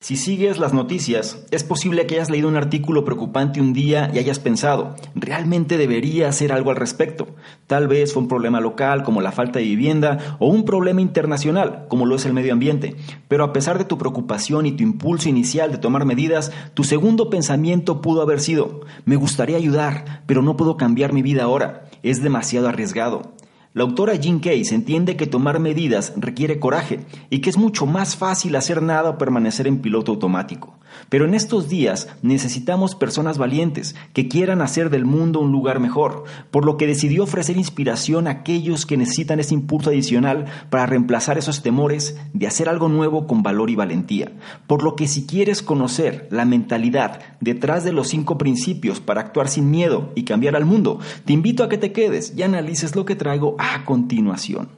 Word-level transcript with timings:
Si 0.00 0.14
sigues 0.14 0.60
las 0.60 0.72
noticias, 0.72 1.44
es 1.50 1.64
posible 1.64 2.06
que 2.06 2.14
hayas 2.14 2.30
leído 2.30 2.46
un 2.46 2.54
artículo 2.54 3.04
preocupante 3.04 3.60
un 3.60 3.72
día 3.72 4.08
y 4.14 4.20
hayas 4.20 4.38
pensado, 4.38 4.94
realmente 5.16 5.76
debería 5.76 6.28
hacer 6.28 6.52
algo 6.52 6.70
al 6.70 6.76
respecto. 6.76 7.26
Tal 7.66 7.88
vez 7.88 8.12
fue 8.12 8.22
un 8.22 8.28
problema 8.28 8.60
local 8.60 9.02
como 9.02 9.20
la 9.20 9.32
falta 9.32 9.58
de 9.58 9.64
vivienda 9.64 10.36
o 10.38 10.46
un 10.46 10.64
problema 10.64 11.00
internacional 11.00 11.86
como 11.88 12.06
lo 12.06 12.14
es 12.14 12.24
el 12.26 12.32
medio 12.32 12.52
ambiente. 12.52 12.94
Pero 13.26 13.42
a 13.42 13.52
pesar 13.52 13.76
de 13.76 13.86
tu 13.86 13.98
preocupación 13.98 14.66
y 14.66 14.72
tu 14.72 14.84
impulso 14.84 15.28
inicial 15.28 15.72
de 15.72 15.78
tomar 15.78 16.04
medidas, 16.04 16.52
tu 16.74 16.84
segundo 16.84 17.28
pensamiento 17.28 18.00
pudo 18.00 18.22
haber 18.22 18.38
sido, 18.38 18.82
me 19.04 19.16
gustaría 19.16 19.56
ayudar, 19.56 20.22
pero 20.26 20.42
no 20.42 20.56
puedo 20.56 20.76
cambiar 20.76 21.12
mi 21.12 21.22
vida 21.22 21.42
ahora. 21.42 21.90
Es 22.04 22.22
demasiado 22.22 22.68
arriesgado. 22.68 23.32
La 23.78 23.84
autora 23.84 24.16
Jean 24.16 24.40
Case 24.40 24.74
entiende 24.74 25.16
que 25.16 25.28
tomar 25.28 25.60
medidas 25.60 26.12
requiere 26.16 26.58
coraje 26.58 26.98
y 27.30 27.38
que 27.38 27.48
es 27.48 27.56
mucho 27.56 27.86
más 27.86 28.16
fácil 28.16 28.56
hacer 28.56 28.82
nada 28.82 29.10
o 29.10 29.18
permanecer 29.18 29.68
en 29.68 29.78
piloto 29.78 30.10
automático. 30.10 30.76
Pero 31.08 31.24
en 31.24 31.34
estos 31.34 31.68
días 31.68 32.08
necesitamos 32.22 32.94
personas 32.94 33.38
valientes 33.38 33.94
que 34.12 34.28
quieran 34.28 34.60
hacer 34.62 34.90
del 34.90 35.04
mundo 35.04 35.40
un 35.40 35.52
lugar 35.52 35.80
mejor, 35.80 36.24
por 36.50 36.64
lo 36.64 36.76
que 36.76 36.86
decidió 36.86 37.24
ofrecer 37.24 37.56
inspiración 37.56 38.26
a 38.26 38.30
aquellos 38.30 38.86
que 38.86 38.96
necesitan 38.96 39.40
ese 39.40 39.54
impulso 39.54 39.90
adicional 39.90 40.46
para 40.70 40.86
reemplazar 40.86 41.38
esos 41.38 41.62
temores 41.62 42.16
de 42.32 42.46
hacer 42.46 42.68
algo 42.68 42.88
nuevo 42.88 43.26
con 43.26 43.42
valor 43.42 43.70
y 43.70 43.76
valentía. 43.76 44.32
Por 44.66 44.82
lo 44.82 44.96
que 44.96 45.08
si 45.08 45.26
quieres 45.26 45.62
conocer 45.62 46.28
la 46.30 46.44
mentalidad 46.44 47.20
detrás 47.40 47.84
de 47.84 47.92
los 47.92 48.08
cinco 48.08 48.38
principios 48.38 49.00
para 49.00 49.20
actuar 49.20 49.48
sin 49.48 49.70
miedo 49.70 50.12
y 50.14 50.24
cambiar 50.24 50.56
al 50.56 50.64
mundo, 50.64 51.00
te 51.24 51.32
invito 51.32 51.64
a 51.64 51.68
que 51.68 51.78
te 51.78 51.92
quedes 51.92 52.34
y 52.36 52.42
analices 52.42 52.96
lo 52.96 53.04
que 53.04 53.16
traigo 53.16 53.56
a 53.58 53.84
continuación. 53.84 54.77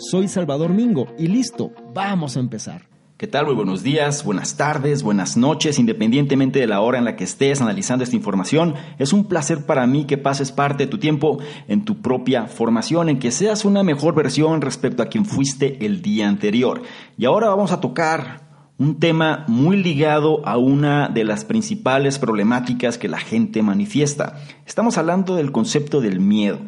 Soy 0.00 0.28
Salvador 0.28 0.72
Mingo 0.72 1.08
y 1.18 1.26
listo, 1.26 1.72
vamos 1.92 2.36
a 2.36 2.40
empezar. 2.40 2.82
¿Qué 3.16 3.26
tal? 3.26 3.46
Muy 3.46 3.56
buenos 3.56 3.82
días, 3.82 4.22
buenas 4.22 4.56
tardes, 4.56 5.02
buenas 5.02 5.36
noches, 5.36 5.80
independientemente 5.80 6.60
de 6.60 6.68
la 6.68 6.80
hora 6.82 6.98
en 6.98 7.04
la 7.04 7.16
que 7.16 7.24
estés 7.24 7.60
analizando 7.60 8.04
esta 8.04 8.14
información. 8.14 8.76
Es 9.00 9.12
un 9.12 9.24
placer 9.24 9.66
para 9.66 9.88
mí 9.88 10.04
que 10.04 10.16
pases 10.16 10.52
parte 10.52 10.84
de 10.84 10.90
tu 10.90 10.98
tiempo 10.98 11.40
en 11.66 11.84
tu 11.84 12.00
propia 12.00 12.46
formación, 12.46 13.08
en 13.08 13.18
que 13.18 13.32
seas 13.32 13.64
una 13.64 13.82
mejor 13.82 14.14
versión 14.14 14.60
respecto 14.60 15.02
a 15.02 15.06
quien 15.06 15.24
fuiste 15.24 15.84
el 15.84 16.00
día 16.00 16.28
anterior. 16.28 16.82
Y 17.16 17.24
ahora 17.24 17.48
vamos 17.48 17.72
a 17.72 17.80
tocar 17.80 18.46
un 18.78 19.00
tema 19.00 19.44
muy 19.48 19.82
ligado 19.82 20.46
a 20.46 20.58
una 20.58 21.08
de 21.08 21.24
las 21.24 21.44
principales 21.44 22.20
problemáticas 22.20 22.98
que 22.98 23.08
la 23.08 23.18
gente 23.18 23.62
manifiesta. 23.62 24.38
Estamos 24.64 24.96
hablando 24.96 25.34
del 25.34 25.50
concepto 25.50 26.00
del 26.00 26.20
miedo. 26.20 26.60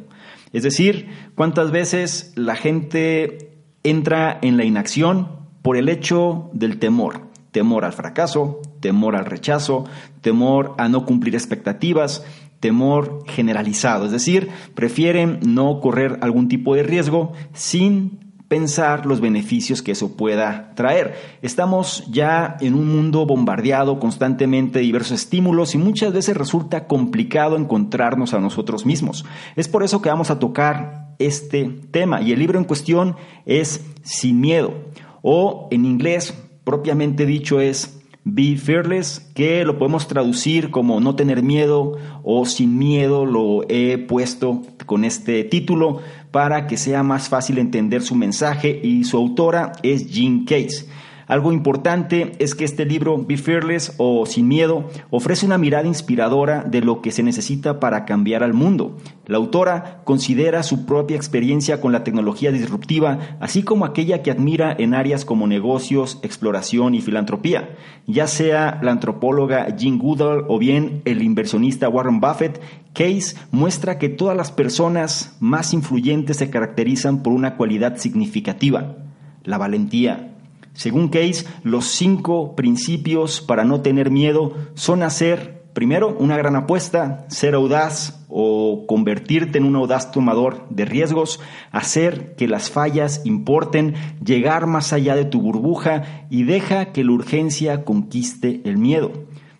Es 0.52 0.62
decir, 0.62 1.08
cuántas 1.34 1.70
veces 1.70 2.32
la 2.36 2.56
gente 2.56 3.56
entra 3.82 4.38
en 4.42 4.56
la 4.56 4.64
inacción 4.64 5.28
por 5.62 5.76
el 5.76 5.88
hecho 5.88 6.50
del 6.52 6.78
temor. 6.78 7.28
Temor 7.52 7.84
al 7.84 7.92
fracaso, 7.92 8.60
temor 8.80 9.16
al 9.16 9.26
rechazo, 9.26 9.84
temor 10.20 10.74
a 10.78 10.88
no 10.88 11.04
cumplir 11.04 11.34
expectativas, 11.34 12.24
temor 12.60 13.24
generalizado. 13.26 14.06
Es 14.06 14.12
decir, 14.12 14.48
prefieren 14.74 15.40
no 15.44 15.80
correr 15.80 16.18
algún 16.20 16.48
tipo 16.48 16.74
de 16.74 16.82
riesgo 16.82 17.32
sin 17.52 18.29
pensar 18.50 19.06
los 19.06 19.20
beneficios 19.20 19.80
que 19.80 19.92
eso 19.92 20.16
pueda 20.16 20.72
traer. 20.74 21.14
Estamos 21.40 22.02
ya 22.10 22.56
en 22.60 22.74
un 22.74 22.92
mundo 22.92 23.24
bombardeado 23.24 24.00
constantemente 24.00 24.80
de 24.80 24.86
diversos 24.86 25.20
estímulos 25.20 25.76
y 25.76 25.78
muchas 25.78 26.12
veces 26.12 26.36
resulta 26.36 26.88
complicado 26.88 27.56
encontrarnos 27.56 28.34
a 28.34 28.40
nosotros 28.40 28.84
mismos. 28.84 29.24
Es 29.54 29.68
por 29.68 29.84
eso 29.84 30.02
que 30.02 30.08
vamos 30.08 30.32
a 30.32 30.40
tocar 30.40 31.14
este 31.20 31.70
tema 31.92 32.22
y 32.22 32.32
el 32.32 32.40
libro 32.40 32.58
en 32.58 32.64
cuestión 32.64 33.14
es 33.46 33.86
Sin 34.02 34.40
Miedo 34.40 34.74
o 35.22 35.68
en 35.70 35.84
inglés 35.84 36.34
propiamente 36.64 37.26
dicho 37.26 37.60
es 37.60 38.00
Be 38.24 38.56
Fearless, 38.56 39.30
que 39.34 39.64
lo 39.64 39.78
podemos 39.78 40.06
traducir 40.06 40.70
como 40.70 41.00
no 41.00 41.16
tener 41.16 41.42
miedo 41.42 41.96
o 42.22 42.44
sin 42.44 42.78
miedo, 42.78 43.24
lo 43.24 43.62
he 43.68 43.96
puesto 43.96 44.62
con 44.84 45.04
este 45.04 45.42
título 45.44 46.00
para 46.30 46.66
que 46.66 46.76
sea 46.76 47.02
más 47.02 47.28
fácil 47.28 47.58
entender 47.58 48.02
su 48.02 48.14
mensaje 48.14 48.80
y 48.82 49.04
su 49.04 49.16
autora 49.16 49.72
es 49.82 50.08
Jean 50.08 50.44
Case. 50.44 50.86
Algo 51.30 51.52
importante 51.52 52.32
es 52.40 52.56
que 52.56 52.64
este 52.64 52.84
libro, 52.84 53.24
Be 53.24 53.36
Fearless 53.36 53.94
o 53.98 54.26
Sin 54.26 54.48
Miedo, 54.48 54.90
ofrece 55.10 55.46
una 55.46 55.58
mirada 55.58 55.86
inspiradora 55.86 56.64
de 56.64 56.80
lo 56.80 57.02
que 57.02 57.12
se 57.12 57.22
necesita 57.22 57.78
para 57.78 58.04
cambiar 58.04 58.42
al 58.42 58.52
mundo. 58.52 58.96
La 59.26 59.36
autora 59.36 60.00
considera 60.02 60.64
su 60.64 60.86
propia 60.86 61.16
experiencia 61.16 61.80
con 61.80 61.92
la 61.92 62.02
tecnología 62.02 62.50
disruptiva, 62.50 63.36
así 63.38 63.62
como 63.62 63.84
aquella 63.84 64.24
que 64.24 64.32
admira 64.32 64.74
en 64.76 64.92
áreas 64.92 65.24
como 65.24 65.46
negocios, 65.46 66.18
exploración 66.24 66.96
y 66.96 67.00
filantropía. 67.00 67.76
Ya 68.08 68.26
sea 68.26 68.80
la 68.82 68.90
antropóloga 68.90 69.76
Jean 69.76 69.98
Goodall 69.98 70.46
o 70.48 70.58
bien 70.58 71.00
el 71.04 71.22
inversionista 71.22 71.88
Warren 71.88 72.18
Buffett, 72.18 72.60
Case 72.92 73.36
muestra 73.52 73.98
que 73.98 74.08
todas 74.08 74.36
las 74.36 74.50
personas 74.50 75.36
más 75.38 75.74
influyentes 75.74 76.38
se 76.38 76.50
caracterizan 76.50 77.22
por 77.22 77.32
una 77.32 77.56
cualidad 77.56 77.98
significativa, 77.98 78.96
la 79.44 79.58
valentía. 79.58 80.29
Según 80.72 81.08
Case, 81.08 81.46
los 81.62 81.86
cinco 81.86 82.54
principios 82.56 83.40
para 83.40 83.64
no 83.64 83.80
tener 83.80 84.10
miedo 84.10 84.54
son 84.74 85.02
hacer, 85.02 85.64
primero, 85.72 86.16
una 86.18 86.36
gran 86.36 86.56
apuesta, 86.56 87.26
ser 87.28 87.54
audaz 87.54 88.24
o 88.28 88.84
convertirte 88.86 89.58
en 89.58 89.64
un 89.64 89.76
audaz 89.76 90.12
tomador 90.12 90.66
de 90.70 90.84
riesgos, 90.84 91.40
hacer 91.72 92.36
que 92.36 92.46
las 92.46 92.70
fallas 92.70 93.22
importen, 93.24 93.94
llegar 94.24 94.66
más 94.66 94.92
allá 94.92 95.16
de 95.16 95.24
tu 95.24 95.42
burbuja 95.42 96.26
y 96.30 96.44
deja 96.44 96.92
que 96.92 97.04
la 97.04 97.12
urgencia 97.12 97.84
conquiste 97.84 98.60
el 98.64 98.78
miedo. 98.78 99.12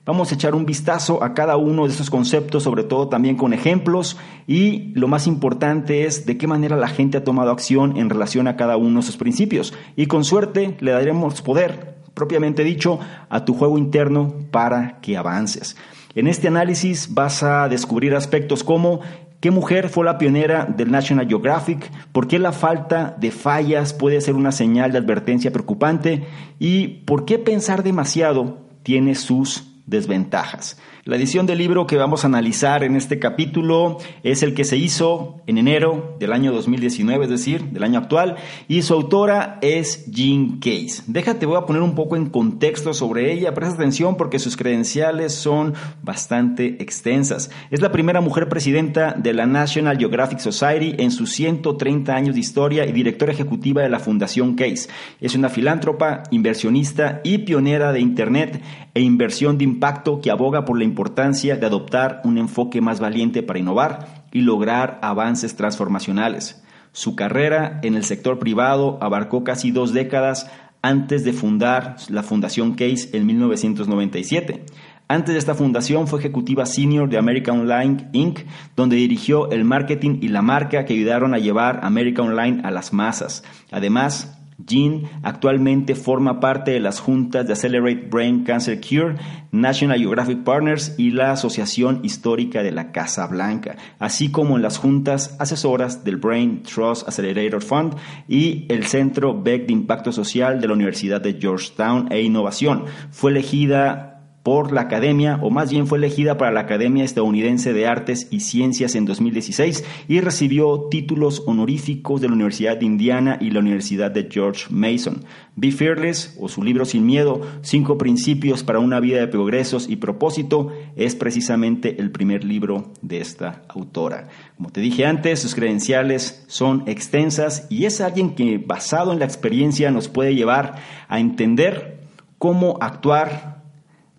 Vamos 0.06 0.32
a 0.32 0.34
echar 0.34 0.54
un 0.54 0.64
vistazo 0.64 1.22
a 1.22 1.34
cada 1.34 1.58
uno 1.58 1.84
de 1.84 1.90
estos 1.90 2.08
conceptos, 2.08 2.62
sobre 2.62 2.84
todo 2.84 3.08
también 3.08 3.36
con 3.36 3.52
ejemplos 3.52 4.16
y 4.46 4.92
lo 4.94 5.08
más 5.08 5.26
importante 5.26 6.06
es 6.06 6.24
de 6.24 6.38
qué 6.38 6.46
manera 6.46 6.76
la 6.76 6.88
gente 6.88 7.18
ha 7.18 7.24
tomado 7.24 7.50
acción 7.50 7.98
en 7.98 8.08
relación 8.08 8.48
a 8.48 8.56
cada 8.56 8.78
uno 8.78 8.94
de 8.94 9.00
esos 9.00 9.18
principios. 9.18 9.74
Y 9.96 10.06
con 10.06 10.24
suerte 10.24 10.76
le 10.80 10.92
daremos 10.92 11.42
poder, 11.42 11.96
propiamente 12.14 12.64
dicho, 12.64 12.98
a 13.28 13.44
tu 13.44 13.52
juego 13.52 13.76
interno 13.76 14.32
para 14.50 15.00
que 15.00 15.18
avances. 15.18 15.76
En 16.14 16.28
este 16.28 16.48
análisis 16.48 17.12
vas 17.12 17.42
a 17.42 17.68
descubrir 17.68 18.14
aspectos 18.14 18.64
como 18.64 19.00
¿Qué 19.40 19.50
mujer 19.50 19.88
fue 19.88 20.04
la 20.04 20.18
pionera 20.18 20.66
del 20.66 20.90
National 20.90 21.26
Geographic? 21.26 21.90
¿Por 22.12 22.28
qué 22.28 22.38
la 22.38 22.52
falta 22.52 23.16
de 23.18 23.30
fallas 23.30 23.94
puede 23.94 24.20
ser 24.20 24.34
una 24.34 24.52
señal 24.52 24.92
de 24.92 24.98
advertencia 24.98 25.50
preocupante? 25.50 26.26
¿Y 26.58 26.88
por 27.06 27.24
qué 27.24 27.38
pensar 27.38 27.82
demasiado 27.82 28.58
tiene 28.82 29.14
sus 29.14 29.69
desventajas. 29.90 30.76
La 31.10 31.16
edición 31.16 31.44
del 31.44 31.58
libro 31.58 31.88
que 31.88 31.96
vamos 31.96 32.22
a 32.22 32.28
analizar 32.28 32.84
en 32.84 32.94
este 32.94 33.18
capítulo 33.18 33.98
es 34.22 34.44
el 34.44 34.54
que 34.54 34.62
se 34.62 34.76
hizo 34.76 35.40
en 35.48 35.58
enero 35.58 36.14
del 36.20 36.32
año 36.32 36.52
2019, 36.52 37.24
es 37.24 37.30
decir, 37.30 37.64
del 37.72 37.82
año 37.82 37.98
actual, 37.98 38.36
y 38.68 38.82
su 38.82 38.94
autora 38.94 39.58
es 39.60 40.08
Jean 40.08 40.60
Case. 40.60 41.02
Déjate, 41.08 41.46
voy 41.46 41.56
a 41.56 41.66
poner 41.66 41.82
un 41.82 41.96
poco 41.96 42.14
en 42.14 42.26
contexto 42.26 42.94
sobre 42.94 43.32
ella, 43.32 43.54
presta 43.54 43.74
atención 43.74 44.16
porque 44.16 44.38
sus 44.38 44.56
credenciales 44.56 45.34
son 45.34 45.74
bastante 46.00 46.80
extensas. 46.80 47.50
Es 47.72 47.80
la 47.80 47.90
primera 47.90 48.20
mujer 48.20 48.48
presidenta 48.48 49.12
de 49.12 49.34
la 49.34 49.46
National 49.46 49.98
Geographic 49.98 50.38
Society 50.38 50.94
en 50.96 51.10
sus 51.10 51.32
130 51.32 52.14
años 52.14 52.36
de 52.36 52.40
historia 52.40 52.86
y 52.86 52.92
directora 52.92 53.32
ejecutiva 53.32 53.82
de 53.82 53.88
la 53.88 53.98
Fundación 53.98 54.54
Case. 54.54 54.88
Es 55.20 55.34
una 55.34 55.48
filántropa, 55.48 56.22
inversionista 56.30 57.20
y 57.24 57.38
pionera 57.38 57.92
de 57.92 57.98
Internet 57.98 58.62
e 58.94 59.00
inversión 59.00 59.58
de 59.58 59.64
impacto 59.64 60.20
que 60.20 60.30
aboga 60.30 60.64
por 60.64 60.78
la 60.78 60.84
importancia 60.84 60.99
de 61.00 61.66
adoptar 61.66 62.20
un 62.24 62.38
enfoque 62.38 62.80
más 62.80 63.00
valiente 63.00 63.42
para 63.42 63.58
innovar 63.58 64.24
y 64.32 64.42
lograr 64.42 64.98
avances 65.02 65.56
transformacionales. 65.56 66.62
Su 66.92 67.16
carrera 67.16 67.80
en 67.82 67.94
el 67.94 68.04
sector 68.04 68.38
privado 68.38 68.98
abarcó 69.00 69.42
casi 69.42 69.70
dos 69.70 69.92
décadas 69.92 70.50
antes 70.82 71.24
de 71.24 71.32
fundar 71.32 71.96
la 72.08 72.22
Fundación 72.22 72.74
Case 72.74 73.10
en 73.12 73.26
1997. 73.26 74.64
Antes 75.08 75.34
de 75.34 75.38
esta 75.38 75.54
fundación 75.54 76.06
fue 76.06 76.20
ejecutiva 76.20 76.66
senior 76.66 77.08
de 77.08 77.18
American 77.18 77.60
Online 77.60 78.08
Inc., 78.12 78.40
donde 78.76 78.96
dirigió 78.96 79.50
el 79.50 79.64
marketing 79.64 80.18
y 80.22 80.28
la 80.28 80.42
marca 80.42 80.84
que 80.84 80.94
ayudaron 80.94 81.34
a 81.34 81.38
llevar 81.38 81.80
American 81.82 82.28
Online 82.28 82.60
a 82.62 82.70
las 82.70 82.92
masas. 82.92 83.42
Además, 83.72 84.39
Jean 84.66 85.02
actualmente 85.22 85.94
forma 85.94 86.40
parte 86.40 86.72
de 86.72 86.80
las 86.80 87.00
juntas 87.00 87.46
de 87.46 87.52
Accelerate 87.52 88.08
Brain 88.10 88.44
Cancer 88.44 88.80
Cure, 88.80 89.16
National 89.52 89.98
Geographic 89.98 90.44
Partners 90.44 90.94
y 90.98 91.10
la 91.10 91.32
Asociación 91.32 92.00
Histórica 92.02 92.62
de 92.62 92.72
la 92.72 92.92
Casa 92.92 93.26
Blanca, 93.26 93.76
así 93.98 94.30
como 94.30 94.56
en 94.56 94.62
las 94.62 94.78
juntas 94.78 95.36
asesoras 95.38 96.04
del 96.04 96.16
Brain 96.16 96.62
Trust 96.62 97.06
Accelerator 97.08 97.62
Fund 97.62 97.96
y 98.28 98.66
el 98.68 98.86
Centro 98.86 99.40
Beck 99.40 99.66
de 99.66 99.72
Impacto 99.72 100.12
Social 100.12 100.60
de 100.60 100.68
la 100.68 100.74
Universidad 100.74 101.20
de 101.20 101.34
Georgetown 101.34 102.08
e 102.10 102.22
Innovación. 102.22 102.84
Fue 103.10 103.30
elegida 103.30 104.09
por 104.42 104.72
la 104.72 104.82
Academia, 104.82 105.38
o 105.42 105.50
más 105.50 105.70
bien 105.70 105.86
fue 105.86 105.98
elegida 105.98 106.38
para 106.38 106.50
la 106.50 106.60
Academia 106.60 107.04
Estadounidense 107.04 107.74
de 107.74 107.86
Artes 107.86 108.28
y 108.30 108.40
Ciencias 108.40 108.94
en 108.94 109.04
2016 109.04 109.84
y 110.08 110.20
recibió 110.20 110.88
títulos 110.90 111.42
honoríficos 111.46 112.22
de 112.22 112.28
la 112.28 112.34
Universidad 112.34 112.78
de 112.78 112.86
Indiana 112.86 113.36
y 113.40 113.50
la 113.50 113.60
Universidad 113.60 114.10
de 114.10 114.28
George 114.30 114.66
Mason. 114.70 115.24
Be 115.56 115.72
Fearless, 115.72 116.36
o 116.40 116.48
su 116.48 116.62
libro 116.62 116.86
Sin 116.86 117.04
Miedo, 117.04 117.42
Cinco 117.60 117.98
Principios 117.98 118.62
para 118.62 118.78
una 118.78 118.98
Vida 118.98 119.20
de 119.20 119.28
Progresos 119.28 119.90
y 119.90 119.96
Propósito, 119.96 120.72
es 120.96 121.14
precisamente 121.14 122.00
el 122.00 122.10
primer 122.10 122.42
libro 122.44 122.94
de 123.02 123.20
esta 123.20 123.62
autora. 123.68 124.28
Como 124.56 124.70
te 124.70 124.80
dije 124.80 125.04
antes, 125.04 125.40
sus 125.40 125.54
credenciales 125.54 126.44
son 126.46 126.84
extensas 126.86 127.66
y 127.68 127.84
es 127.84 128.00
alguien 128.00 128.34
que, 128.34 128.56
basado 128.56 129.12
en 129.12 129.18
la 129.18 129.26
experiencia, 129.26 129.90
nos 129.90 130.08
puede 130.08 130.34
llevar 130.34 130.76
a 131.08 131.20
entender 131.20 132.00
cómo 132.38 132.78
actuar 132.80 133.59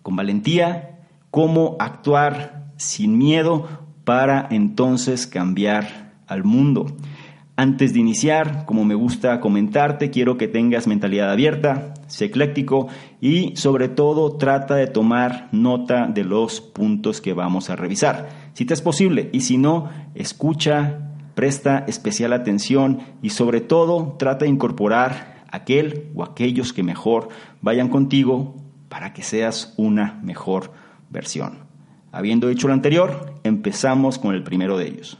con 0.01 0.15
valentía, 0.15 1.00
cómo 1.30 1.75
actuar 1.80 2.71
sin 2.77 3.18
miedo 3.18 3.68
para 4.03 4.48
entonces 4.51 5.27
cambiar 5.27 6.13
al 6.27 6.44
mundo. 6.44 6.88
Antes 7.56 7.94
de 7.94 8.00
iniciar, 8.00 8.65
como 8.65 8.86
me 8.86 8.95
gusta 8.95 9.39
comentarte, 9.39 10.09
quiero 10.09 10.38
que 10.38 10.48
tengas 10.48 10.88
mentalidad 10.88 11.31
abierta, 11.31 11.94
sé 12.07 12.25
ecléctico 12.25 12.88
y 13.19 13.56
sobre 13.56 13.88
todo 13.88 14.38
trata 14.38 14.75
de 14.75 14.88
tomar 14.88 15.48
nota 15.51 16.07
de 16.07 16.24
los 16.24 16.59
puntos 16.59 17.21
que 17.21 17.33
vamos 17.33 17.69
a 17.69 17.75
revisar. 17.75 18.30
Si 18.54 18.65
te 18.65 18.74
es 18.74 18.81
posible 18.81 19.30
y 19.31 19.42
si 19.42 19.57
no, 19.57 19.89
escucha, 20.15 21.12
presta 21.36 21.86
especial 21.88 22.33
atención 22.33 23.00
y 23.21 23.30
sobre 23.30 23.62
todo 23.62 24.15
trata 24.18 24.45
de 24.45 24.51
incorporar 24.51 25.44
aquel 25.51 26.09
o 26.15 26.24
aquellos 26.24 26.74
que 26.74 26.81
mejor 26.81 27.30
vayan 27.62 27.89
contigo 27.89 28.56
para 28.92 29.14
que 29.14 29.24
seas 29.24 29.74
una 29.78 30.20
mejor 30.22 30.74
versión. 31.10 31.60
Habiendo 32.12 32.50
dicho 32.50 32.68
lo 32.68 32.74
anterior, 32.74 33.36
empezamos 33.46 34.20
con 34.20 34.36
el 34.36 34.44
primero 34.44 34.78
de 34.78 34.90
ellos, 34.90 35.18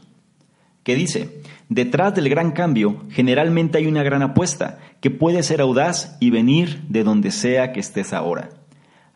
que 0.82 0.94
dice, 0.94 1.40
detrás 1.70 2.14
del 2.14 2.28
gran 2.28 2.52
cambio 2.52 3.06
generalmente 3.08 3.78
hay 3.78 3.86
una 3.86 4.02
gran 4.02 4.20
apuesta 4.20 4.78
que 5.00 5.10
puede 5.10 5.42
ser 5.42 5.62
audaz 5.62 6.18
y 6.20 6.28
venir 6.28 6.82
de 6.90 7.02
donde 7.02 7.30
sea 7.30 7.72
que 7.72 7.80
estés 7.80 8.12
ahora. 8.12 8.50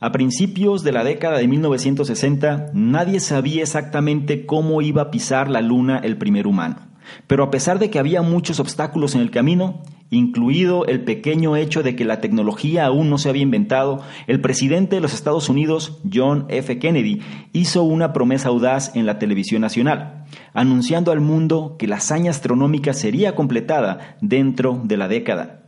A 0.00 0.10
principios 0.10 0.82
de 0.82 0.92
la 0.92 1.04
década 1.04 1.36
de 1.36 1.48
1960, 1.48 2.70
nadie 2.72 3.20
sabía 3.20 3.60
exactamente 3.60 4.46
cómo 4.46 4.80
iba 4.80 5.02
a 5.02 5.10
pisar 5.10 5.50
la 5.50 5.60
luna 5.60 5.98
el 5.98 6.16
primer 6.16 6.46
humano. 6.46 6.76
Pero 7.26 7.44
a 7.44 7.50
pesar 7.50 7.78
de 7.78 7.90
que 7.90 7.98
había 7.98 8.22
muchos 8.22 8.58
obstáculos 8.58 9.14
en 9.14 9.20
el 9.20 9.30
camino, 9.30 9.82
incluido 10.10 10.86
el 10.86 11.04
pequeño 11.04 11.56
hecho 11.56 11.82
de 11.82 11.96
que 11.96 12.04
la 12.04 12.20
tecnología 12.20 12.86
aún 12.86 13.10
no 13.10 13.18
se 13.18 13.28
había 13.28 13.42
inventado, 13.42 14.02
el 14.26 14.40
presidente 14.40 14.96
de 14.96 15.02
los 15.02 15.14
Estados 15.14 15.48
Unidos, 15.48 15.98
John 16.12 16.46
F. 16.48 16.78
Kennedy, 16.78 17.20
hizo 17.52 17.82
una 17.82 18.12
promesa 18.12 18.48
audaz 18.48 18.94
en 18.94 19.06
la 19.06 19.18
televisión 19.18 19.62
nacional, 19.62 20.24
anunciando 20.54 21.12
al 21.12 21.20
mundo 21.20 21.76
que 21.78 21.88
la 21.88 21.96
hazaña 21.96 22.30
astronómica 22.30 22.92
sería 22.92 23.34
completada 23.34 24.16
dentro 24.20 24.80
de 24.84 24.96
la 24.96 25.08
década. 25.08 25.62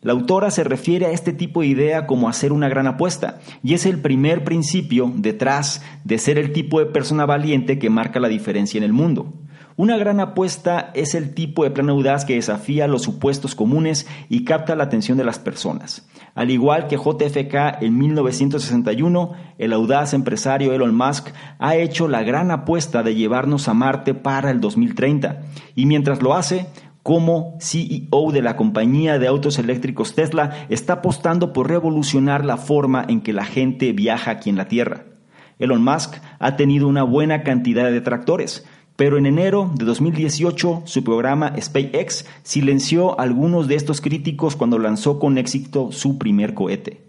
La 0.00 0.12
autora 0.12 0.52
se 0.52 0.62
refiere 0.62 1.06
a 1.06 1.10
este 1.10 1.32
tipo 1.32 1.62
de 1.62 1.66
idea 1.66 2.06
como 2.06 2.28
hacer 2.28 2.52
una 2.52 2.68
gran 2.68 2.86
apuesta, 2.86 3.40
y 3.64 3.74
es 3.74 3.84
el 3.84 4.00
primer 4.00 4.44
principio 4.44 5.12
detrás 5.16 5.82
de 6.04 6.18
ser 6.18 6.38
el 6.38 6.52
tipo 6.52 6.78
de 6.78 6.86
persona 6.86 7.26
valiente 7.26 7.80
que 7.80 7.90
marca 7.90 8.20
la 8.20 8.28
diferencia 8.28 8.78
en 8.78 8.84
el 8.84 8.92
mundo. 8.92 9.34
Una 9.78 9.96
gran 9.96 10.18
apuesta 10.18 10.90
es 10.94 11.14
el 11.14 11.34
tipo 11.34 11.62
de 11.62 11.70
plan 11.70 11.88
audaz 11.88 12.24
que 12.24 12.34
desafía 12.34 12.88
los 12.88 13.02
supuestos 13.02 13.54
comunes 13.54 14.08
y 14.28 14.42
capta 14.42 14.74
la 14.74 14.82
atención 14.82 15.16
de 15.16 15.22
las 15.22 15.38
personas. 15.38 16.04
Al 16.34 16.50
igual 16.50 16.88
que 16.88 16.96
JFK 16.96 17.80
en 17.80 17.96
1961, 17.96 19.34
el 19.56 19.72
audaz 19.72 20.14
empresario 20.14 20.74
Elon 20.74 20.96
Musk 20.96 21.28
ha 21.60 21.76
hecho 21.76 22.08
la 22.08 22.24
gran 22.24 22.50
apuesta 22.50 23.04
de 23.04 23.14
llevarnos 23.14 23.68
a 23.68 23.74
Marte 23.74 24.14
para 24.14 24.50
el 24.50 24.60
2030. 24.60 25.42
Y 25.76 25.86
mientras 25.86 26.22
lo 26.22 26.34
hace, 26.34 26.66
como 27.04 27.56
CEO 27.60 28.32
de 28.32 28.42
la 28.42 28.56
compañía 28.56 29.20
de 29.20 29.28
autos 29.28 29.60
eléctricos 29.60 30.16
Tesla, 30.16 30.66
está 30.70 30.94
apostando 30.94 31.52
por 31.52 31.68
revolucionar 31.68 32.44
la 32.44 32.56
forma 32.56 33.04
en 33.08 33.20
que 33.20 33.32
la 33.32 33.44
gente 33.44 33.92
viaja 33.92 34.32
aquí 34.32 34.50
en 34.50 34.56
la 34.56 34.66
Tierra. 34.66 35.04
Elon 35.60 35.84
Musk 35.84 36.16
ha 36.38 36.56
tenido 36.56 36.88
una 36.88 37.02
buena 37.04 37.42
cantidad 37.42 37.84
de 37.84 37.92
detractores, 37.92 38.66
pero 38.98 39.16
en 39.16 39.26
enero 39.26 39.70
de 39.76 39.84
2018 39.84 40.82
su 40.84 41.04
programa 41.04 41.54
SpaceX 41.56 42.26
silenció 42.42 43.12
a 43.12 43.22
algunos 43.22 43.68
de 43.68 43.76
estos 43.76 44.00
críticos 44.00 44.56
cuando 44.56 44.76
lanzó 44.76 45.20
con 45.20 45.38
éxito 45.38 45.92
su 45.92 46.18
primer 46.18 46.52
cohete. 46.52 47.00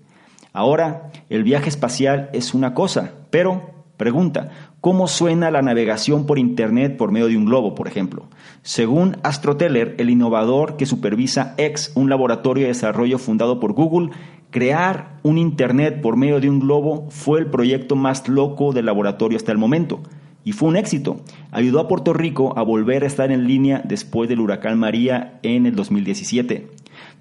Ahora, 0.53 1.11
el 1.31 1.43
viaje 1.43 1.67
espacial 1.67 2.29
es 2.31 2.53
una 2.53 2.75
cosa, 2.75 3.13
pero, 3.31 3.71
pregunta, 3.97 4.51
¿cómo 4.81 5.07
suena 5.07 5.49
la 5.49 5.63
navegación 5.63 6.27
por 6.27 6.37
Internet 6.37 6.95
por 6.95 7.11
medio 7.11 7.27
de 7.27 7.37
un 7.37 7.45
globo, 7.45 7.73
por 7.73 7.87
ejemplo? 7.87 8.27
Según 8.61 9.17
Astroteller, 9.23 9.95
el 9.97 10.11
innovador 10.11 10.77
que 10.77 10.85
supervisa 10.85 11.55
X, 11.57 11.91
un 11.95 12.07
laboratorio 12.07 12.65
de 12.65 12.73
desarrollo 12.73 13.17
fundado 13.17 13.59
por 13.59 13.73
Google, 13.73 14.11
crear 14.51 15.17
un 15.23 15.39
Internet 15.39 16.01
por 16.01 16.17
medio 16.17 16.39
de 16.39 16.51
un 16.51 16.59
globo 16.59 17.07
fue 17.09 17.39
el 17.39 17.47
proyecto 17.47 17.95
más 17.95 18.27
loco 18.27 18.73
del 18.73 18.85
laboratorio 18.85 19.37
hasta 19.37 19.51
el 19.51 19.57
momento 19.57 20.01
y 20.43 20.53
fue 20.53 20.69
un 20.69 20.77
éxito. 20.77 21.21
Ayudó 21.51 21.79
a 21.79 21.87
Puerto 21.87 22.13
Rico 22.13 22.57
a 22.57 22.63
volver 22.63 23.03
a 23.03 23.07
estar 23.07 23.31
en 23.31 23.47
línea 23.47 23.81
después 23.83 24.29
del 24.29 24.39
huracán 24.39 24.79
María 24.79 25.39
en 25.43 25.65
el 25.65 25.75
2017. 25.75 26.67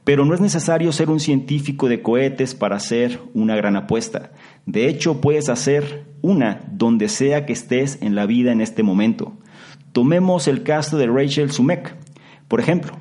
Pero 0.04 0.24
no 0.24 0.34
es 0.34 0.40
necesario 0.40 0.92
ser 0.92 1.10
un 1.10 1.20
científico 1.20 1.88
de 1.88 2.00
cohetes 2.00 2.54
para 2.54 2.76
hacer 2.76 3.20
una 3.34 3.56
gran 3.56 3.76
apuesta. 3.76 4.32
De 4.64 4.88
hecho, 4.88 5.20
puedes 5.20 5.48
hacer 5.48 6.06
una 6.22 6.62
donde 6.72 7.08
sea 7.08 7.44
que 7.44 7.52
estés 7.52 7.98
en 8.00 8.14
la 8.14 8.26
vida 8.26 8.52
en 8.52 8.60
este 8.60 8.82
momento. 8.82 9.34
Tomemos 9.92 10.48
el 10.48 10.62
caso 10.62 10.96
de 10.96 11.06
Rachel 11.06 11.50
Sumek. 11.50 11.94
Por 12.48 12.60
ejemplo, 12.60 12.92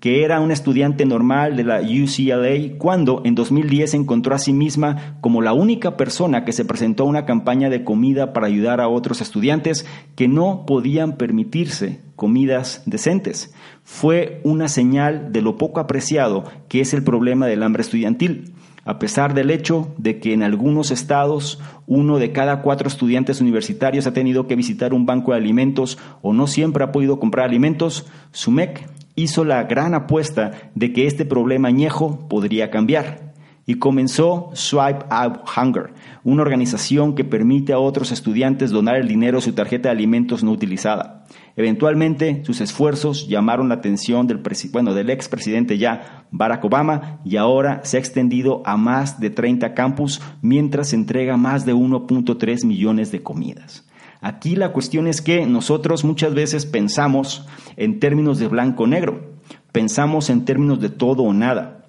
que 0.00 0.24
era 0.24 0.40
una 0.40 0.52
estudiante 0.52 1.04
normal 1.04 1.56
de 1.56 1.64
la 1.64 1.80
UCLA 1.80 2.78
cuando 2.78 3.22
en 3.24 3.34
2010 3.34 3.90
se 3.90 3.96
encontró 3.96 4.34
a 4.34 4.38
sí 4.38 4.52
misma 4.52 5.16
como 5.20 5.42
la 5.42 5.52
única 5.52 5.96
persona 5.96 6.44
que 6.44 6.52
se 6.52 6.64
presentó 6.64 7.02
a 7.02 7.06
una 7.06 7.26
campaña 7.26 7.68
de 7.68 7.84
comida 7.84 8.32
para 8.32 8.46
ayudar 8.46 8.80
a 8.80 8.88
otros 8.88 9.20
estudiantes 9.20 9.86
que 10.14 10.28
no 10.28 10.64
podían 10.66 11.16
permitirse 11.16 12.00
comidas 12.14 12.82
decentes. 12.86 13.52
Fue 13.82 14.40
una 14.44 14.68
señal 14.68 15.32
de 15.32 15.42
lo 15.42 15.56
poco 15.56 15.80
apreciado 15.80 16.44
que 16.68 16.80
es 16.80 16.94
el 16.94 17.02
problema 17.02 17.46
del 17.46 17.62
hambre 17.62 17.82
estudiantil 17.82 18.52
a 18.88 18.98
pesar 18.98 19.34
del 19.34 19.50
hecho 19.50 19.92
de 19.98 20.18
que 20.18 20.32
en 20.32 20.42
algunos 20.42 20.90
estados 20.90 21.60
uno 21.86 22.18
de 22.18 22.32
cada 22.32 22.62
cuatro 22.62 22.88
estudiantes 22.88 23.42
universitarios 23.42 24.06
ha 24.06 24.14
tenido 24.14 24.46
que 24.46 24.56
visitar 24.56 24.94
un 24.94 25.04
banco 25.04 25.32
de 25.32 25.36
alimentos 25.36 25.98
o 26.22 26.32
no 26.32 26.46
siempre 26.46 26.84
ha 26.84 26.90
podido 26.90 27.20
comprar 27.20 27.44
alimentos, 27.44 28.06
SUMEC 28.32 28.88
hizo 29.18 29.44
la 29.44 29.64
gran 29.64 29.94
apuesta 29.94 30.70
de 30.74 30.92
que 30.92 31.06
este 31.06 31.24
problema 31.24 31.68
añejo 31.68 32.28
podría 32.28 32.70
cambiar. 32.70 33.28
y 33.70 33.74
comenzó 33.74 34.48
Swipe 34.54 35.04
Out 35.10 35.40
Hunger, 35.54 35.92
una 36.24 36.40
organización 36.40 37.14
que 37.14 37.22
permite 37.22 37.74
a 37.74 37.78
otros 37.78 38.12
estudiantes 38.12 38.70
donar 38.70 38.96
el 38.96 39.06
dinero 39.06 39.36
de 39.36 39.42
su 39.42 39.52
tarjeta 39.52 39.90
de 39.90 39.94
alimentos 39.94 40.42
no 40.42 40.52
utilizada. 40.52 41.26
Eventualmente, 41.54 42.42
sus 42.46 42.62
esfuerzos 42.62 43.28
llamaron 43.28 43.68
la 43.68 43.74
atención 43.74 44.26
del, 44.26 44.40
bueno, 44.72 44.94
del 44.94 45.10
expresidente 45.10 45.76
ya 45.76 46.24
Barack 46.30 46.64
Obama 46.64 47.20
y 47.26 47.36
ahora 47.36 47.80
se 47.84 47.98
ha 47.98 48.00
extendido 48.00 48.62
a 48.64 48.78
más 48.78 49.20
de 49.20 49.28
30 49.28 49.74
campus 49.74 50.22
mientras 50.40 50.94
entrega 50.94 51.36
más 51.36 51.66
de 51.66 51.74
1.3 51.74 52.64
millones 52.64 53.12
de 53.12 53.22
comidas. 53.22 53.87
Aquí 54.20 54.56
la 54.56 54.72
cuestión 54.72 55.06
es 55.06 55.22
que 55.22 55.46
nosotros 55.46 56.04
muchas 56.04 56.34
veces 56.34 56.66
pensamos 56.66 57.46
en 57.76 58.00
términos 58.00 58.38
de 58.38 58.48
blanco-negro, 58.48 59.32
pensamos 59.72 60.28
en 60.30 60.44
términos 60.44 60.80
de 60.80 60.90
todo 60.90 61.22
o 61.22 61.32
nada. 61.32 61.86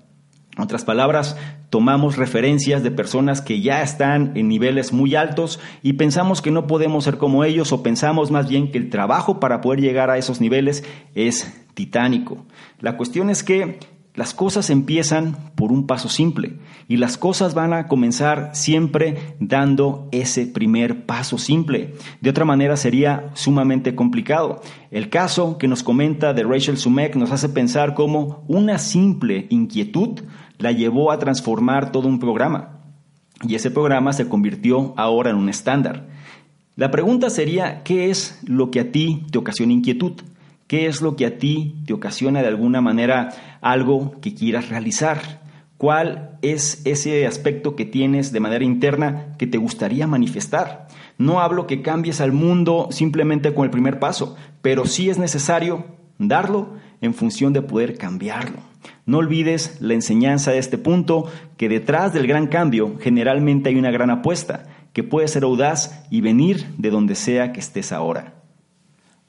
En 0.56 0.64
otras 0.64 0.84
palabras, 0.84 1.38
tomamos 1.70 2.18
referencias 2.18 2.84
de 2.84 2.92
personas 2.92 3.42
que 3.42 3.62
ya 3.62 3.82
están 3.82 4.34
en 4.36 4.48
niveles 4.48 4.92
muy 4.92 5.16
altos 5.16 5.60
y 5.82 5.94
pensamos 5.94 6.42
que 6.42 6.52
no 6.52 6.68
podemos 6.68 7.04
ser 7.04 7.18
como 7.18 7.44
ellos 7.44 7.72
o 7.72 7.82
pensamos 7.84 8.30
más 8.30 8.50
bien 8.50 8.72
que 8.72 8.78
el 8.78 8.90
trabajo 8.90 9.40
para 9.40 9.62
poder 9.62 9.82
llegar 9.82 10.10
a 10.10 10.18
esos 10.18 10.42
niveles 10.42 10.84
es 11.16 11.66
titánico. 11.74 12.46
La 12.80 12.98
cuestión 12.98 13.30
es 13.30 13.44
que 13.44 13.80
las 14.20 14.34
cosas 14.34 14.70
empiezan 14.70 15.38
por 15.56 15.72
un 15.72 15.88
paso 15.88 16.10
simple 16.10 16.58
y 16.90 16.98
las 16.98 17.18
cosas 17.18 17.54
van 17.54 17.72
a 17.72 17.88
comenzar 17.88 18.50
siempre 18.52 19.16
dando 19.40 20.10
ese 20.12 20.46
primer 20.46 21.06
paso 21.06 21.38
simple. 21.38 21.94
De 22.20 22.30
otra 22.30 22.44
manera 22.44 22.76
sería 22.76 23.30
sumamente 23.34 23.96
complicado. 23.96 24.62
El 24.92 25.10
caso 25.10 25.58
que 25.58 25.70
nos 25.70 25.84
comenta 25.84 26.34
de 26.34 26.44
Rachel 26.44 26.78
Sumek 26.78 27.16
nos 27.16 27.32
hace 27.32 27.48
pensar 27.48 27.94
cómo 27.94 28.44
una 28.50 28.78
simple 28.78 29.48
inquietud 29.52 30.20
la 30.58 30.74
llevó 30.74 31.14
a 31.14 31.20
transformar 31.20 31.94
todo 31.94 32.10
un 32.10 32.20
programa. 32.20 32.82
Y 33.44 33.56
ese 33.56 33.72
programa 33.72 34.12
se 34.12 34.28
convirtió 34.28 34.94
ahora 34.98 35.30
en 35.30 35.38
un 35.38 35.48
estándar. 35.48 36.10
La 36.76 36.92
pregunta 36.92 37.30
sería, 37.30 37.84
¿qué 37.84 38.10
es 38.10 38.38
lo 38.46 38.70
que 38.70 38.82
a 38.82 38.92
ti 38.92 39.26
te 39.32 39.38
ocasiona 39.38 39.72
inquietud? 39.72 40.12
¿Qué 40.70 40.86
es 40.86 41.02
lo 41.02 41.16
que 41.16 41.26
a 41.26 41.40
ti 41.40 41.82
te 41.88 41.94
ocasiona 41.94 42.44
de 42.44 42.48
alguna 42.48 42.80
manera 42.80 43.30
algo 43.60 44.22
que 44.22 44.36
quieras 44.36 44.70
realizar? 44.70 45.42
¿Cuál 45.80 46.38
es 46.44 46.84
ese 46.86 47.26
aspecto 47.26 47.76
que 47.76 47.86
tienes 47.86 48.32
de 48.32 48.40
manera 48.40 48.64
interna 48.64 49.36
que 49.40 49.48
te 49.48 49.58
gustaría 49.58 50.06
manifestar? 50.06 50.88
No 51.18 51.40
hablo 51.40 51.66
que 51.66 51.82
cambies 51.82 52.22
al 52.22 52.34
mundo 52.34 52.90
simplemente 52.92 53.52
con 53.56 53.64
el 53.66 53.72
primer 53.72 53.98
paso, 53.98 54.36
pero 54.62 54.86
sí 54.86 55.10
es 55.10 55.18
necesario 55.18 55.86
darlo 56.20 56.76
en 57.02 57.16
función 57.16 57.52
de 57.52 57.64
poder 57.64 57.98
cambiarlo. 57.98 58.60
No 59.08 59.18
olvides 59.18 59.82
la 59.82 59.96
enseñanza 59.96 60.52
de 60.52 60.60
este 60.60 60.78
punto, 60.78 61.32
que 61.58 61.68
detrás 61.68 62.14
del 62.14 62.28
gran 62.28 62.46
cambio 62.46 62.96
generalmente 63.00 63.70
hay 63.70 63.76
una 63.78 63.90
gran 63.90 64.12
apuesta, 64.12 64.68
que 64.94 65.02
puede 65.02 65.28
ser 65.30 65.46
audaz 65.46 66.06
y 66.12 66.22
venir 66.22 66.68
de 66.78 66.92
donde 66.92 67.16
sea 67.16 67.54
que 67.54 67.60
estés 67.60 67.92
ahora. 67.92 68.39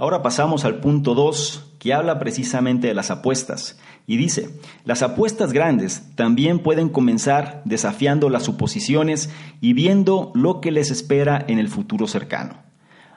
Ahora 0.00 0.22
pasamos 0.22 0.64
al 0.64 0.80
punto 0.80 1.14
2, 1.14 1.74
que 1.78 1.92
habla 1.92 2.18
precisamente 2.18 2.86
de 2.86 2.94
las 2.94 3.10
apuestas. 3.10 3.78
Y 4.06 4.16
dice, 4.16 4.48
las 4.86 5.02
apuestas 5.02 5.52
grandes 5.52 6.04
también 6.14 6.60
pueden 6.60 6.88
comenzar 6.88 7.60
desafiando 7.66 8.30
las 8.30 8.44
suposiciones 8.44 9.28
y 9.60 9.74
viendo 9.74 10.32
lo 10.34 10.62
que 10.62 10.70
les 10.70 10.90
espera 10.90 11.44
en 11.46 11.58
el 11.58 11.68
futuro 11.68 12.06
cercano. 12.06 12.62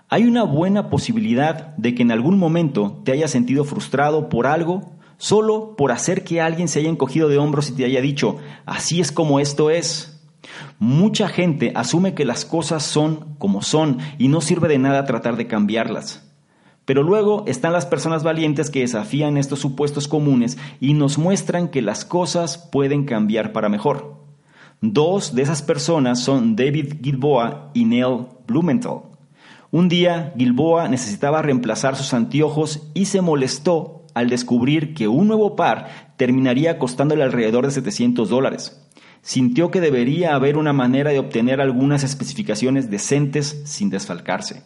Hay 0.09 0.25
una 0.25 0.43
buena 0.43 0.89
posibilidad 0.89 1.73
de 1.77 1.95
que 1.95 2.01
en 2.01 2.11
algún 2.11 2.37
momento 2.37 3.01
te 3.05 3.13
hayas 3.13 3.31
sentido 3.31 3.63
frustrado 3.63 4.27
por 4.27 4.45
algo 4.45 4.91
solo 5.15 5.77
por 5.77 5.93
hacer 5.93 6.25
que 6.25 6.41
alguien 6.41 6.67
se 6.67 6.79
haya 6.79 6.89
encogido 6.89 7.29
de 7.29 7.37
hombros 7.37 7.69
y 7.69 7.75
te 7.75 7.85
haya 7.85 8.01
dicho, 8.01 8.39
así 8.65 8.99
es 8.99 9.13
como 9.13 9.39
esto 9.39 9.69
es. 9.69 10.21
Mucha 10.79 11.29
gente 11.29 11.71
asume 11.75 12.13
que 12.13 12.25
las 12.25 12.43
cosas 12.43 12.83
son 12.83 13.35
como 13.37 13.61
son 13.61 13.99
y 14.17 14.27
no 14.27 14.41
sirve 14.41 14.67
de 14.67 14.79
nada 14.79 15.05
tratar 15.05 15.37
de 15.37 15.47
cambiarlas. 15.47 16.32
Pero 16.85 17.03
luego 17.03 17.45
están 17.47 17.73
las 17.73 17.85
personas 17.85 18.23
valientes 18.23 18.69
que 18.69 18.81
desafían 18.81 19.37
estos 19.37 19.59
supuestos 19.59 20.07
comunes 20.07 20.57
y 20.79 20.93
nos 20.93 21.17
muestran 21.17 21.69
que 21.69 21.81
las 21.81 22.03
cosas 22.03 22.57
pueden 22.57 23.05
cambiar 23.05 23.53
para 23.53 23.69
mejor. 23.69 24.21
Dos 24.81 25.33
de 25.33 25.43
esas 25.43 25.61
personas 25.61 26.19
son 26.19 26.57
David 26.57 26.95
Gilboa 27.01 27.71
y 27.73 27.85
Neil 27.85 28.25
Blumenthal. 28.47 29.03
Un 29.71 29.87
día 29.87 30.33
Gilboa 30.37 30.89
necesitaba 30.89 31.41
reemplazar 31.41 31.95
sus 31.95 32.13
anteojos 32.13 32.91
y 32.93 33.05
se 33.05 33.21
molestó 33.21 34.05
al 34.13 34.29
descubrir 34.29 34.93
que 34.93 35.07
un 35.07 35.27
nuevo 35.27 35.55
par 35.55 36.13
terminaría 36.17 36.77
costándole 36.77 37.23
alrededor 37.23 37.65
de 37.65 37.71
700 37.71 38.29
dólares. 38.29 38.79
Sintió 39.21 39.71
que 39.71 39.79
debería 39.79 40.35
haber 40.35 40.57
una 40.57 40.73
manera 40.73 41.11
de 41.11 41.19
obtener 41.19 41.61
algunas 41.61 42.03
especificaciones 42.03 42.91
decentes 42.91 43.61
sin 43.65 43.89
desfalcarse. 43.89 44.63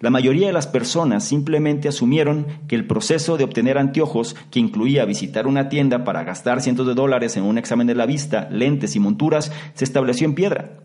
La 0.00 0.10
mayoría 0.10 0.46
de 0.46 0.52
las 0.52 0.68
personas 0.68 1.24
simplemente 1.24 1.88
asumieron 1.88 2.46
que 2.68 2.76
el 2.76 2.86
proceso 2.86 3.36
de 3.36 3.42
obtener 3.42 3.78
anteojos, 3.78 4.36
que 4.52 4.60
incluía 4.60 5.04
visitar 5.04 5.48
una 5.48 5.68
tienda 5.68 6.04
para 6.04 6.22
gastar 6.22 6.60
cientos 6.60 6.86
de 6.86 6.94
dólares 6.94 7.36
en 7.36 7.42
un 7.42 7.58
examen 7.58 7.88
de 7.88 7.96
la 7.96 8.06
vista, 8.06 8.48
lentes 8.48 8.94
y 8.94 9.00
monturas, 9.00 9.50
se 9.74 9.84
estableció 9.84 10.26
en 10.26 10.36
piedra. 10.36 10.78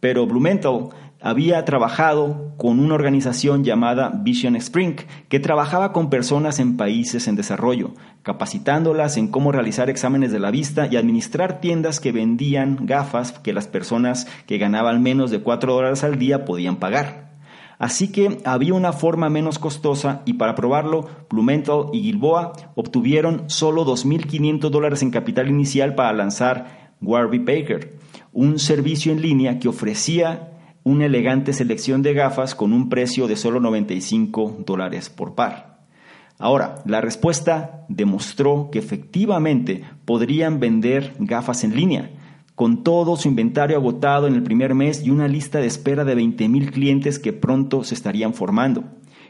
Pero 0.00 0.26
Blumenthal 0.26 0.88
había 1.20 1.62
trabajado 1.66 2.54
con 2.56 2.80
una 2.80 2.94
organización 2.94 3.64
llamada 3.64 4.10
Vision 4.22 4.56
Spring, 4.56 4.96
que 5.28 5.40
trabajaba 5.40 5.92
con 5.92 6.08
personas 6.08 6.58
en 6.58 6.78
países 6.78 7.28
en 7.28 7.36
desarrollo, 7.36 7.92
capacitándolas 8.22 9.18
en 9.18 9.28
cómo 9.28 9.52
realizar 9.52 9.90
exámenes 9.90 10.32
de 10.32 10.40
la 10.40 10.50
vista 10.50 10.88
y 10.90 10.96
administrar 10.96 11.60
tiendas 11.60 12.00
que 12.00 12.12
vendían 12.12 12.86
gafas 12.86 13.32
que 13.32 13.52
las 13.52 13.68
personas 13.68 14.26
que 14.46 14.56
ganaban 14.56 15.02
menos 15.02 15.30
de 15.30 15.40
4 15.40 15.74
dólares 15.74 16.02
al 16.02 16.18
día 16.18 16.46
podían 16.46 16.76
pagar. 16.76 17.33
Así 17.78 18.12
que 18.12 18.38
había 18.44 18.74
una 18.74 18.92
forma 18.92 19.28
menos 19.28 19.58
costosa 19.58 20.22
y 20.24 20.34
para 20.34 20.54
probarlo, 20.54 21.08
Blumenthal 21.28 21.86
y 21.92 22.02
Gilboa 22.02 22.52
obtuvieron 22.74 23.44
solo 23.48 23.84
2.500 23.84 24.70
dólares 24.70 25.02
en 25.02 25.10
capital 25.10 25.48
inicial 25.48 25.94
para 25.94 26.12
lanzar 26.12 26.94
Warby 27.02 27.38
Baker, 27.38 27.96
un 28.32 28.58
servicio 28.58 29.12
en 29.12 29.22
línea 29.22 29.58
que 29.58 29.68
ofrecía 29.68 30.50
una 30.84 31.06
elegante 31.06 31.52
selección 31.52 32.02
de 32.02 32.14
gafas 32.14 32.54
con 32.54 32.72
un 32.72 32.88
precio 32.88 33.26
de 33.26 33.36
solo 33.36 33.58
95 33.60 34.58
dólares 34.66 35.08
por 35.08 35.34
par. 35.34 35.74
Ahora, 36.38 36.82
la 36.84 37.00
respuesta 37.00 37.86
demostró 37.88 38.68
que 38.70 38.78
efectivamente 38.78 39.84
podrían 40.04 40.60
vender 40.60 41.14
gafas 41.18 41.64
en 41.64 41.74
línea, 41.74 42.10
con 42.54 42.84
todo 42.84 43.16
su 43.16 43.28
inventario 43.28 43.76
agotado 43.76 44.26
en 44.26 44.34
el 44.34 44.42
primer 44.42 44.74
mes 44.74 45.04
y 45.04 45.10
una 45.10 45.28
lista 45.28 45.58
de 45.58 45.66
espera 45.66 46.04
de 46.04 46.16
20.000 46.16 46.70
clientes 46.70 47.18
que 47.18 47.32
pronto 47.32 47.84
se 47.84 47.94
estarían 47.94 48.34
formando. 48.34 48.84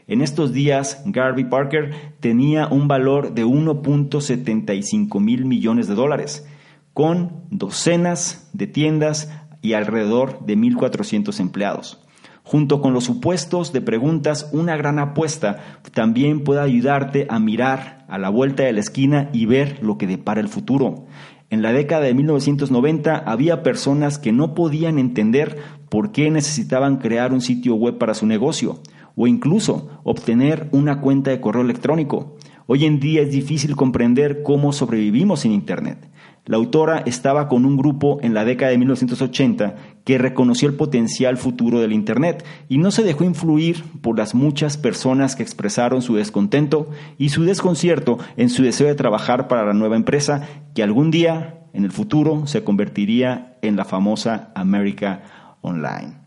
En 0.07 0.21
estos 0.21 0.53
días, 0.53 1.01
Garvey 1.05 1.45
Parker 1.49 2.13
tenía 2.19 2.67
un 2.67 2.87
valor 2.87 3.33
de 3.33 3.43
1.75 3.43 5.19
mil 5.19 5.45
millones 5.45 5.87
de 5.87 5.95
dólares, 5.95 6.47
con 6.93 7.43
docenas 7.49 8.49
de 8.53 8.67
tiendas 8.67 9.31
y 9.63 9.73
alrededor 9.73 10.45
de 10.45 10.55
1.400 10.55 11.39
empleados. 11.39 12.05
Junto 12.43 12.79
con 12.79 12.93
los 12.93 13.05
supuestos 13.05 13.73
de 13.73 13.81
preguntas, 13.81 14.51
una 14.53 14.77
gran 14.77 14.99
apuesta 14.99 15.79
también 15.95 16.43
puede 16.43 16.61
ayudarte 16.61 17.25
a 17.27 17.39
mirar 17.39 18.05
a 18.07 18.19
la 18.19 18.29
vuelta 18.29 18.61
de 18.61 18.73
la 18.73 18.81
esquina 18.81 19.31
y 19.33 19.47
ver 19.47 19.79
lo 19.81 19.97
que 19.97 20.05
depara 20.05 20.41
el 20.41 20.47
futuro. 20.47 21.07
En 21.49 21.61
la 21.61 21.71
década 21.71 22.05
de 22.05 22.13
1990 22.13 23.17
había 23.17 23.61
personas 23.61 24.17
que 24.17 24.31
no 24.31 24.55
podían 24.55 24.97
entender 24.97 25.57
por 25.89 26.11
qué 26.11 26.31
necesitaban 26.31 26.97
crear 26.97 27.33
un 27.33 27.41
sitio 27.41 27.75
web 27.75 27.97
para 27.97 28.15
su 28.15 28.25
negocio 28.25 28.79
o 29.15 29.27
incluso 29.27 30.01
obtener 30.03 30.67
una 30.71 31.01
cuenta 31.01 31.31
de 31.31 31.39
correo 31.39 31.61
electrónico. 31.61 32.35
Hoy 32.67 32.85
en 32.85 32.99
día 32.99 33.21
es 33.21 33.31
difícil 33.31 33.75
comprender 33.75 34.41
cómo 34.41 34.73
sobrevivimos 34.73 35.41
sin 35.41 35.51
Internet. 35.51 36.09
La 36.45 36.57
autora 36.57 37.03
estaba 37.05 37.47
con 37.47 37.65
un 37.65 37.77
grupo 37.77 38.19
en 38.21 38.33
la 38.33 38.43
década 38.43 38.71
de 38.71 38.79
1980 38.79 39.75
que 40.05 40.19
reconoció 40.19 40.69
el 40.69 40.75
potencial 40.75 41.35
futuro 41.35 41.81
del 41.81 41.91
Internet 41.91 42.45
y 42.69 42.77
no 42.77 42.91
se 42.91 43.03
dejó 43.03 43.23
influir 43.23 43.83
por 44.01 44.17
las 44.17 44.35
muchas 44.35 44.77
personas 44.77 45.35
que 45.35 45.43
expresaron 45.43 46.01
su 46.01 46.15
descontento 46.15 46.89
y 47.17 47.29
su 47.29 47.43
desconcierto 47.43 48.19
en 48.37 48.49
su 48.49 48.63
deseo 48.63 48.87
de 48.87 48.95
trabajar 48.95 49.47
para 49.47 49.65
la 49.65 49.73
nueva 49.73 49.95
empresa 49.95 50.47
que 50.73 50.83
algún 50.83 51.11
día 51.11 51.65
en 51.73 51.83
el 51.83 51.91
futuro 51.91 52.47
se 52.47 52.63
convertiría 52.63 53.57
en 53.61 53.75
la 53.75 53.83
famosa 53.83 54.51
América 54.55 55.57
Online. 55.61 56.19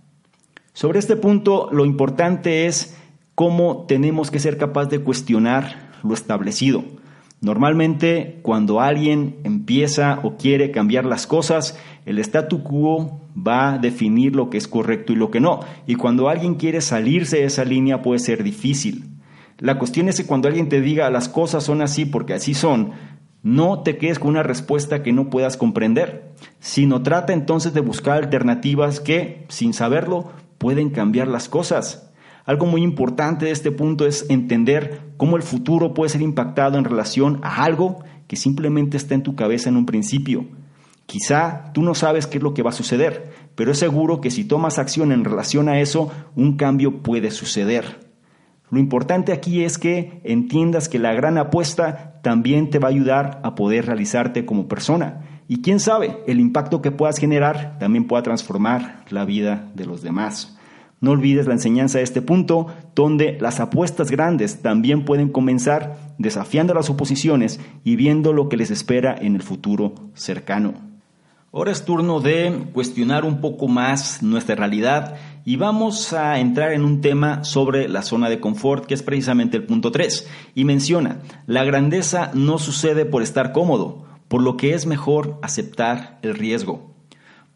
Sobre 0.72 0.98
este 0.98 1.16
punto, 1.16 1.68
lo 1.72 1.86
importante 1.86 2.66
es 2.66 2.96
cómo 3.36 3.86
tenemos 3.86 4.32
que 4.32 4.40
ser 4.40 4.58
capaz 4.58 4.86
de 4.86 5.00
cuestionar 5.00 5.88
lo 6.02 6.14
establecido 6.14 6.84
Normalmente 7.40 8.40
cuando 8.42 8.80
alguien 8.80 9.36
empieza 9.44 10.18
o 10.24 10.36
quiere 10.36 10.72
cambiar 10.72 11.04
las 11.04 11.26
cosas, 11.26 11.78
el 12.04 12.18
statu 12.18 12.64
quo 12.64 13.20
va 13.36 13.74
a 13.74 13.78
definir 13.78 14.34
lo 14.34 14.50
que 14.50 14.58
es 14.58 14.66
correcto 14.66 15.12
y 15.12 15.16
lo 15.16 15.30
que 15.30 15.40
no. 15.40 15.60
Y 15.86 15.94
cuando 15.94 16.28
alguien 16.28 16.56
quiere 16.56 16.80
salirse 16.80 17.38
de 17.38 17.44
esa 17.44 17.64
línea 17.64 18.02
puede 18.02 18.18
ser 18.18 18.42
difícil. 18.42 19.04
La 19.58 19.78
cuestión 19.78 20.08
es 20.08 20.16
que 20.16 20.26
cuando 20.26 20.48
alguien 20.48 20.68
te 20.68 20.80
diga 20.80 21.10
las 21.10 21.28
cosas 21.28 21.64
son 21.64 21.80
así 21.80 22.04
porque 22.04 22.34
así 22.34 22.54
son, 22.54 22.92
No 23.40 23.82
te 23.82 23.98
quedes 23.98 24.18
con 24.18 24.30
una 24.30 24.42
respuesta 24.42 25.04
que 25.04 25.12
no 25.12 25.30
puedas 25.30 25.56
comprender, 25.56 26.32
sino 26.58 27.02
trata 27.02 27.32
entonces 27.32 27.72
de 27.72 27.80
buscar 27.80 28.16
alternativas 28.16 28.98
que, 28.98 29.46
sin 29.48 29.74
saberlo, 29.74 30.32
pueden 30.58 30.90
cambiar 30.90 31.28
las 31.28 31.48
cosas. 31.48 32.07
Algo 32.48 32.64
muy 32.64 32.82
importante 32.82 33.44
de 33.44 33.50
este 33.50 33.70
punto 33.70 34.06
es 34.06 34.24
entender 34.30 35.02
cómo 35.18 35.36
el 35.36 35.42
futuro 35.42 35.92
puede 35.92 36.08
ser 36.08 36.22
impactado 36.22 36.78
en 36.78 36.84
relación 36.84 37.40
a 37.42 37.62
algo 37.62 38.02
que 38.26 38.36
simplemente 38.36 38.96
está 38.96 39.14
en 39.14 39.22
tu 39.22 39.36
cabeza 39.36 39.68
en 39.68 39.76
un 39.76 39.84
principio. 39.84 40.46
Quizá 41.04 41.70
tú 41.74 41.82
no 41.82 41.94
sabes 41.94 42.26
qué 42.26 42.38
es 42.38 42.42
lo 42.42 42.54
que 42.54 42.62
va 42.62 42.70
a 42.70 42.72
suceder, 42.72 43.50
pero 43.54 43.72
es 43.72 43.78
seguro 43.78 44.22
que 44.22 44.30
si 44.30 44.44
tomas 44.44 44.78
acción 44.78 45.12
en 45.12 45.26
relación 45.26 45.68
a 45.68 45.78
eso, 45.78 46.10
un 46.36 46.56
cambio 46.56 47.02
puede 47.02 47.30
suceder. 47.32 48.08
Lo 48.70 48.78
importante 48.78 49.34
aquí 49.34 49.62
es 49.62 49.76
que 49.76 50.22
entiendas 50.24 50.88
que 50.88 50.98
la 50.98 51.12
gran 51.12 51.36
apuesta 51.36 52.18
también 52.22 52.70
te 52.70 52.78
va 52.78 52.88
a 52.88 52.92
ayudar 52.92 53.42
a 53.44 53.54
poder 53.54 53.84
realizarte 53.84 54.46
como 54.46 54.68
persona. 54.68 55.42
Y 55.48 55.60
quién 55.60 55.80
sabe, 55.80 56.16
el 56.26 56.40
impacto 56.40 56.80
que 56.80 56.92
puedas 56.92 57.18
generar 57.18 57.76
también 57.78 58.06
pueda 58.06 58.22
transformar 58.22 59.04
la 59.10 59.26
vida 59.26 59.70
de 59.74 59.84
los 59.84 60.00
demás. 60.00 60.57
No 61.00 61.12
olvides 61.12 61.46
la 61.46 61.54
enseñanza 61.54 61.98
de 61.98 62.04
este 62.04 62.22
punto, 62.22 62.66
donde 62.94 63.38
las 63.40 63.60
apuestas 63.60 64.10
grandes 64.10 64.62
también 64.62 65.04
pueden 65.04 65.28
comenzar 65.28 66.14
desafiando 66.18 66.74
las 66.74 66.90
oposiciones 66.90 67.60
y 67.84 67.96
viendo 67.96 68.32
lo 68.32 68.48
que 68.48 68.56
les 68.56 68.70
espera 68.70 69.14
en 69.18 69.36
el 69.36 69.42
futuro 69.42 69.94
cercano. 70.14 70.74
Ahora 71.50 71.72
es 71.72 71.84
turno 71.84 72.20
de 72.20 72.66
cuestionar 72.74 73.24
un 73.24 73.40
poco 73.40 73.68
más 73.68 74.22
nuestra 74.22 74.54
realidad 74.54 75.16
y 75.46 75.56
vamos 75.56 76.12
a 76.12 76.38
entrar 76.40 76.72
en 76.72 76.84
un 76.84 77.00
tema 77.00 77.42
sobre 77.42 77.88
la 77.88 78.02
zona 78.02 78.28
de 78.28 78.38
confort, 78.38 78.84
que 78.84 78.92
es 78.92 79.02
precisamente 79.02 79.56
el 79.56 79.64
punto 79.64 79.90
3. 79.90 80.28
Y 80.54 80.64
menciona, 80.64 81.20
la 81.46 81.64
grandeza 81.64 82.30
no 82.34 82.58
sucede 82.58 83.06
por 83.06 83.22
estar 83.22 83.52
cómodo, 83.52 84.04
por 84.28 84.42
lo 84.42 84.58
que 84.58 84.74
es 84.74 84.84
mejor 84.84 85.38
aceptar 85.40 86.18
el 86.20 86.34
riesgo. 86.34 86.97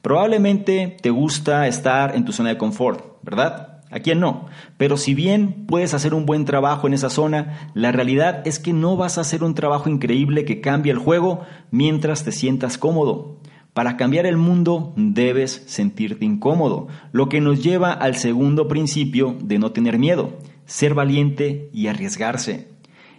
Probablemente 0.03 0.97
te 1.01 1.11
gusta 1.11 1.69
estar 1.69 2.15
en 2.17 2.25
tu 2.25 2.33
zona 2.33 2.51
de 2.51 2.59
confort, 2.59 3.23
¿verdad? 3.23 3.83
¿A 3.93 4.01
quién 4.01 4.21
no? 4.21 4.47
Pero 4.79 4.97
si 4.97 5.15
bien 5.15 5.67
puedes 5.67 5.95
hacer 5.95 6.13
un 6.13 6.27
buen 6.27 6.45
trabajo 6.45 6.87
en 6.87 6.95
esa 6.95 7.09
zona, 7.09 7.71
la 7.75 7.93
realidad 7.93 8.43
es 8.47 8.59
que 8.59 8.73
no 8.73 8.97
vas 8.97 9.17
a 9.17 9.21
hacer 9.21 9.45
un 9.45 9.55
trabajo 9.55 9.89
increíble 9.89 10.45
que 10.45 10.61
cambie 10.61 10.91
el 10.91 10.99
juego 10.99 11.43
mientras 11.71 12.25
te 12.25 12.33
sientas 12.33 12.79
cómodo. 12.79 13.37
Para 13.75 13.97
cambiar 13.97 14.27
el 14.27 14.37
mundo 14.37 14.93
debes 14.97 15.63
sentirte 15.67 16.25
incómodo, 16.25 16.89
lo 17.13 17.29
que 17.29 17.41
nos 17.41 17.63
lleva 17.63 17.93
al 17.93 18.17
segundo 18.17 18.67
principio 18.67 19.37
de 19.41 19.59
no 19.59 19.73
tener 19.73 19.99
miedo, 19.99 20.39
ser 20.67 20.95
valiente 20.95 21.71
y 21.73 21.87
arriesgarse. 21.87 22.69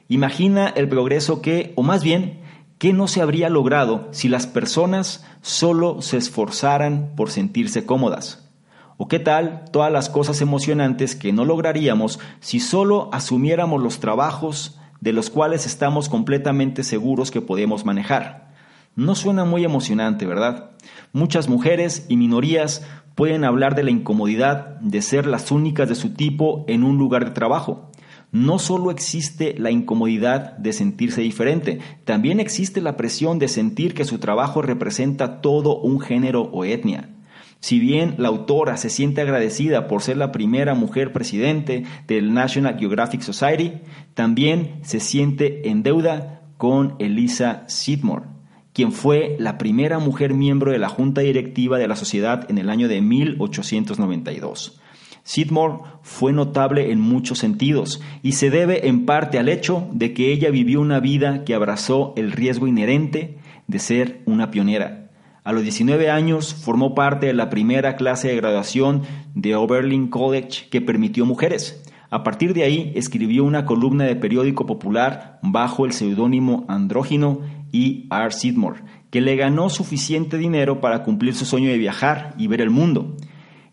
Imagina 0.10 0.68
el 0.68 0.90
progreso 0.90 1.42
que, 1.42 1.72
o 1.75 1.82
más 1.82 2.04
bien, 2.04 2.43
¿qué 2.84 2.92
no 2.92 3.08
se 3.08 3.22
habría 3.22 3.48
logrado 3.48 4.10
si 4.12 4.28
las 4.28 4.46
personas 4.46 5.24
solo 5.42 6.02
se 6.02 6.18
esforzaran 6.18 7.13
por 7.16 7.30
sentirse 7.32 7.86
cómodas? 7.86 8.52
¿O 8.98 9.08
qué 9.08 9.20
tal 9.20 9.63
todas 9.72 9.90
las 9.90 10.10
cosas 10.10 10.42
emocionantes 10.42 11.16
que 11.16 11.32
no 11.32 11.46
lograríamos 11.46 12.20
si 12.42 12.60
solo 12.60 13.10
asumiéramos 13.13 13.82
los 13.82 14.02
trabajos 14.02 14.82
de 15.00 15.13
los 15.13 15.30
cuales 15.30 15.66
estamos 15.66 16.10
completamente 16.10 16.84
seguros 16.84 17.32
que 17.32 17.40
podemos 17.40 17.86
manejar? 17.86 18.52
No 18.98 19.16
suena 19.16 19.46
muy 19.46 19.63
emocionante, 19.63 20.25
¿verdad? 20.25 20.72
Muchas 21.13 21.48
mujeres 21.48 22.06
y 22.10 22.18
minorías 22.18 22.86
pueden 23.16 23.46
hablar 23.46 23.75
de 23.75 23.84
la 23.84 23.92
incomodidad 23.92 24.75
de 24.82 25.02
ser 25.02 25.25
las 25.25 25.52
únicas 25.52 25.88
de 25.88 25.96
su 25.96 26.10
tipo 26.16 26.66
en 26.68 26.84
un 26.84 26.98
lugar 26.98 27.24
de 27.24 27.32
trabajo. 27.32 27.93
No 28.34 28.58
solo 28.58 28.90
existe 28.90 29.54
la 29.60 29.70
incomodidad 29.70 30.58
de 30.58 30.74
sentirse 30.74 31.22
diferente, 31.22 31.78
también 32.04 32.40
existe 32.40 32.82
la 32.82 32.98
presión 32.98 33.38
de 33.38 33.48
sentir 33.48 33.94
que 33.94 34.06
su 34.06 34.18
trabajo 34.18 34.63
representa 34.63 35.40
todo 35.40 35.78
un 35.78 36.00
género 36.00 36.42
o 36.42 36.66
etnia. 36.66 37.12
Si 37.60 37.78
bien 37.80 38.16
la 38.18 38.30
autora 38.30 38.75
se 38.78 38.90
siente 38.90 39.22
agradecida 39.22 39.88
por 39.88 40.02
ser 40.02 40.18
la 40.18 40.32
primera 40.32 40.74
mujer 40.74 41.13
presidente 41.13 41.84
del 42.08 42.34
National 42.34 42.80
Geographic 42.80 43.22
Society, 43.22 43.74
también 44.16 44.80
se 44.82 45.00
siente 45.00 45.70
en 45.70 45.84
deuda 45.84 46.42
con 46.58 46.96
Elisa 46.98 47.66
Sidmore, 47.68 48.25
quien 48.74 48.92
fue 48.92 49.36
la 49.38 49.60
primera 49.60 50.00
mujer 50.00 50.34
miembro 50.34 50.72
de 50.72 50.80
la 50.80 50.90
junta 50.90 51.22
directiva 51.22 51.78
de 51.78 51.88
la 51.88 51.96
sociedad 51.96 52.50
en 52.50 52.58
el 52.58 52.72
año 52.72 52.88
de 52.88 53.00
1892. 53.00 54.80
Sidmore 55.24 55.80
fue 56.01 56.34
notable 56.34 56.92
en 56.92 57.00
muchos 57.00 57.39
sentidos 57.39 58.01
y 58.22 58.34
se 58.34 58.50
debe 58.50 58.88
en 58.88 59.06
parte 59.06 59.39
al 59.39 59.48
hecho 59.48 59.88
de 59.93 60.13
que 60.13 60.32
ella 60.34 60.50
vivió 60.52 60.82
una 60.82 61.00
vida 61.00 61.45
que 61.45 61.56
abrazó 61.56 62.13
el 62.17 62.32
riesgo 62.34 62.67
inherente 62.67 63.38
de 63.67 63.80
ser 63.80 64.21
una 64.26 64.52
pionera. 64.52 65.10
A 65.45 65.52
los 65.52 65.63
19 65.63 66.10
años 66.10 66.54
formó 66.54 66.93
parte 66.93 67.26
de 67.28 67.34
la 67.34 67.50
primera 67.50 67.95
clase 67.95 68.30
de 68.30 68.36
graduación 68.36 69.04
de 69.34 69.56
Oberlin 69.56 70.08
College 70.08 70.69
que 70.69 70.82
permitió 70.82 71.26
mujeres. 71.26 71.84
A 72.10 72.24
partir 72.24 72.54
de 72.54 72.63
ahí 72.63 72.91
escribió 72.95 73.43
una 73.43 73.65
columna 73.65 74.04
de 74.04 74.15
periódico 74.15 74.65
popular 74.65 75.39
bajo 75.41 75.86
el 75.86 75.93
seudónimo 75.93 76.65
andrógino 76.67 77.41
y 77.71 78.08
R. 78.12 78.32
Sidmore, 78.32 78.84
que 79.10 79.19
le 79.19 79.36
ganó 79.36 79.69
suficiente 79.69 80.38
dinero 80.38 80.80
para 80.80 81.04
cumplir 81.04 81.34
su 81.34 81.45
sueño 81.45 81.69
de 81.69 81.78
viajar 81.78 82.36
y 82.38 82.48
ver 82.48 82.62
el 82.62 82.69
mundo. 82.69 83.17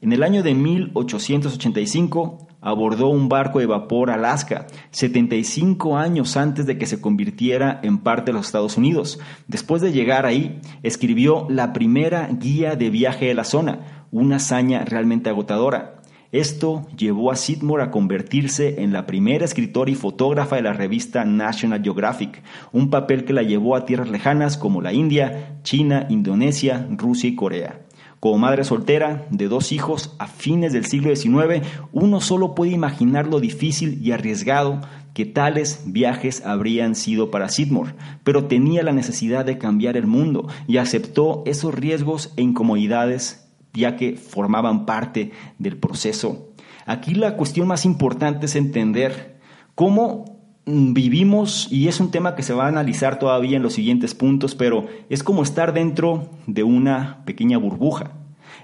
En 0.03 0.15
el 0.15 0.23
año 0.23 0.43
de 0.43 0.55
1885 0.55 2.49
abordó 2.63 3.09
un 3.09 3.29
barco 3.29 3.59
de 3.59 3.67
vapor 3.67 4.11
Alaska, 4.11 4.67
75 4.93 5.99
años 5.99 6.39
antes 6.39 6.65
de 6.65 6.79
que 6.79 6.87
se 6.87 7.03
convirtiera 7.03 7.81
en 7.83 7.99
parte 7.99 8.31
de 8.31 8.39
los 8.39 8.47
Estados 8.47 8.79
Unidos. 8.79 9.21
Después 9.47 9.83
de 9.83 9.93
llegar 9.93 10.25
ahí, 10.25 10.59
escribió 10.83 11.47
la 11.51 11.75
primera 11.75 12.29
guía 12.29 12.77
de 12.77 12.89
viaje 12.89 13.27
de 13.27 13.35
la 13.35 13.45
zona, 13.45 14.07
una 14.11 14.37
hazaña 14.37 14.87
realmente 14.87 15.29
agotadora. 15.29 16.01
Esto 16.33 16.87
llevó 16.97 17.31
a 17.31 17.37
Sidmore 17.37 17.83
a 17.83 17.91
convertirse 17.91 18.83
en 18.83 18.95
la 18.95 19.05
primera 19.05 19.45
escritora 19.45 19.91
y 19.91 19.97
fotógrafa 19.97 20.57
de 20.57 20.63
la 20.63 20.73
revista 20.73 21.27
National 21.27 21.83
Geographic, 21.83 22.43
un 22.73 22.89
papel 22.89 23.27
que 23.27 23.35
la 23.35 23.43
llevó 23.43 23.77
a 23.77 23.85
tierras 23.85 24.09
lejanas 24.09 24.57
como 24.57 24.81
la 24.81 24.95
India, 24.95 25.59
China, 25.63 26.07
Indonesia, 26.09 26.87
Rusia 26.89 27.29
y 27.29 27.35
Corea. 27.35 27.81
Como 28.21 28.37
madre 28.37 28.65
soltera 28.65 29.27
de 29.31 29.49
dos 29.49 29.73
hijos 29.73 30.15
a 30.19 30.27
fines 30.27 30.75
del 30.75 30.85
siglo 30.85 31.17
XIX, 31.17 31.67
uno 31.93 32.21
solo 32.21 32.55
puede 32.55 32.73
imaginar 32.73 33.27
lo 33.27 33.41
difícil 33.41 33.99
y 34.03 34.13
arriesgado 34.13 34.83
que 35.15 35.25
tales 35.25 35.85
viajes 35.87 36.45
habrían 36.45 36.95
sido 36.95 37.31
para 37.31 37.49
Sidmore, 37.49 37.95
pero 38.23 38.45
tenía 38.45 38.83
la 38.83 38.93
necesidad 38.93 39.47
de 39.47 39.57
cambiar 39.57 39.97
el 39.97 40.07
mundo 40.07 40.49
y 40.69 40.77
aceptó 40.77 41.43
esos 41.47 41.75
riesgos 41.75 42.33
e 42.37 42.43
incomodidades 42.43 43.49
ya 43.73 43.97
que 43.97 44.17
formaban 44.17 44.85
parte 44.85 45.33
del 45.59 45.79
proceso. 45.79 46.51
Aquí 46.85 47.15
la 47.15 47.37
cuestión 47.37 47.69
más 47.69 47.87
importante 47.87 48.47
es 48.47 48.55
entender 48.57 49.39
cómo 49.75 50.40
vivimos, 50.67 51.69
y 51.71 51.89
es 51.89 52.01
un 52.01 52.11
tema 52.11 52.35
que 52.35 52.43
se 52.43 52.53
va 52.53 52.67
a 52.67 52.69
analizar 52.69 53.19
todavía 53.19 53.57
en 53.57 53.63
los 53.63 53.75
siguientes 53.75 54.15
puntos, 54.15 54.55
pero 54.55 54.87
es 55.09 55.23
como 55.23 55.43
estar 55.43 55.73
dentro 55.73 56.31
de 56.47 56.63
una 56.63 57.25
pequeña 57.25 57.59
burbuja. 57.59 58.13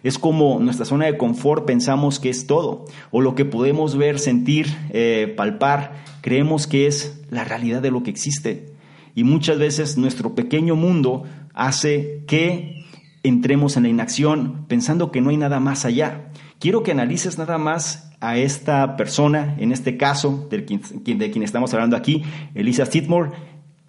Es 0.02 0.18
como 0.18 0.60
nuestra 0.60 0.84
zona 0.84 1.06
de 1.06 1.16
confort 1.16 1.64
pensamos 1.66 2.20
que 2.20 2.30
es 2.30 2.46
todo, 2.46 2.84
o 3.10 3.20
lo 3.20 3.34
que 3.34 3.44
podemos 3.44 3.96
ver, 3.96 4.18
sentir, 4.18 4.68
eh, 4.90 5.32
palpar, 5.36 6.04
creemos 6.20 6.66
que 6.66 6.86
es 6.86 7.22
la 7.30 7.44
realidad 7.44 7.82
de 7.82 7.90
lo 7.90 8.02
que 8.02 8.10
existe. 8.10 8.74
Y 9.14 9.24
muchas 9.24 9.58
veces 9.58 9.96
nuestro 9.96 10.34
pequeño 10.34 10.76
mundo 10.76 11.24
hace 11.54 12.22
que 12.26 12.84
entremos 13.22 13.76
en 13.76 13.84
la 13.84 13.88
inacción 13.88 14.66
pensando 14.68 15.10
que 15.10 15.20
no 15.20 15.30
hay 15.30 15.38
nada 15.38 15.58
más 15.58 15.84
allá. 15.84 16.30
Quiero 16.58 16.82
que 16.82 16.92
analices 16.92 17.38
nada 17.38 17.58
más 17.58 18.12
a 18.20 18.36
esta 18.36 18.96
persona, 18.96 19.56
en 19.58 19.72
este 19.72 19.96
caso, 19.96 20.48
de 20.50 20.64
quien, 20.64 21.42
estamos 21.42 21.72
hablando 21.74 21.96
aquí, 21.96 22.24
Elisa 22.54 22.86
Sidmore. 22.86 23.30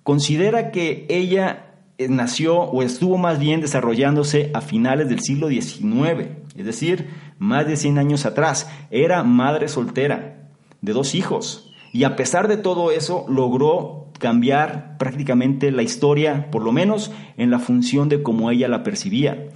Considera 0.03 0.71
que 0.71 1.05
ella 1.09 1.75
eh, 1.97 2.07
nació 2.09 2.59
o 2.59 2.81
estuvo 2.83 3.17
más 3.17 3.39
bien 3.39 3.61
desarrollándose 3.61 4.51
a 4.53 4.61
finales 4.61 5.09
del 5.09 5.21
siglo 5.21 5.49
XIX, 5.49 6.29
es 6.55 6.65
decir, 6.65 7.09
más 7.39 7.67
de 7.67 7.77
100 7.77 7.97
años 7.97 8.25
atrás. 8.25 8.69
Era 8.91 9.23
madre 9.23 9.67
soltera 9.67 10.49
de 10.81 10.93
dos 10.93 11.15
hijos 11.15 11.71
y 11.93 12.03
a 12.03 12.15
pesar 12.15 12.47
de 12.47 12.57
todo 12.57 12.91
eso 12.91 13.25
logró 13.27 14.07
cambiar 14.19 14.97
prácticamente 14.97 15.71
la 15.71 15.83
historia, 15.83 16.49
por 16.51 16.63
lo 16.63 16.71
menos 16.71 17.11
en 17.37 17.51
la 17.51 17.59
función 17.59 18.09
de 18.09 18.23
cómo 18.23 18.51
ella 18.51 18.67
la 18.67 18.83
percibía. 18.83 19.49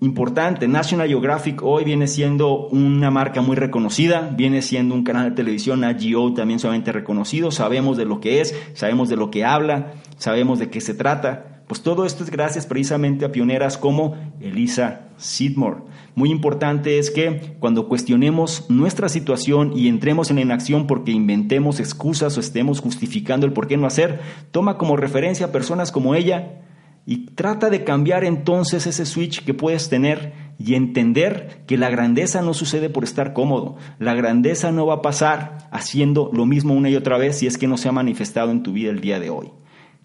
Importante, 0.00 0.68
National 0.68 1.08
Geographic 1.08 1.60
hoy 1.60 1.82
viene 1.82 2.06
siendo 2.06 2.68
una 2.68 3.10
marca 3.10 3.40
muy 3.40 3.56
reconocida, 3.56 4.32
viene 4.32 4.62
siendo 4.62 4.94
un 4.94 5.02
canal 5.02 5.30
de 5.30 5.34
televisión 5.34 5.82
AGO 5.82 6.34
también 6.34 6.60
sumamente 6.60 6.92
reconocido, 6.92 7.50
sabemos 7.50 7.96
de 7.96 8.04
lo 8.04 8.20
que 8.20 8.40
es, 8.40 8.54
sabemos 8.74 9.08
de 9.08 9.16
lo 9.16 9.32
que 9.32 9.44
habla, 9.44 9.94
sabemos 10.16 10.60
de 10.60 10.70
qué 10.70 10.80
se 10.80 10.94
trata, 10.94 11.64
Pues 11.66 11.82
todo 11.82 12.06
esto 12.06 12.22
es 12.22 12.30
gracias 12.30 12.64
precisamente 12.64 13.24
a 13.24 13.32
pioneras 13.32 13.76
como 13.76 14.16
Elisa 14.40 15.08
Sidmore. 15.16 15.82
Muy 16.14 16.30
importante 16.30 16.98
es 17.00 17.10
que 17.10 17.56
cuando 17.58 17.88
cuestionemos 17.88 18.70
nuestra 18.70 19.08
situación 19.08 19.72
y 19.76 19.88
entremos 19.88 20.30
en 20.30 20.36
la 20.36 20.42
inacción 20.42 20.86
porque 20.86 21.10
inventemos 21.10 21.80
excusas 21.80 22.36
o 22.36 22.40
estemos 22.40 22.80
justificando 22.80 23.46
el 23.46 23.52
por 23.52 23.66
qué 23.66 23.76
no 23.76 23.86
hacer, 23.88 24.20
toma 24.52 24.78
como 24.78 24.96
referencia 24.96 25.46
a 25.46 25.52
personas 25.52 25.90
como 25.90 26.14
ella 26.14 26.67
y 27.10 27.24
trata 27.24 27.70
de 27.70 27.84
cambiar 27.84 28.22
entonces 28.22 28.86
ese 28.86 29.06
switch 29.06 29.42
que 29.42 29.54
puedes 29.54 29.88
tener 29.88 30.34
y 30.58 30.74
entender 30.74 31.62
que 31.66 31.78
la 31.78 31.88
grandeza 31.88 32.42
no 32.42 32.52
sucede 32.52 32.90
por 32.90 33.02
estar 33.02 33.32
cómodo. 33.32 33.76
La 33.98 34.12
grandeza 34.12 34.72
no 34.72 34.84
va 34.84 34.96
a 34.96 35.00
pasar 35.00 35.56
haciendo 35.70 36.28
lo 36.34 36.44
mismo 36.44 36.74
una 36.74 36.90
y 36.90 36.96
otra 36.96 37.16
vez 37.16 37.38
si 37.38 37.46
es 37.46 37.56
que 37.56 37.66
no 37.66 37.78
se 37.78 37.88
ha 37.88 37.92
manifestado 37.92 38.50
en 38.50 38.62
tu 38.62 38.74
vida 38.74 38.90
el 38.90 39.00
día 39.00 39.20
de 39.20 39.30
hoy. 39.30 39.52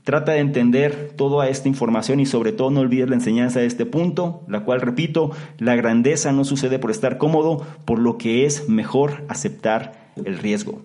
Trata 0.05 0.31
de 0.31 0.39
entender 0.39 1.11
toda 1.17 1.49
esta 1.49 1.67
información 1.67 2.21
y 2.21 2.25
sobre 2.25 2.53
todo 2.53 2.71
no 2.71 2.79
olvides 2.79 3.09
la 3.09 3.15
enseñanza 3.15 3.59
de 3.59 3.65
este 3.65 3.85
punto, 3.85 4.45
la 4.47 4.61
cual 4.61 4.79
repito, 4.79 5.31
la 5.57 5.75
grandeza 5.75 6.31
no 6.31 6.45
sucede 6.45 6.79
por 6.79 6.89
estar 6.89 7.17
cómodo, 7.17 7.67
por 7.83 7.99
lo 7.99 8.17
que 8.17 8.45
es 8.45 8.69
mejor 8.69 9.25
aceptar 9.27 10.13
el 10.23 10.37
riesgo. 10.37 10.81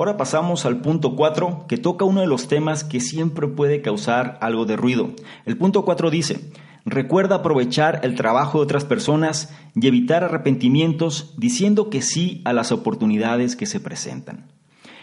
Ahora 0.00 0.16
pasamos 0.16 0.64
al 0.64 0.80
punto 0.80 1.14
4, 1.14 1.66
que 1.68 1.76
toca 1.76 2.06
uno 2.06 2.22
de 2.22 2.26
los 2.26 2.48
temas 2.48 2.84
que 2.84 3.00
siempre 3.00 3.48
puede 3.48 3.82
causar 3.82 4.38
algo 4.40 4.64
de 4.64 4.74
ruido. 4.74 5.10
El 5.44 5.58
punto 5.58 5.84
4 5.84 6.08
dice, 6.08 6.40
recuerda 6.86 7.34
aprovechar 7.34 8.00
el 8.02 8.14
trabajo 8.14 8.56
de 8.56 8.64
otras 8.64 8.86
personas 8.86 9.54
y 9.74 9.86
evitar 9.86 10.24
arrepentimientos 10.24 11.34
diciendo 11.36 11.90
que 11.90 12.00
sí 12.00 12.40
a 12.46 12.54
las 12.54 12.72
oportunidades 12.72 13.56
que 13.56 13.66
se 13.66 13.78
presentan. 13.78 14.46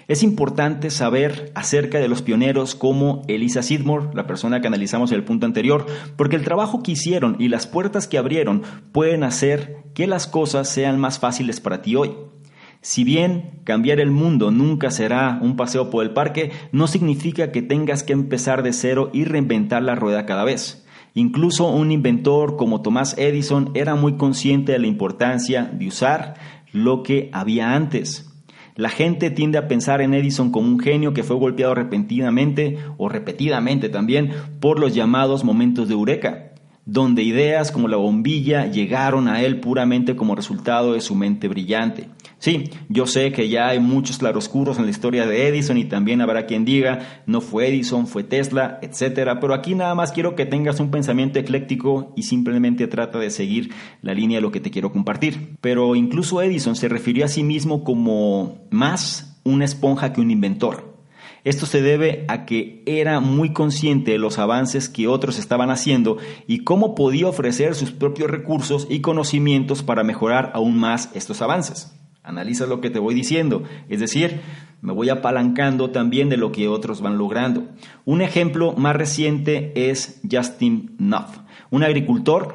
Es 0.07 0.23
importante 0.23 0.89
saber 0.89 1.51
acerca 1.53 1.99
de 1.99 2.07
los 2.07 2.23
pioneros 2.23 2.73
como 2.73 3.21
Elisa 3.27 3.62
Sidmore, 3.62 4.15
la 4.15 4.25
persona 4.25 4.62
que 4.62 4.67
analizamos 4.67 5.12
en 5.12 5.17
el 5.17 5.25
punto 5.25 5.45
anterior, 5.45 5.86
porque 6.15 6.38
el 6.38 6.43
trabajo 6.43 6.81
que 6.81 6.93
hicieron 6.93 7.36
y 7.38 7.49
las 7.49 7.67
puertas 7.67 8.07
que 8.07 8.17
abrieron 8.17 8.63
pueden 8.93 9.23
hacer 9.23 9.83
que 9.93 10.07
las 10.07 10.25
cosas 10.25 10.67
sean 10.67 10.99
más 10.99 11.19
fáciles 11.19 11.60
para 11.60 11.83
ti 11.83 11.95
hoy. 11.95 12.15
Si 12.88 13.04
bien 13.04 13.60
cambiar 13.65 14.00
el 14.00 14.12
mundo 14.12 14.50
nunca 14.50 14.91
será 14.91 15.39
un 15.41 15.58
paseo 15.58 15.89
por 15.89 16.06
el 16.06 16.12
parque, 16.12 16.52
no 16.71 16.88
significa 16.88 17.52
que 17.52 17.62
tengas 17.62 18.02
que 18.02 18.13
empezar 18.13 18.63
de 18.63 18.71
cero 18.71 19.10
y 19.12 19.26
reinventar 19.26 19.84
la 19.84 19.95
rueda 19.95 20.26
cada 20.26 20.45
vez. 20.45 20.88
Incluso 21.13 21.67
un 21.67 21.91
inventor 21.91 22.56
como 22.56 22.82
Thomas 22.82 23.17
Edison 23.17 23.71
era 23.73 23.95
muy 23.95 24.15
consciente 24.15 24.71
de 24.71 24.80
la 24.80 24.88
importancia 24.88 25.65
de 25.65 25.86
usar 25.86 26.36
lo 26.71 27.04
que 27.04 27.30
había 27.34 27.73
antes. 27.76 28.34
La 28.78 28.88
gente 28.88 29.32
tiende 29.32 29.58
a 29.58 29.67
pensar 29.67 30.00
en 30.00 30.13
Edison 30.13 30.50
como 30.50 30.69
un 30.69 30.80
genio 30.80 31.13
que 31.13 31.23
fue 31.23 31.36
golpeado 31.36 31.76
repentinamente 31.76 32.78
o 32.95 33.10
repetidamente 33.10 33.89
también 33.89 34.32
por 34.62 34.80
los 34.80 34.95
llamados 34.95 35.43
momentos 35.43 35.89
de 35.89 35.93
eureka 35.93 36.47
donde 36.88 37.21
ideas 37.21 37.73
como 37.73 37.89
la 37.89 37.97
bombilla 37.97 38.67
llegaron 38.67 39.28
a 39.28 39.41
él 39.41 39.60
puramente 39.60 40.15
como 40.15 40.36
resultado 40.36 40.93
de 40.93 41.02
su 41.02 41.15
mente 41.15 41.50
brillante. 41.50 42.08
Sí, 42.39 42.69
yo 42.88 43.08
sé 43.08 43.32
que 43.32 43.50
ya 43.50 43.69
hay 43.69 43.80
muchos 43.80 44.19
claroscuros 44.19 44.78
en 44.78 44.86
la 44.86 44.91
historia 44.91 45.26
de 45.26 45.47
Edison 45.47 45.78
y 45.78 45.86
también 45.86 46.21
habrá 46.21 46.45
quien 46.45 46.65
diga, 46.65 47.23
no 47.26 47.41
fue 47.41 47.67
Edison, 47.67 48.06
fue 48.06 48.23
Tesla, 48.23 48.78
etcétera, 48.84 49.39
pero 49.39 49.56
aquí 49.56 49.73
nada 49.73 49.95
más 49.95 50.12
quiero 50.12 50.36
que 50.36 50.45
tengas 50.45 50.80
un 50.80 50.91
pensamiento 50.91 51.39
ecléctico 51.39 52.13
y 52.15 52.23
simplemente 52.23 52.86
trata 52.88 53.17
de 53.17 53.32
seguir 53.32 53.73
la 54.04 54.13
línea 54.13 54.38
de 54.38 54.43
lo 54.43 54.52
que 54.52 54.60
te 54.60 54.69
quiero 54.69 54.91
compartir. 54.91 55.58
Pero 55.62 55.95
incluso 55.95 56.39
Edison 56.41 56.76
se 56.76 56.89
refirió 56.89 57.26
a 57.26 57.28
sí 57.28 57.43
mismo 57.43 57.84
como 57.84 58.67
más 58.69 59.39
una 59.43 59.65
esponja 59.65 60.13
que 60.13 60.21
un 60.21 60.30
inventor. 60.30 60.95
Esto 61.43 61.65
se 61.65 61.82
debe 61.82 62.26
a 62.28 62.45
que 62.45 62.84
era 62.86 63.19
muy 63.19 63.54
consciente 63.54 64.12
de 64.12 64.19
los 64.19 64.38
avances 64.38 64.89
que 64.89 65.08
otros 65.08 65.39
estaban 65.39 65.71
haciendo 65.71 66.17
y 66.45 66.65
cómo 66.65 66.93
podía 66.93 67.28
ofrecer 67.28 67.73
sus 67.73 67.91
propios 67.91 68.30
recursos 68.30 68.86
y 68.89 69.00
conocimientos 69.00 69.82
para 69.82 70.04
mejorar 70.04 70.52
aún 70.54 70.78
más 70.78 71.10
estos 71.15 71.41
avances. 71.41 71.97
Analiza 72.27 72.65
lo 72.65 72.81
que 72.81 72.89
te 72.89 72.99
voy 72.99 73.15
diciendo, 73.15 73.63
es 73.87 74.01
decir, 74.01 74.41
me 74.81 74.91
voy 74.91 75.07
apalancando 75.07 75.91
también 75.91 76.27
de 76.27 76.35
lo 76.35 76.51
que 76.51 76.67
otros 76.67 76.99
van 76.99 77.17
logrando. 77.17 77.69
Un 78.03 78.21
ejemplo 78.21 78.73
más 78.73 78.97
reciente 78.97 79.71
es 79.89 80.19
Justin 80.29 80.93
Nuff, 80.99 81.37
un 81.69 81.83
agricultor 81.83 82.53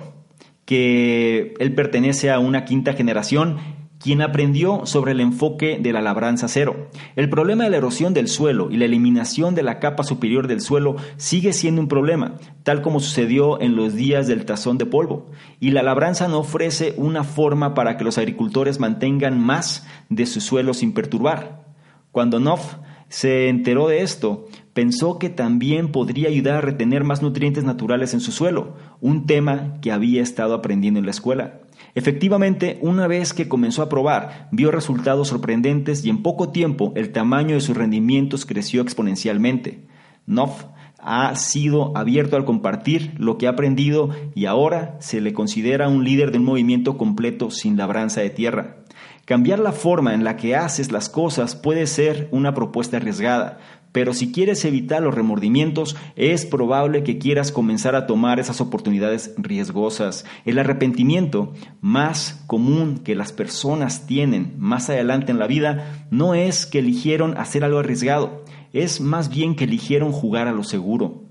que 0.67 1.55
él 1.59 1.75
pertenece 1.75 2.31
a 2.31 2.39
una 2.39 2.67
quinta 2.67 2.93
generación 2.93 3.57
quien 4.03 4.21
aprendió 4.21 4.85
sobre 4.85 5.13
el 5.13 5.21
enfoque 5.21 5.79
de 5.81 5.93
la 5.93 6.03
labranza 6.03 6.49
cero. 6.49 6.89
El 7.15 7.31
problema 7.31 7.65
de 7.65 7.71
la 7.71 7.77
erosión 7.77 8.15
del 8.15 8.29
suelo 8.29 8.71
y 8.71 8.77
la 8.77 8.87
eliminación 8.87 9.55
de 9.55 9.63
la 9.63 9.79
capa 9.79 10.03
superior 10.03 10.49
del 10.49 10.61
suelo 10.61 10.97
sigue 11.17 11.53
siendo 11.53 11.81
un 11.81 11.89
problema, 11.89 12.35
tal 12.65 12.83
como 12.83 13.01
sucedió 13.01 13.61
en 13.61 13.77
los 13.77 13.95
días 13.95 14.27
del 14.27 14.45
tazón 14.45 14.79
de 14.79 14.87
polvo, 14.87 15.31
y 15.61 15.71
la 15.71 15.83
labranza 15.83 16.29
no 16.29 16.39
ofrece 16.39 16.95
una 16.97 17.25
forma 17.25 17.75
para 17.75 17.97
que 17.97 18.05
los 18.05 18.19
agricultores 18.19 18.81
mantengan 18.81 19.41
más 19.41 19.87
de 20.09 20.27
su 20.27 20.41
suelo 20.41 20.75
sin 20.75 20.93
perturbar. 20.93 21.63
Cuando 22.11 22.41
Noff 22.41 22.77
se 23.09 23.49
enteró 23.49 23.89
de 23.89 24.03
esto, 24.03 24.49
pensó 24.75 25.19
que 25.19 25.29
también 25.29 25.93
podría 25.93 26.29
ayudar 26.29 26.57
a 26.57 26.61
retener 26.61 27.05
más 27.05 27.23
nutrientes 27.23 27.65
naturales 27.65 28.15
en 28.15 28.21
su 28.21 28.33
suelo, 28.33 28.77
un 29.01 29.27
tema 29.27 29.79
que 29.81 29.93
había 29.93 30.23
estado 30.23 30.55
aprendiendo 30.55 30.99
en 30.99 31.07
la 31.07 31.11
escuela. 31.11 31.61
Efectivamente, 31.95 32.79
una 32.81 33.07
vez 33.07 33.35
que 33.35 33.49
comenzó 33.49 33.83
a 33.83 33.89
probar, 33.89 34.49
vio 34.51 34.71
resultados 34.71 35.29
sorprendentes 35.29 36.05
y 36.05 36.11
en 36.11 36.23
poco 36.23 36.49
tiempo 36.49 36.93
el 36.97 37.13
tamaño 37.13 37.55
de 37.55 37.61
sus 37.61 37.77
rendimientos 37.77 38.47
creció 38.47 38.81
exponencialmente. 38.81 39.87
Knopf 40.27 40.65
ha 40.99 41.35
sido 41.35 41.97
abierto 41.97 42.37
al 42.37 42.45
compartir 42.45 43.15
lo 43.19 43.37
que 43.37 43.49
ha 43.49 43.51
aprendido 43.51 44.11
y 44.35 44.47
ahora 44.47 44.97
se 45.01 45.21
le 45.21 45.35
considera 45.35 45.89
un 45.89 46.05
líder 46.05 46.31
de 46.31 46.39
un 46.39 46.45
movimiento 46.45 46.97
completo 46.97 47.51
sin 47.51 47.77
labranza 47.77 48.21
de 48.21 48.31
tierra. 48.31 48.77
Cambiar 49.25 49.59
la 49.59 49.73
forma 49.73 50.15
en 50.15 50.25
la 50.25 50.37
que 50.37 50.57
haces 50.57 50.93
las 50.93 51.09
cosas 51.09 51.57
puede 51.57 51.87
ser 51.87 52.29
una 52.31 52.55
propuesta 52.55 52.97
arriesgada, 52.97 53.59
pero 53.93 54.15
si 54.15 54.33
quieres 54.33 54.65
evitar 54.65 55.03
los 55.03 55.15
remordimientos, 55.15 55.97
es 56.17 56.47
probable 56.47 57.05
que 57.05 57.19
quieras 57.19 57.53
comenzar 57.53 57.95
a 57.95 58.07
tomar 58.07 58.41
esas 58.41 58.61
oportunidades 58.61 59.35
riesgosas. 59.37 60.25
El 60.45 60.59
arrepentimiento 60.59 61.53
más 61.81 62.43
común 62.47 62.99
que 62.99 63.15
las 63.15 63.33
personas 63.33 64.07
tienen 64.07 64.55
más 64.59 64.89
adelante 64.89 65.31
en 65.31 65.39
la 65.39 65.47
vida 65.47 66.07
no 66.11 66.35
es 66.35 66.67
que 66.67 66.79
eligieron 66.79 67.37
hacer 67.37 67.65
algo 67.65 67.79
arriesgado, 67.79 68.45
es 68.73 69.01
más 69.01 69.29
bien 69.29 69.55
que 69.55 69.65
eligieron 69.65 70.13
jugar 70.13 70.49
a 70.49 70.53
lo 70.53 70.65
seguro. 70.65 71.23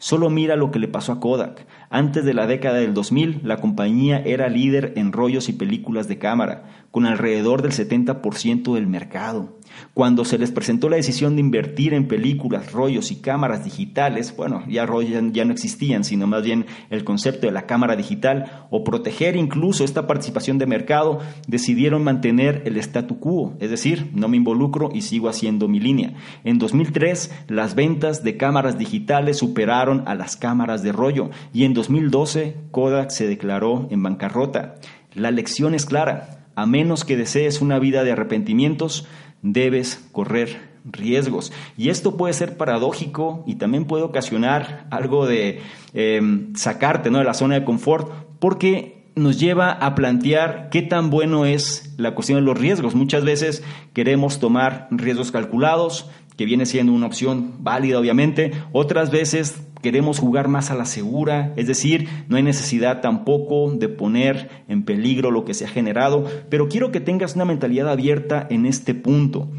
Solo 0.00 0.30
mira 0.30 0.54
lo 0.54 0.70
que 0.70 0.78
le 0.78 0.86
pasó 0.86 1.10
a 1.12 1.20
Kodak. 1.20 1.66
Antes 1.90 2.24
de 2.26 2.34
la 2.34 2.46
década 2.46 2.78
del 2.78 2.92
2000, 2.92 3.40
la 3.44 3.56
compañía 3.56 4.18
era 4.18 4.50
líder 4.50 4.92
en 4.96 5.10
rollos 5.10 5.48
y 5.48 5.54
películas 5.54 6.06
de 6.06 6.18
cámara, 6.18 6.84
con 6.90 7.06
alrededor 7.06 7.62
del 7.62 7.72
70% 7.72 8.74
del 8.74 8.86
mercado. 8.86 9.58
Cuando 9.94 10.24
se 10.24 10.38
les 10.38 10.50
presentó 10.50 10.88
la 10.88 10.96
decisión 10.96 11.34
de 11.34 11.40
invertir 11.40 11.94
en 11.94 12.08
películas, 12.08 12.72
rollos 12.72 13.10
y 13.10 13.16
cámaras 13.16 13.64
digitales, 13.64 14.34
bueno, 14.36 14.64
ya 14.68 14.86
rollos 14.86 15.22
ya 15.32 15.44
no 15.44 15.52
existían, 15.52 16.04
sino 16.04 16.26
más 16.26 16.42
bien 16.42 16.66
el 16.90 17.04
concepto 17.04 17.46
de 17.46 17.52
la 17.52 17.66
cámara 17.66 17.96
digital, 17.96 18.66
o 18.70 18.84
proteger 18.84 19.36
incluso 19.36 19.84
esta 19.84 20.06
participación 20.06 20.58
de 20.58 20.66
mercado, 20.66 21.20
decidieron 21.46 22.04
mantener 22.04 22.62
el 22.66 22.76
statu 22.78 23.18
quo, 23.18 23.54
es 23.60 23.70
decir, 23.70 24.10
no 24.14 24.28
me 24.28 24.36
involucro 24.36 24.90
y 24.92 25.02
sigo 25.02 25.28
haciendo 25.28 25.68
mi 25.68 25.80
línea. 25.80 26.14
En 26.44 26.58
2003, 26.58 27.30
las 27.48 27.74
ventas 27.74 28.22
de 28.22 28.36
cámaras 28.36 28.78
digitales 28.78 29.38
superaron 29.38 30.02
a 30.06 30.14
las 30.14 30.36
cámaras 30.36 30.82
de 30.82 30.92
rollo 30.92 31.30
y 31.52 31.64
en 31.64 31.74
2012 31.78 32.56
Kodak 32.72 33.10
se 33.10 33.28
declaró 33.28 33.86
en 33.90 34.02
bancarrota. 34.02 34.74
La 35.14 35.30
lección 35.30 35.74
es 35.74 35.86
clara, 35.86 36.48
a 36.56 36.66
menos 36.66 37.04
que 37.04 37.16
desees 37.16 37.60
una 37.60 37.78
vida 37.78 38.02
de 38.02 38.12
arrepentimientos, 38.12 39.06
debes 39.42 40.08
correr 40.10 40.58
riesgos. 40.84 41.52
Y 41.76 41.90
esto 41.90 42.16
puede 42.16 42.34
ser 42.34 42.56
paradójico 42.56 43.44
y 43.46 43.54
también 43.54 43.84
puede 43.84 44.02
ocasionar 44.02 44.86
algo 44.90 45.26
de 45.26 45.60
em, 45.94 46.54
sacarte 46.56 47.10
¿no? 47.10 47.18
de 47.18 47.24
la 47.24 47.34
zona 47.34 47.54
de 47.54 47.64
confort, 47.64 48.10
porque 48.40 49.12
nos 49.14 49.38
lleva 49.38 49.70
a 49.70 49.94
plantear 49.94 50.68
qué 50.70 50.82
tan 50.82 51.10
bueno 51.10 51.46
es 51.46 51.94
la 51.96 52.14
cuestión 52.14 52.40
de 52.40 52.44
los 52.44 52.58
riesgos. 52.58 52.96
Muchas 52.96 53.24
veces 53.24 53.62
queremos 53.92 54.40
tomar 54.40 54.88
riesgos 54.90 55.30
calculados, 55.30 56.10
que 56.38 56.46
viene 56.46 56.66
siendo 56.66 56.92
una 56.92 57.06
opción 57.06 57.54
válida 57.58 57.98
obviamente. 57.98 58.52
Otras 58.70 59.10
veces 59.10 59.60
queremos 59.82 60.20
jugar 60.20 60.46
más 60.46 60.70
a 60.70 60.76
la 60.76 60.86
segura, 60.86 61.52
es 61.56 61.66
decir, 61.66 62.08
no 62.28 62.36
hay 62.36 62.44
necesidad 62.44 63.00
tampoco 63.00 63.72
de 63.72 63.88
poner 63.88 64.48
en 64.68 64.84
peligro 64.84 65.32
lo 65.32 65.44
que 65.44 65.52
se 65.52 65.64
ha 65.64 65.68
generado, 65.68 66.24
pero 66.48 66.68
quiero 66.68 66.92
que 66.92 67.00
tengas 67.00 67.34
una 67.34 67.44
mentalidad 67.44 67.90
abierta 67.90 68.46
en 68.50 68.66
este 68.66 68.94
punto. 68.94 69.50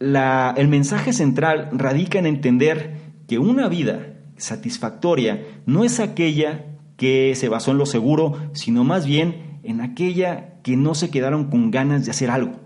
el 0.00 0.68
mensaje 0.68 1.12
central 1.12 1.70
radica 1.72 2.18
en 2.18 2.26
entender 2.26 2.96
que 3.28 3.38
una 3.38 3.68
vida 3.68 4.16
satisfactoria 4.36 5.44
no 5.64 5.84
es 5.84 6.00
aquella 6.00 6.66
que 6.96 7.34
se 7.36 7.48
basó 7.48 7.70
en 7.70 7.78
lo 7.78 7.86
seguro, 7.86 8.50
sino 8.52 8.82
más 8.82 9.06
bien 9.06 9.60
en 9.62 9.80
aquella 9.80 10.60
que 10.62 10.76
no 10.76 10.96
se 10.96 11.10
quedaron 11.10 11.50
con 11.50 11.70
ganas 11.70 12.04
de 12.04 12.10
hacer 12.10 12.30
algo. 12.30 12.64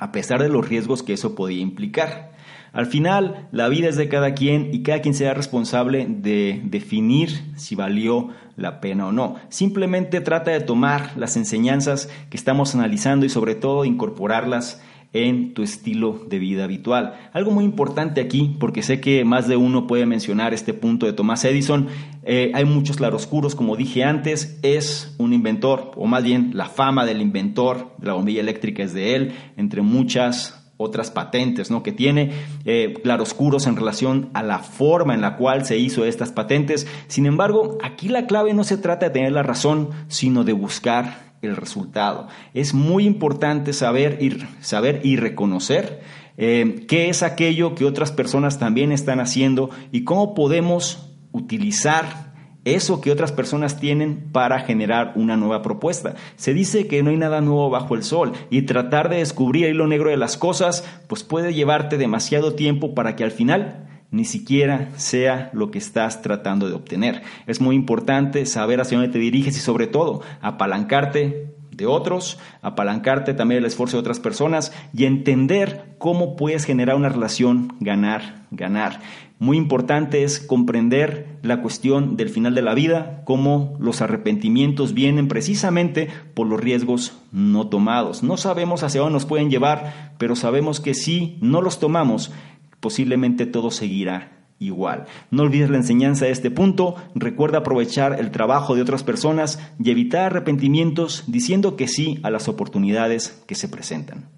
a 0.00 0.12
pesar 0.12 0.40
de 0.40 0.48
los 0.48 0.68
riesgos 0.68 1.02
que 1.02 1.12
eso 1.12 1.34
podía 1.34 1.60
implicar. 1.60 2.37
Al 2.78 2.86
final, 2.86 3.48
la 3.50 3.68
vida 3.68 3.88
es 3.88 3.96
de 3.96 4.08
cada 4.08 4.34
quien 4.34 4.72
y 4.72 4.84
cada 4.84 5.00
quien 5.00 5.12
será 5.12 5.34
responsable 5.34 6.06
de 6.08 6.60
definir 6.62 7.30
si 7.56 7.74
valió 7.74 8.28
la 8.54 8.80
pena 8.80 9.08
o 9.08 9.10
no. 9.10 9.34
Simplemente 9.48 10.20
trata 10.20 10.52
de 10.52 10.60
tomar 10.60 11.10
las 11.16 11.36
enseñanzas 11.36 12.08
que 12.30 12.36
estamos 12.36 12.76
analizando 12.76 13.26
y 13.26 13.30
sobre 13.30 13.56
todo 13.56 13.84
incorporarlas 13.84 14.80
en 15.12 15.54
tu 15.54 15.64
estilo 15.64 16.24
de 16.28 16.38
vida 16.38 16.62
habitual. 16.62 17.14
Algo 17.32 17.50
muy 17.50 17.64
importante 17.64 18.20
aquí, 18.20 18.56
porque 18.60 18.84
sé 18.84 19.00
que 19.00 19.24
más 19.24 19.48
de 19.48 19.56
uno 19.56 19.88
puede 19.88 20.06
mencionar 20.06 20.54
este 20.54 20.72
punto 20.72 21.06
de 21.06 21.14
Thomas 21.14 21.44
Edison, 21.44 21.88
eh, 22.22 22.52
hay 22.54 22.64
muchos 22.64 22.98
claroscuros, 22.98 23.56
como 23.56 23.74
dije 23.74 24.04
antes, 24.04 24.60
es 24.62 25.16
un 25.18 25.32
inventor, 25.32 25.90
o 25.96 26.06
más 26.06 26.22
bien 26.22 26.52
la 26.54 26.66
fama 26.66 27.04
del 27.06 27.22
inventor 27.22 27.96
de 27.98 28.06
la 28.06 28.12
bombilla 28.12 28.40
eléctrica 28.40 28.84
es 28.84 28.94
de 28.94 29.16
él, 29.16 29.32
entre 29.56 29.82
muchas 29.82 30.67
otras 30.78 31.10
patentes 31.10 31.70
¿no? 31.70 31.82
que 31.82 31.92
tiene, 31.92 32.32
eh, 32.64 32.94
claroscuros 33.02 33.66
en 33.66 33.76
relación 33.76 34.30
a 34.32 34.42
la 34.42 34.60
forma 34.60 35.12
en 35.12 35.20
la 35.20 35.36
cual 35.36 35.66
se 35.66 35.76
hizo 35.76 36.06
estas 36.06 36.32
patentes. 36.32 36.86
Sin 37.08 37.26
embargo, 37.26 37.76
aquí 37.82 38.08
la 38.08 38.26
clave 38.26 38.54
no 38.54 38.64
se 38.64 38.78
trata 38.78 39.06
de 39.06 39.12
tener 39.12 39.32
la 39.32 39.42
razón, 39.42 39.90
sino 40.08 40.44
de 40.44 40.54
buscar 40.54 41.28
el 41.42 41.56
resultado. 41.56 42.28
Es 42.54 42.74
muy 42.74 43.04
importante 43.06 43.72
saber 43.72 44.18
y, 44.20 44.38
saber 44.60 45.00
y 45.04 45.16
reconocer 45.16 46.00
eh, 46.36 46.86
qué 46.88 47.08
es 47.08 47.22
aquello 47.22 47.74
que 47.74 47.84
otras 47.84 48.12
personas 48.12 48.58
también 48.58 48.92
están 48.92 49.20
haciendo 49.20 49.70
y 49.92 50.04
cómo 50.04 50.34
podemos 50.34 51.10
utilizar 51.32 52.27
eso 52.64 53.00
que 53.00 53.10
otras 53.10 53.32
personas 53.32 53.80
tienen 53.80 54.30
para 54.32 54.60
generar 54.60 55.12
una 55.14 55.36
nueva 55.36 55.62
propuesta. 55.62 56.14
Se 56.36 56.54
dice 56.54 56.86
que 56.86 57.02
no 57.02 57.10
hay 57.10 57.16
nada 57.16 57.40
nuevo 57.40 57.70
bajo 57.70 57.94
el 57.94 58.02
sol 58.02 58.32
y 58.50 58.62
tratar 58.62 59.08
de 59.08 59.18
descubrir 59.18 59.66
el 59.66 59.74
hilo 59.74 59.86
negro 59.86 60.10
de 60.10 60.16
las 60.16 60.36
cosas 60.36 60.84
pues 61.06 61.24
puede 61.24 61.54
llevarte 61.54 61.98
demasiado 61.98 62.54
tiempo 62.54 62.94
para 62.94 63.16
que 63.16 63.24
al 63.24 63.30
final 63.30 63.88
ni 64.10 64.24
siquiera 64.24 64.88
sea 64.96 65.50
lo 65.52 65.70
que 65.70 65.78
estás 65.78 66.22
tratando 66.22 66.68
de 66.68 66.74
obtener. 66.74 67.22
Es 67.46 67.60
muy 67.60 67.76
importante 67.76 68.46
saber 68.46 68.80
hacia 68.80 68.98
dónde 68.98 69.12
te 69.12 69.18
diriges 69.18 69.56
y 69.56 69.60
sobre 69.60 69.86
todo 69.86 70.22
apalancarte 70.40 71.57
de 71.78 71.86
otros, 71.86 72.38
apalancarte 72.60 73.32
también 73.32 73.60
el 73.60 73.64
esfuerzo 73.64 73.96
de 73.96 74.00
otras 74.00 74.20
personas 74.20 74.72
y 74.92 75.06
entender 75.06 75.94
cómo 75.96 76.36
puedes 76.36 76.64
generar 76.64 76.96
una 76.96 77.08
relación 77.08 77.74
ganar-ganar. 77.80 79.00
Muy 79.38 79.56
importante 79.56 80.24
es 80.24 80.40
comprender 80.40 81.38
la 81.42 81.62
cuestión 81.62 82.16
del 82.16 82.28
final 82.28 82.56
de 82.56 82.62
la 82.62 82.74
vida, 82.74 83.22
cómo 83.24 83.76
los 83.78 84.02
arrepentimientos 84.02 84.92
vienen 84.92 85.28
precisamente 85.28 86.08
por 86.34 86.48
los 86.48 86.60
riesgos 86.60 87.16
no 87.30 87.68
tomados. 87.68 88.24
No 88.24 88.36
sabemos 88.36 88.82
hacia 88.82 89.00
dónde 89.00 89.14
nos 89.14 89.26
pueden 89.26 89.48
llevar, 89.48 90.14
pero 90.18 90.34
sabemos 90.34 90.80
que 90.80 90.92
si 90.92 91.38
no 91.40 91.62
los 91.62 91.78
tomamos, 91.78 92.32
posiblemente 92.80 93.46
todo 93.46 93.70
seguirá 93.70 94.37
igual. 94.58 95.06
No 95.30 95.44
olvides 95.44 95.70
la 95.70 95.76
enseñanza 95.76 96.24
de 96.24 96.32
este 96.32 96.50
punto, 96.50 96.96
recuerda 97.14 97.58
aprovechar 97.58 98.18
el 98.18 98.30
trabajo 98.30 98.74
de 98.74 98.82
otras 98.82 99.04
personas 99.04 99.60
y 99.82 99.90
evitar 99.90 100.22
arrepentimientos 100.22 101.24
diciendo 101.26 101.76
que 101.76 101.88
sí 101.88 102.18
a 102.22 102.30
las 102.30 102.48
oportunidades 102.48 103.42
que 103.46 103.54
se 103.54 103.68
presentan. 103.68 104.28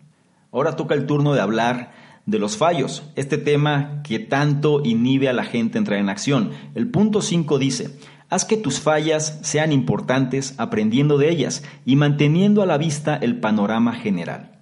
Ahora 0.53 0.77
toca 0.77 0.95
el 0.95 1.07
turno 1.07 1.33
de 1.35 1.41
hablar 1.41 1.93
de 2.27 2.39
los 2.39 2.57
fallos, 2.57 3.03
este 3.17 3.39
tema 3.39 4.03
que 4.05 4.19
tanto 4.19 4.83
inhibe 4.85 5.29
a 5.29 5.33
la 5.33 5.45
gente 5.45 5.79
entrar 5.79 5.99
en 5.99 6.09
acción. 6.09 6.51
El 6.75 6.89
punto 6.89 7.23
5 7.23 7.59
dice, 7.59 7.97
haz 8.29 8.45
que 8.45 8.57
tus 8.57 8.81
fallas 8.81 9.39
sean 9.43 9.73
importantes 9.73 10.55
aprendiendo 10.59 11.19
de 11.19 11.31
ellas 11.31 11.65
y 11.85 11.97
manteniendo 11.97 12.63
a 12.63 12.67
la 12.67 12.79
vista 12.79 13.17
el 13.17 13.41
panorama 13.41 13.95
general. 13.95 14.53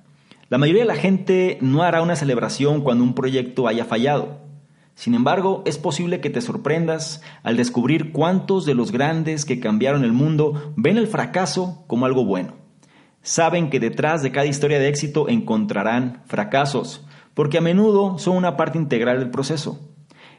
La 0.48 0.56
mayoría 0.56 0.82
de 0.82 0.88
la 0.88 0.96
gente 0.96 1.58
no 1.60 1.82
hará 1.82 2.00
una 2.00 2.16
celebración 2.16 2.80
cuando 2.80 3.04
un 3.04 3.14
proyecto 3.14 3.68
haya 3.68 3.84
fallado. 3.84 4.47
Sin 4.98 5.14
embargo, 5.14 5.62
es 5.64 5.78
posible 5.78 6.20
que 6.20 6.28
te 6.28 6.40
sorprendas 6.40 7.22
al 7.44 7.56
descubrir 7.56 8.10
cuántos 8.10 8.66
de 8.66 8.74
los 8.74 8.90
grandes 8.90 9.44
que 9.44 9.60
cambiaron 9.60 10.02
el 10.02 10.12
mundo 10.12 10.72
ven 10.74 10.98
el 10.98 11.06
fracaso 11.06 11.84
como 11.86 12.04
algo 12.04 12.24
bueno. 12.24 12.54
Saben 13.22 13.70
que 13.70 13.78
detrás 13.78 14.24
de 14.24 14.32
cada 14.32 14.46
historia 14.46 14.80
de 14.80 14.88
éxito 14.88 15.28
encontrarán 15.28 16.24
fracasos, 16.26 17.06
porque 17.34 17.58
a 17.58 17.60
menudo 17.60 18.18
son 18.18 18.36
una 18.36 18.56
parte 18.56 18.76
integral 18.76 19.20
del 19.20 19.30
proceso. 19.30 19.78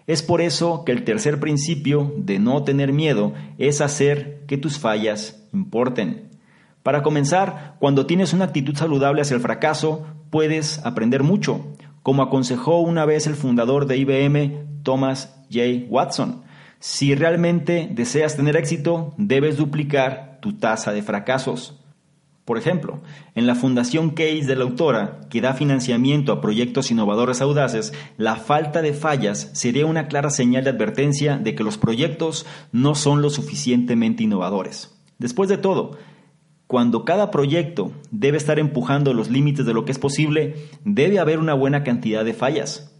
Es 0.07 0.21
por 0.21 0.41
eso 0.41 0.83
que 0.83 0.91
el 0.91 1.05
tercer 1.05 1.39
principio 1.39 2.13
de 2.17 2.39
no 2.39 2.61
tener 2.65 2.91
miedo 2.91 3.31
es 3.59 3.79
hacer 3.79 4.43
que 4.45 4.57
tus 4.57 4.77
fallas 4.77 5.41
importen. 5.53 6.31
Para 6.83 7.01
comenzar, 7.01 7.77
cuando 7.79 8.05
tienes 8.05 8.33
una 8.33 8.43
actitud 8.43 8.75
saludable 8.75 9.21
hacia 9.21 9.35
el 9.35 9.41
fracaso, 9.41 10.05
puedes 10.29 10.85
aprender 10.85 11.23
mucho, 11.23 11.65
como 12.09 12.23
aconsejó 12.23 12.79
una 12.79 13.05
vez 13.05 13.27
el 13.27 13.35
fundador 13.35 13.85
de 13.85 13.97
IBM, 13.97 14.81
Thomas 14.81 15.39
J. 15.51 15.85
Watson. 15.89 16.41
Si 16.79 17.13
realmente 17.13 17.87
deseas 17.91 18.35
tener 18.35 18.57
éxito, 18.57 19.13
debes 19.19 19.57
duplicar 19.57 20.39
tu 20.41 20.57
tasa 20.57 20.91
de 20.91 21.03
fracasos. 21.03 21.79
Por 22.45 22.57
ejemplo, 22.57 23.01
en 23.35 23.45
la 23.45 23.53
Fundación 23.53 24.09
Case 24.09 24.47
de 24.47 24.55
la 24.55 24.63
autora, 24.63 25.19
que 25.29 25.39
da 25.39 25.53
financiamiento 25.53 26.31
a 26.31 26.41
proyectos 26.41 26.89
innovadores 26.89 27.41
audaces, 27.41 27.93
la 28.17 28.37
falta 28.37 28.81
de 28.81 28.93
fallas 28.93 29.51
sería 29.53 29.85
una 29.85 30.07
clara 30.07 30.31
señal 30.31 30.63
de 30.63 30.71
advertencia 30.71 31.37
de 31.37 31.53
que 31.53 31.63
los 31.63 31.77
proyectos 31.77 32.47
no 32.71 32.95
son 32.95 33.21
lo 33.21 33.29
suficientemente 33.29 34.23
innovadores. 34.23 34.99
Después 35.19 35.47
de 35.47 35.59
todo, 35.59 35.99
cuando 36.69 37.03
cada 37.03 37.31
proyecto 37.31 37.93
debe 38.11 38.37
estar 38.37 38.59
empujando 38.59 39.15
los 39.15 39.31
límites 39.31 39.65
de 39.65 39.73
lo 39.73 39.85
que 39.85 39.91
es 39.91 39.97
posible, 39.97 40.53
debe 40.85 41.17
haber 41.17 41.39
una 41.39 41.55
buena 41.55 41.83
cantidad 41.83 42.23
de 42.23 42.35
fallas. 42.35 42.95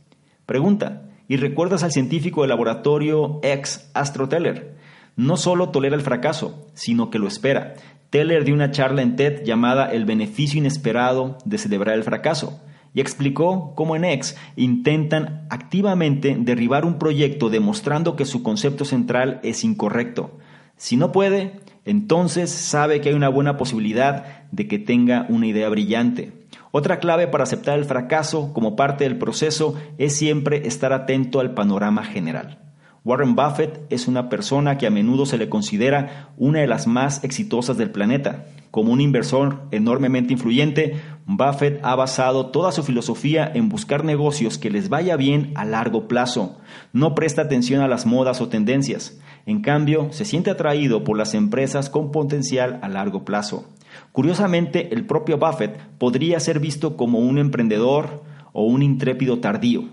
Pregunta, 0.47 1.03
¿y 1.27 1.37
recuerdas 1.37 1.83
al 1.83 1.91
científico 1.91 2.41
del 2.41 2.49
laboratorio 2.49 3.39
ex 3.43 3.91
Astro 3.93 4.27
Teller? 4.27 4.75
No 5.15 5.37
solo 5.37 5.69
tolera 5.69 5.95
el 5.95 6.01
fracaso, 6.01 6.65
sino 6.73 7.11
que 7.11 7.19
lo 7.19 7.27
espera. 7.27 7.75
Teller 8.09 8.43
dio 8.43 8.55
una 8.55 8.71
charla 8.71 9.03
en 9.03 9.15
TED 9.15 9.43
llamada 9.43 9.91
El 9.91 10.05
beneficio 10.05 10.57
inesperado 10.57 11.37
de 11.45 11.59
celebrar 11.59 11.93
el 11.93 12.03
fracaso 12.03 12.63
y 12.95 13.01
explicó 13.01 13.75
cómo 13.75 13.95
en 13.95 14.03
X 14.03 14.35
intentan 14.55 15.45
activamente 15.51 16.35
derribar 16.39 16.85
un 16.85 16.97
proyecto 16.97 17.51
demostrando 17.51 18.15
que 18.15 18.25
su 18.25 18.41
concepto 18.41 18.83
central 18.83 19.39
es 19.43 19.63
incorrecto. 19.63 20.39
Si 20.75 20.97
no 20.97 21.11
puede, 21.11 21.59
entonces 21.89 22.51
sabe 22.51 23.01
que 23.01 23.09
hay 23.09 23.15
una 23.15 23.29
buena 23.29 23.57
posibilidad 23.57 24.43
de 24.51 24.67
que 24.67 24.77
tenga 24.77 25.25
una 25.27 25.47
idea 25.47 25.69
brillante. 25.69 26.33
Otra 26.71 26.99
clave 26.99 27.27
para 27.27 27.45
aceptar 27.45 27.79
el 27.79 27.85
fracaso 27.85 28.53
como 28.53 28.75
parte 28.75 29.05
del 29.05 29.17
proceso 29.17 29.73
es 29.97 30.15
siempre 30.15 30.67
estar 30.67 30.93
atento 30.93 31.39
al 31.39 31.55
panorama 31.55 32.03
general. 32.03 32.59
Warren 33.03 33.35
Buffett 33.35 33.81
es 33.89 34.07
una 34.07 34.29
persona 34.29 34.77
que 34.77 34.85
a 34.85 34.91
menudo 34.91 35.25
se 35.25 35.39
le 35.39 35.49
considera 35.49 36.29
una 36.37 36.59
de 36.59 36.67
las 36.67 36.85
más 36.85 37.23
exitosas 37.23 37.75
del 37.77 37.89
planeta. 37.89 38.45
Como 38.69 38.93
un 38.93 39.01
inversor 39.01 39.63
enormemente 39.71 40.31
influyente, 40.31 41.01
Buffett 41.25 41.79
ha 41.81 41.95
basado 41.95 42.51
toda 42.51 42.71
su 42.71 42.83
filosofía 42.83 43.51
en 43.51 43.67
buscar 43.67 44.03
negocios 44.05 44.59
que 44.59 44.69
les 44.69 44.89
vaya 44.89 45.15
bien 45.15 45.53
a 45.55 45.65
largo 45.65 46.07
plazo. 46.07 46.59
No 46.93 47.15
presta 47.15 47.41
atención 47.41 47.81
a 47.81 47.87
las 47.87 48.05
modas 48.05 48.41
o 48.41 48.49
tendencias. 48.49 49.19
En 49.45 49.61
cambio, 49.61 50.11
se 50.11 50.25
siente 50.25 50.49
atraído 50.51 51.03
por 51.03 51.17
las 51.17 51.33
empresas 51.33 51.89
con 51.89 52.11
potencial 52.11 52.79
a 52.81 52.89
largo 52.89 53.25
plazo. 53.25 53.65
Curiosamente, 54.11 54.93
el 54.93 55.05
propio 55.05 55.37
Buffett 55.37 55.77
podría 55.97 56.39
ser 56.39 56.59
visto 56.59 56.97
como 56.97 57.19
un 57.19 57.37
emprendedor 57.37 58.23
o 58.53 58.63
un 58.65 58.83
intrépido 58.83 59.39
tardío. 59.39 59.85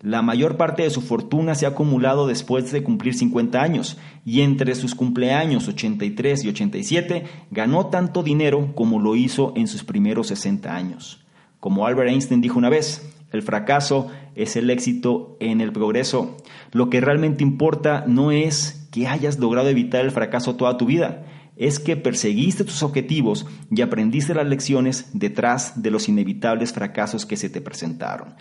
La 0.00 0.22
mayor 0.22 0.56
parte 0.56 0.84
de 0.84 0.90
su 0.90 1.00
fortuna 1.00 1.56
se 1.56 1.66
ha 1.66 1.70
acumulado 1.70 2.28
después 2.28 2.70
de 2.70 2.84
cumplir 2.84 3.14
50 3.14 3.60
años 3.60 3.98
y 4.24 4.42
entre 4.42 4.76
sus 4.76 4.94
cumpleaños 4.94 5.66
83 5.66 6.44
y 6.44 6.48
87 6.50 7.24
ganó 7.50 7.86
tanto 7.86 8.22
dinero 8.22 8.72
como 8.76 9.00
lo 9.00 9.16
hizo 9.16 9.52
en 9.56 9.66
sus 9.66 9.82
primeros 9.82 10.28
60 10.28 10.72
años. 10.72 11.24
Como 11.58 11.84
Albert 11.84 12.10
Einstein 12.10 12.40
dijo 12.40 12.60
una 12.60 12.68
vez, 12.68 13.12
el 13.32 13.42
fracaso 13.42 14.06
es 14.36 14.54
el 14.54 14.70
éxito 14.70 15.36
en 15.40 15.60
el 15.60 15.72
progreso. 15.72 16.36
Lo 16.70 16.90
que 16.90 17.00
realmente 17.00 17.42
importa 17.42 18.04
no 18.06 18.30
es 18.30 18.77
que 18.90 19.06
hayas 19.06 19.38
logrado 19.38 19.68
evitar 19.68 20.04
el 20.04 20.10
fracaso 20.10 20.56
toda 20.56 20.76
tu 20.76 20.86
vida. 20.86 21.24
Es 21.56 21.78
que 21.78 21.96
perseguiste 21.96 22.64
tus 22.64 22.82
objetivos 22.82 23.46
y 23.70 23.82
aprendiste 23.82 24.34
las 24.34 24.46
lecciones 24.46 25.10
detrás 25.12 25.82
de 25.82 25.90
los 25.90 26.08
inevitables 26.08 26.72
fracasos 26.72 27.26
que 27.26 27.36
se 27.36 27.50
te 27.50 27.60
presentaron. 27.60 28.34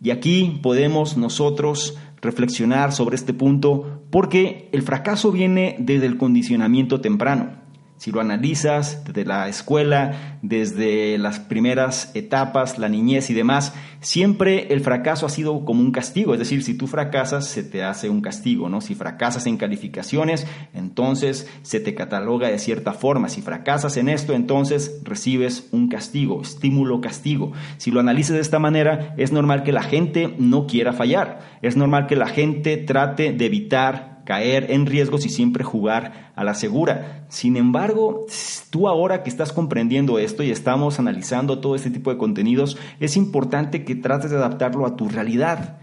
Y 0.00 0.10
aquí 0.10 0.58
podemos 0.62 1.16
nosotros 1.16 1.96
reflexionar 2.20 2.92
sobre 2.92 3.16
este 3.16 3.34
punto 3.34 4.02
porque 4.10 4.68
el 4.72 4.82
fracaso 4.82 5.32
viene 5.32 5.76
desde 5.78 6.06
el 6.06 6.16
condicionamiento 6.16 7.00
temprano. 7.00 7.65
Si 7.96 8.12
lo 8.12 8.20
analizas 8.20 9.04
desde 9.04 9.24
la 9.24 9.48
escuela, 9.48 10.38
desde 10.42 11.16
las 11.16 11.40
primeras 11.40 12.10
etapas, 12.14 12.78
la 12.78 12.90
niñez 12.90 13.30
y 13.30 13.34
demás, 13.34 13.72
siempre 14.00 14.72
el 14.72 14.82
fracaso 14.82 15.24
ha 15.24 15.30
sido 15.30 15.64
como 15.64 15.80
un 15.80 15.92
castigo. 15.92 16.34
Es 16.34 16.38
decir, 16.38 16.62
si 16.62 16.74
tú 16.74 16.86
fracasas, 16.86 17.46
se 17.46 17.64
te 17.64 17.82
hace 17.82 18.10
un 18.10 18.20
castigo, 18.20 18.68
¿no? 18.68 18.82
Si 18.82 18.94
fracasas 18.94 19.46
en 19.46 19.56
calificaciones, 19.56 20.46
entonces 20.74 21.48
se 21.62 21.80
te 21.80 21.94
cataloga 21.94 22.48
de 22.48 22.58
cierta 22.58 22.92
forma. 22.92 23.30
Si 23.30 23.40
fracasas 23.40 23.96
en 23.96 24.10
esto, 24.10 24.34
entonces 24.34 25.00
recibes 25.02 25.68
un 25.72 25.88
castigo, 25.88 26.42
estímulo-castigo. 26.42 27.52
Si 27.78 27.90
lo 27.90 28.00
analizas 28.00 28.36
de 28.36 28.42
esta 28.42 28.58
manera, 28.58 29.14
es 29.16 29.32
normal 29.32 29.62
que 29.62 29.72
la 29.72 29.82
gente 29.82 30.34
no 30.38 30.66
quiera 30.66 30.92
fallar. 30.92 31.40
Es 31.62 31.76
normal 31.76 32.06
que 32.06 32.16
la 32.16 32.28
gente 32.28 32.76
trate 32.76 33.32
de 33.32 33.46
evitar 33.46 34.15
caer 34.26 34.70
en 34.72 34.84
riesgos 34.84 35.24
y 35.24 35.30
siempre 35.30 35.64
jugar 35.64 36.32
a 36.34 36.44
la 36.44 36.52
segura. 36.52 37.24
Sin 37.30 37.56
embargo, 37.56 38.26
tú 38.68 38.88
ahora 38.88 39.22
que 39.22 39.30
estás 39.30 39.52
comprendiendo 39.52 40.18
esto 40.18 40.42
y 40.42 40.50
estamos 40.50 40.98
analizando 40.98 41.60
todo 41.60 41.74
este 41.74 41.90
tipo 41.90 42.10
de 42.10 42.18
contenidos, 42.18 42.76
es 43.00 43.16
importante 43.16 43.84
que 43.84 43.94
trates 43.94 44.30
de 44.30 44.36
adaptarlo 44.36 44.84
a 44.84 44.96
tu 44.96 45.08
realidad. 45.08 45.78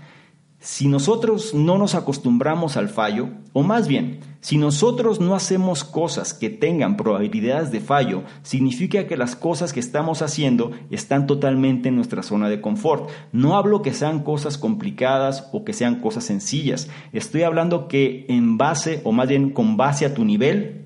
Si 0.63 0.87
nosotros 0.87 1.53
no 1.53 1.77
nos 1.77 1.93
acostumbramos 1.93 2.77
al 2.77 2.87
fallo, 2.87 3.27
o 3.51 3.63
más 3.63 3.89
bien, 3.89 4.21
si 4.39 4.57
nosotros 4.57 5.19
no 5.19 5.35
hacemos 5.35 5.83
cosas 5.83 6.33
que 6.33 6.49
tengan 6.49 6.95
probabilidades 6.95 7.69
de 7.69 7.81
fallo, 7.81 8.23
significa 8.43 9.05
que 9.05 9.17
las 9.17 9.35
cosas 9.35 9.73
que 9.73 9.81
estamos 9.81 10.21
haciendo 10.21 10.71
están 10.89 11.27
totalmente 11.27 11.89
en 11.89 11.97
nuestra 11.97 12.23
zona 12.23 12.47
de 12.47 12.61
confort. 12.61 13.09
No 13.33 13.57
hablo 13.57 13.81
que 13.81 13.93
sean 13.93 14.23
cosas 14.23 14.57
complicadas 14.57 15.49
o 15.51 15.65
que 15.65 15.73
sean 15.73 15.99
cosas 15.99 16.23
sencillas. 16.23 16.87
Estoy 17.11 17.41
hablando 17.41 17.89
que 17.89 18.25
en 18.29 18.57
base, 18.57 19.01
o 19.03 19.11
más 19.11 19.27
bien 19.27 19.49
con 19.49 19.75
base 19.75 20.05
a 20.05 20.13
tu 20.13 20.23
nivel, 20.23 20.82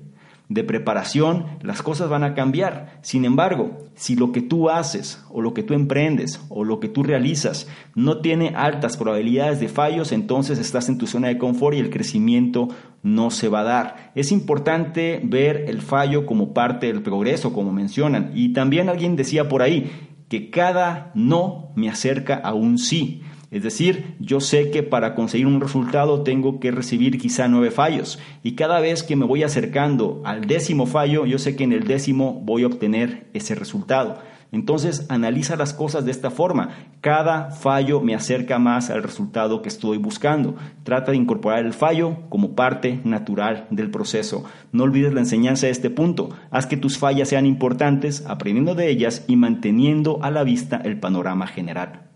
de 0.48 0.64
preparación, 0.64 1.44
las 1.62 1.82
cosas 1.82 2.08
van 2.08 2.24
a 2.24 2.34
cambiar. 2.34 2.98
Sin 3.02 3.24
embargo, 3.24 3.84
si 3.94 4.16
lo 4.16 4.32
que 4.32 4.40
tú 4.40 4.70
haces 4.70 5.22
o 5.30 5.42
lo 5.42 5.52
que 5.52 5.62
tú 5.62 5.74
emprendes 5.74 6.40
o 6.48 6.64
lo 6.64 6.80
que 6.80 6.88
tú 6.88 7.02
realizas 7.02 7.68
no 7.94 8.20
tiene 8.20 8.54
altas 8.56 8.96
probabilidades 8.96 9.60
de 9.60 9.68
fallos, 9.68 10.10
entonces 10.10 10.58
estás 10.58 10.88
en 10.88 10.96
tu 10.96 11.06
zona 11.06 11.28
de 11.28 11.38
confort 11.38 11.76
y 11.76 11.80
el 11.80 11.90
crecimiento 11.90 12.68
no 13.02 13.30
se 13.30 13.48
va 13.48 13.60
a 13.60 13.64
dar. 13.64 14.12
Es 14.14 14.32
importante 14.32 15.20
ver 15.22 15.64
el 15.68 15.82
fallo 15.82 16.24
como 16.24 16.54
parte 16.54 16.86
del 16.86 17.02
progreso, 17.02 17.52
como 17.52 17.72
mencionan. 17.72 18.32
Y 18.34 18.54
también 18.54 18.88
alguien 18.88 19.16
decía 19.16 19.48
por 19.48 19.60
ahí 19.60 19.90
que 20.28 20.50
cada 20.50 21.10
no 21.14 21.72
me 21.74 21.90
acerca 21.90 22.36
a 22.36 22.54
un 22.54 22.78
sí. 22.78 23.22
Es 23.50 23.62
decir, 23.62 24.14
yo 24.20 24.40
sé 24.40 24.70
que 24.70 24.82
para 24.82 25.14
conseguir 25.14 25.46
un 25.46 25.60
resultado 25.60 26.22
tengo 26.22 26.60
que 26.60 26.70
recibir 26.70 27.18
quizá 27.18 27.48
nueve 27.48 27.70
fallos 27.70 28.18
y 28.42 28.52
cada 28.56 28.78
vez 28.80 29.02
que 29.02 29.16
me 29.16 29.24
voy 29.24 29.42
acercando 29.42 30.20
al 30.24 30.46
décimo 30.46 30.84
fallo, 30.86 31.24
yo 31.24 31.38
sé 31.38 31.56
que 31.56 31.64
en 31.64 31.72
el 31.72 31.84
décimo 31.84 32.42
voy 32.44 32.64
a 32.64 32.66
obtener 32.66 33.26
ese 33.32 33.54
resultado. 33.54 34.18
Entonces 34.50 35.06
analiza 35.10 35.56
las 35.56 35.74
cosas 35.74 36.04
de 36.04 36.10
esta 36.10 36.30
forma. 36.30 36.70
Cada 37.00 37.50
fallo 37.50 38.00
me 38.00 38.14
acerca 38.14 38.58
más 38.58 38.90
al 38.90 39.02
resultado 39.02 39.60
que 39.60 39.68
estoy 39.68 39.98
buscando. 39.98 40.56
Trata 40.84 41.12
de 41.12 41.18
incorporar 41.18 41.64
el 41.64 41.74
fallo 41.74 42.28
como 42.30 42.54
parte 42.54 43.00
natural 43.04 43.66
del 43.70 43.90
proceso. 43.90 44.44
No 44.72 44.84
olvides 44.84 45.12
la 45.12 45.20
enseñanza 45.20 45.66
de 45.66 45.72
este 45.72 45.90
punto. 45.90 46.30
Haz 46.50 46.66
que 46.66 46.78
tus 46.78 46.98
fallas 46.98 47.28
sean 47.28 47.46
importantes, 47.46 48.24
aprendiendo 48.26 48.74
de 48.74 48.88
ellas 48.88 49.24
y 49.28 49.36
manteniendo 49.36 50.18
a 50.22 50.30
la 50.30 50.44
vista 50.44 50.80
el 50.82 50.98
panorama 50.98 51.46
general. 51.46 52.07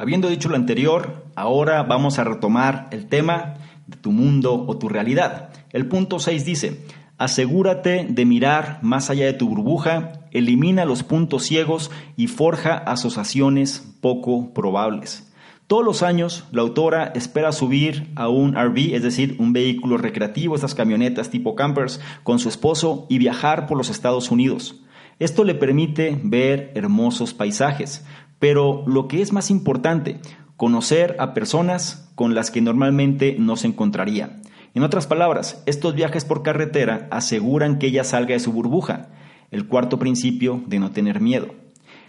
Habiendo 0.00 0.30
dicho 0.30 0.48
lo 0.48 0.56
anterior, 0.56 1.26
ahora 1.34 1.82
vamos 1.82 2.18
a 2.18 2.24
retomar 2.24 2.88
el 2.90 3.04
tema 3.04 3.56
de 3.86 3.98
tu 3.98 4.12
mundo 4.12 4.64
o 4.66 4.78
tu 4.78 4.88
realidad. 4.88 5.50
El 5.74 5.88
punto 5.88 6.18
6 6.18 6.46
dice, 6.46 6.86
asegúrate 7.18 8.06
de 8.08 8.24
mirar 8.24 8.78
más 8.80 9.10
allá 9.10 9.26
de 9.26 9.34
tu 9.34 9.50
burbuja, 9.50 10.12
elimina 10.30 10.86
los 10.86 11.02
puntos 11.02 11.42
ciegos 11.42 11.90
y 12.16 12.28
forja 12.28 12.78
asociaciones 12.78 13.92
poco 14.00 14.54
probables. 14.54 15.30
Todos 15.66 15.84
los 15.84 16.02
años, 16.02 16.46
la 16.50 16.62
autora 16.62 17.12
espera 17.14 17.52
subir 17.52 18.10
a 18.14 18.30
un 18.30 18.54
RV, 18.54 18.94
es 18.94 19.02
decir, 19.02 19.36
un 19.38 19.52
vehículo 19.52 19.98
recreativo, 19.98 20.54
estas 20.54 20.74
camionetas 20.74 21.28
tipo 21.28 21.54
campers, 21.54 22.00
con 22.22 22.38
su 22.38 22.48
esposo 22.48 23.04
y 23.10 23.18
viajar 23.18 23.66
por 23.66 23.76
los 23.76 23.90
Estados 23.90 24.30
Unidos. 24.30 24.80
Esto 25.18 25.44
le 25.44 25.54
permite 25.54 26.18
ver 26.24 26.72
hermosos 26.74 27.34
paisajes, 27.34 28.06
pero 28.40 28.82
lo 28.86 29.06
que 29.06 29.22
es 29.22 29.32
más 29.32 29.50
importante, 29.52 30.18
conocer 30.56 31.14
a 31.20 31.32
personas 31.32 32.10
con 32.16 32.34
las 32.34 32.50
que 32.50 32.60
normalmente 32.60 33.36
no 33.38 33.56
se 33.56 33.68
encontraría. 33.68 34.40
En 34.74 34.82
otras 34.82 35.06
palabras, 35.06 35.62
estos 35.66 35.94
viajes 35.94 36.24
por 36.24 36.42
carretera 36.42 37.06
aseguran 37.10 37.78
que 37.78 37.86
ella 37.86 38.02
salga 38.04 38.34
de 38.34 38.40
su 38.40 38.52
burbuja, 38.52 39.10
el 39.50 39.66
cuarto 39.66 39.98
principio 39.98 40.62
de 40.66 40.78
no 40.78 40.90
tener 40.90 41.20
miedo. 41.20 41.48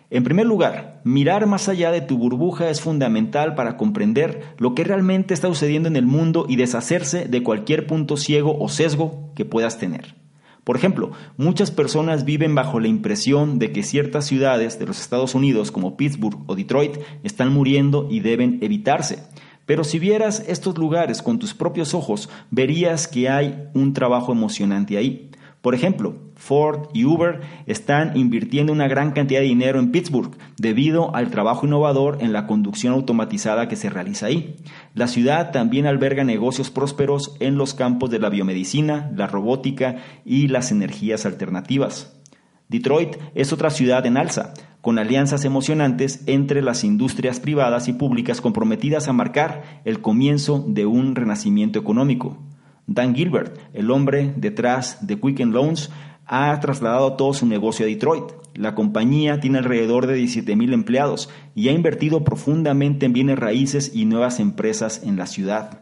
En 0.10 0.24
primer 0.24 0.46
lugar, 0.46 1.02
mirar 1.06 1.48
más 1.48 1.70
allá 1.70 1.92
de 1.92 2.02
tu 2.02 2.18
burbuja 2.18 2.70
es 2.70 2.82
fundamental 2.82 3.56
para 3.56 3.78
comprender 3.78 4.56
lo 4.58 4.76
que 4.76 4.84
realmente 4.84 5.34
está 5.34 5.48
sucediendo 5.48 5.88
en 5.88 5.96
el 5.96 6.06
mundo 6.06 6.46
y 6.50 6.58
deshacerse 6.58 7.30
de 7.30 7.44
cualquier 7.44 7.88
punto 7.88 8.18
ciego 8.18 8.58
o 8.60 8.68
sesgo 8.68 9.32
que 9.36 9.46
puedas 9.46 9.80
tener. 9.80 10.21
Por 10.64 10.76
ejemplo, 10.76 11.12
muchas 11.38 11.72
personas 11.72 12.24
viven 12.24 12.54
bajo 12.54 12.80
la 12.80 12.88
impresión 12.88 13.58
de 13.58 13.72
que 13.72 13.82
ciertas 13.82 14.26
ciudades 14.26 14.78
de 14.78 14.86
los 14.86 15.00
Estados 15.00 15.34
Unidos 15.34 15.72
como 15.72 15.98
Pittsburgh 15.98 16.44
o 16.46 16.56
Detroit 16.56 16.98
están 17.24 17.52
muriendo 17.52 18.08
y 18.12 18.20
deben 18.20 18.60
evitarse. 18.62 19.24
Pero 19.66 19.84
si 19.84 19.98
vieras 19.98 20.44
estos 20.48 20.78
lugares 20.78 21.22
con 21.22 21.40
tus 21.40 21.54
propios 21.54 21.94
ojos, 21.94 22.30
verías 22.52 23.08
que 23.08 23.30
hay 23.30 23.70
un 23.74 23.94
trabajo 23.94 24.32
emocionante 24.32 24.98
ahí. 24.98 25.31
Por 25.62 25.76
ejemplo, 25.76 26.16
Ford 26.36 26.88
y 26.92 27.06
Uber 27.06 27.42
están 27.68 28.18
invirtiendo 28.18 28.74
una 28.74 28.88
gran 28.88 29.12
cantidad 29.12 29.42
de 29.42 29.46
dinero 29.46 29.80
en 29.80 29.92
Pittsburgh 29.92 30.36
debido 30.58 31.16
al 31.16 31.30
trabajo 31.30 31.68
innovador 31.68 32.18
en 32.22 32.34
la 32.34 32.48
conducción 32.48 32.94
automatizada 32.94 33.68
que 33.68 33.76
se 33.76 33.92
realiza 33.92 34.26
ahí. 34.26 34.56
La 34.96 35.08
ciudad 35.08 35.52
también 35.52 35.86
alberga 35.86 36.24
negocios 36.24 36.72
prósperos 36.72 37.36
en 37.40 37.58
los 37.58 37.76
campos 37.76 38.10
de 38.10 38.18
la 38.18 38.30
biomedicina, 38.30 39.12
la 39.16 39.28
robótica 39.28 39.98
y 40.26 40.48
las 40.48 40.72
energías 40.72 41.28
alternativas. 41.28 42.20
Detroit 42.68 43.18
es 43.36 43.54
otra 43.54 43.70
ciudad 43.70 44.06
en 44.08 44.18
alza, 44.18 44.54
con 44.82 44.98
alianzas 44.98 45.46
emocionantes 45.46 46.24
entre 46.26 46.64
las 46.64 46.84
industrias 46.84 47.40
privadas 47.40 47.88
y 47.88 47.94
públicas 47.94 48.42
comprometidas 48.42 49.08
a 49.08 49.14
marcar 49.14 49.82
el 49.86 50.02
comienzo 50.02 50.66
de 50.68 50.88
un 50.88 51.14
renacimiento 51.16 51.78
económico. 51.78 52.40
Dan 52.88 53.16
Gilbert, 53.16 53.58
el 53.74 53.92
hombre 53.92 54.34
detrás 54.36 55.06
de 55.06 55.20
Quicken 55.20 55.52
Loans, 55.52 55.92
ha 56.26 56.60
trasladado 56.60 57.14
todo 57.14 57.34
su 57.34 57.46
negocio 57.46 57.86
a 57.86 57.90
Detroit. 57.90 58.26
La 58.54 58.76
compañía 58.76 59.40
tiene 59.40 59.60
alrededor 59.60 60.08
de 60.08 60.22
17.000 60.22 60.74
empleados 60.74 61.30
y 61.56 61.70
ha 61.70 61.72
invertido 61.72 62.24
profundamente 62.24 63.06
en 63.06 63.14
bienes 63.14 63.40
raíces 63.40 63.92
y 63.94 64.06
nuevas 64.06 64.40
empresas 64.40 65.02
en 65.04 65.18
la 65.18 65.26
ciudad. 65.26 65.82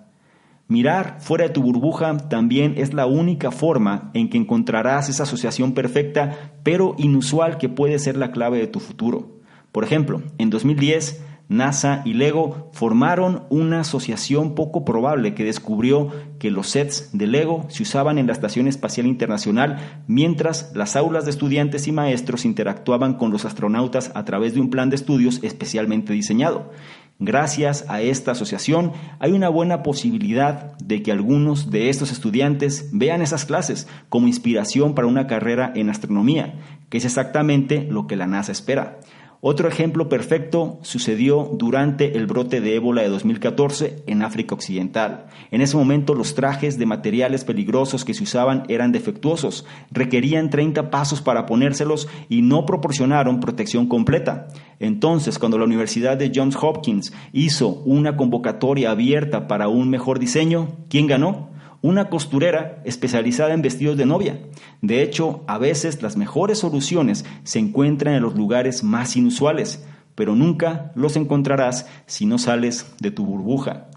Mirar 0.68 1.18
fuera 1.20 1.46
de 1.46 1.50
tu 1.50 1.64
burbuja 1.64 2.16
también 2.30 2.76
es 2.78 2.94
la 2.94 3.08
única 3.08 3.50
forma 3.50 4.12
en 4.14 4.30
que 4.30 4.38
encontrarás 4.38 5.10
esa 5.10 5.24
asociación 5.24 5.74
perfecta 5.74 6.54
pero 6.64 6.94
inusual 7.00 7.58
que 7.58 7.70
puede 7.70 7.98
ser 7.98 8.18
la 8.18 8.32
clave 8.32 8.60
de 8.60 8.68
tu 8.68 8.80
futuro. 8.80 9.40
Por 9.72 9.84
ejemplo, 9.84 10.22
en 10.38 10.52
2010 10.52 11.24
NASA 11.50 12.04
y 12.06 12.14
Lego 12.14 12.70
formaron 12.74 13.44
una 13.50 13.82
asociación 13.82 14.54
poco 14.54 14.86
probable 14.86 15.34
que 15.34 15.44
descubrió 15.44 16.12
que 16.38 16.52
los 16.52 16.70
sets 16.70 17.10
de 17.12 17.26
Lego 17.26 17.66
se 17.70 17.82
usaban 17.82 18.20
en 18.20 18.28
la 18.28 18.34
Estación 18.34 18.68
Espacial 18.68 19.08
Internacional 19.08 20.04
mientras 20.06 20.72
las 20.76 20.96
aulas 20.96 21.26
de 21.26 21.32
estudiantes 21.32 21.88
y 21.88 21.92
maestros 21.92 22.46
interactuaban 22.46 23.16
con 23.16 23.32
los 23.32 23.46
astronautas 23.46 24.12
a 24.14 24.26
través 24.26 24.54
de 24.54 24.62
un 24.62 24.70
plan 24.70 24.92
de 24.92 24.96
estudios 24.96 25.40
especialmente 25.42 26.14
diseñado. 26.14 26.70
Gracias 27.18 27.84
a 27.90 28.00
esta 28.00 28.32
asociación 28.32 28.94
hay 29.18 29.32
una 29.32 29.50
buena 29.50 29.82
posibilidad 29.82 30.78
de 30.78 31.02
que 31.02 31.12
algunos 31.12 31.72
de 31.72 31.90
estos 31.90 32.12
estudiantes 32.12 32.92
vean 32.94 33.24
esas 33.24 33.46
clases 33.46 33.88
como 34.08 34.28
inspiración 34.28 34.94
para 34.94 35.08
una 35.08 35.26
carrera 35.26 35.74
en 35.76 35.90
astronomía, 35.90 36.60
que 36.90 37.00
es 37.00 37.06
exactamente 37.06 37.88
lo 37.90 38.06
que 38.06 38.16
la 38.16 38.28
NASA 38.28 38.52
espera. 38.52 39.00
Otro 39.42 39.70
ejemplo 39.70 40.10
perfecto 40.10 40.80
sucedió 40.82 41.50
durante 41.54 42.18
el 42.18 42.28
brote 42.28 42.60
de 42.60 42.76
ébola 42.76 43.04
de 43.04 43.08
2014 43.08 44.04
en 44.06 44.22
África 44.22 44.54
Occidental. 44.54 45.28
En 45.52 45.62
ese 45.62 45.78
momento 45.78 46.14
los 46.14 46.36
trajes 46.36 46.78
de 46.78 46.86
materiales 46.86 47.46
peligrosos 47.46 48.04
que 48.04 48.14
se 48.14 48.24
usaban 48.24 48.66
eran 48.68 48.92
defectuosos, 48.92 49.66
requerían 49.92 50.50
30 50.50 50.92
pasos 50.92 51.22
para 51.22 51.46
ponérselos 51.46 52.10
y 52.28 52.42
no 52.42 52.66
proporcionaron 52.66 53.40
protección 53.40 53.88
completa. 53.88 54.50
Entonces, 54.78 55.40
cuando 55.40 55.58
la 55.58 55.64
Universidad 55.64 56.18
de 56.18 56.34
Johns 56.36 56.58
Hopkins 56.62 57.14
hizo 57.32 57.82
una 57.86 58.18
convocatoria 58.18 58.92
abierta 58.92 59.48
para 59.48 59.70
un 59.70 59.90
mejor 59.90 60.20
diseño, 60.20 60.80
¿quién 60.90 61.08
ganó? 61.08 61.50
Una 61.82 62.10
costurera 62.10 62.82
especializada 62.86 63.54
en 63.54 63.62
vestidos 63.62 63.98
de 63.98 64.06
novia. 64.06 64.40
De 64.82 65.02
hecho, 65.02 65.44
a 65.48 65.58
veces 65.58 66.02
las 66.02 66.18
mejores 66.18 66.60
soluciones 66.60 67.26
se 67.44 67.60
encuentran 67.60 68.16
en 68.16 68.24
los 68.24 68.36
lugares 68.36 68.84
más 68.84 69.16
inusuales, 69.16 69.86
pero 70.16 70.36
nunca 70.36 70.92
los 70.96 71.16
encontrarás 71.16 71.88
si 72.06 72.26
no 72.26 72.38
sales 72.38 72.86
de 73.00 73.12
tu 73.12 73.26
burbuja. 73.26 73.90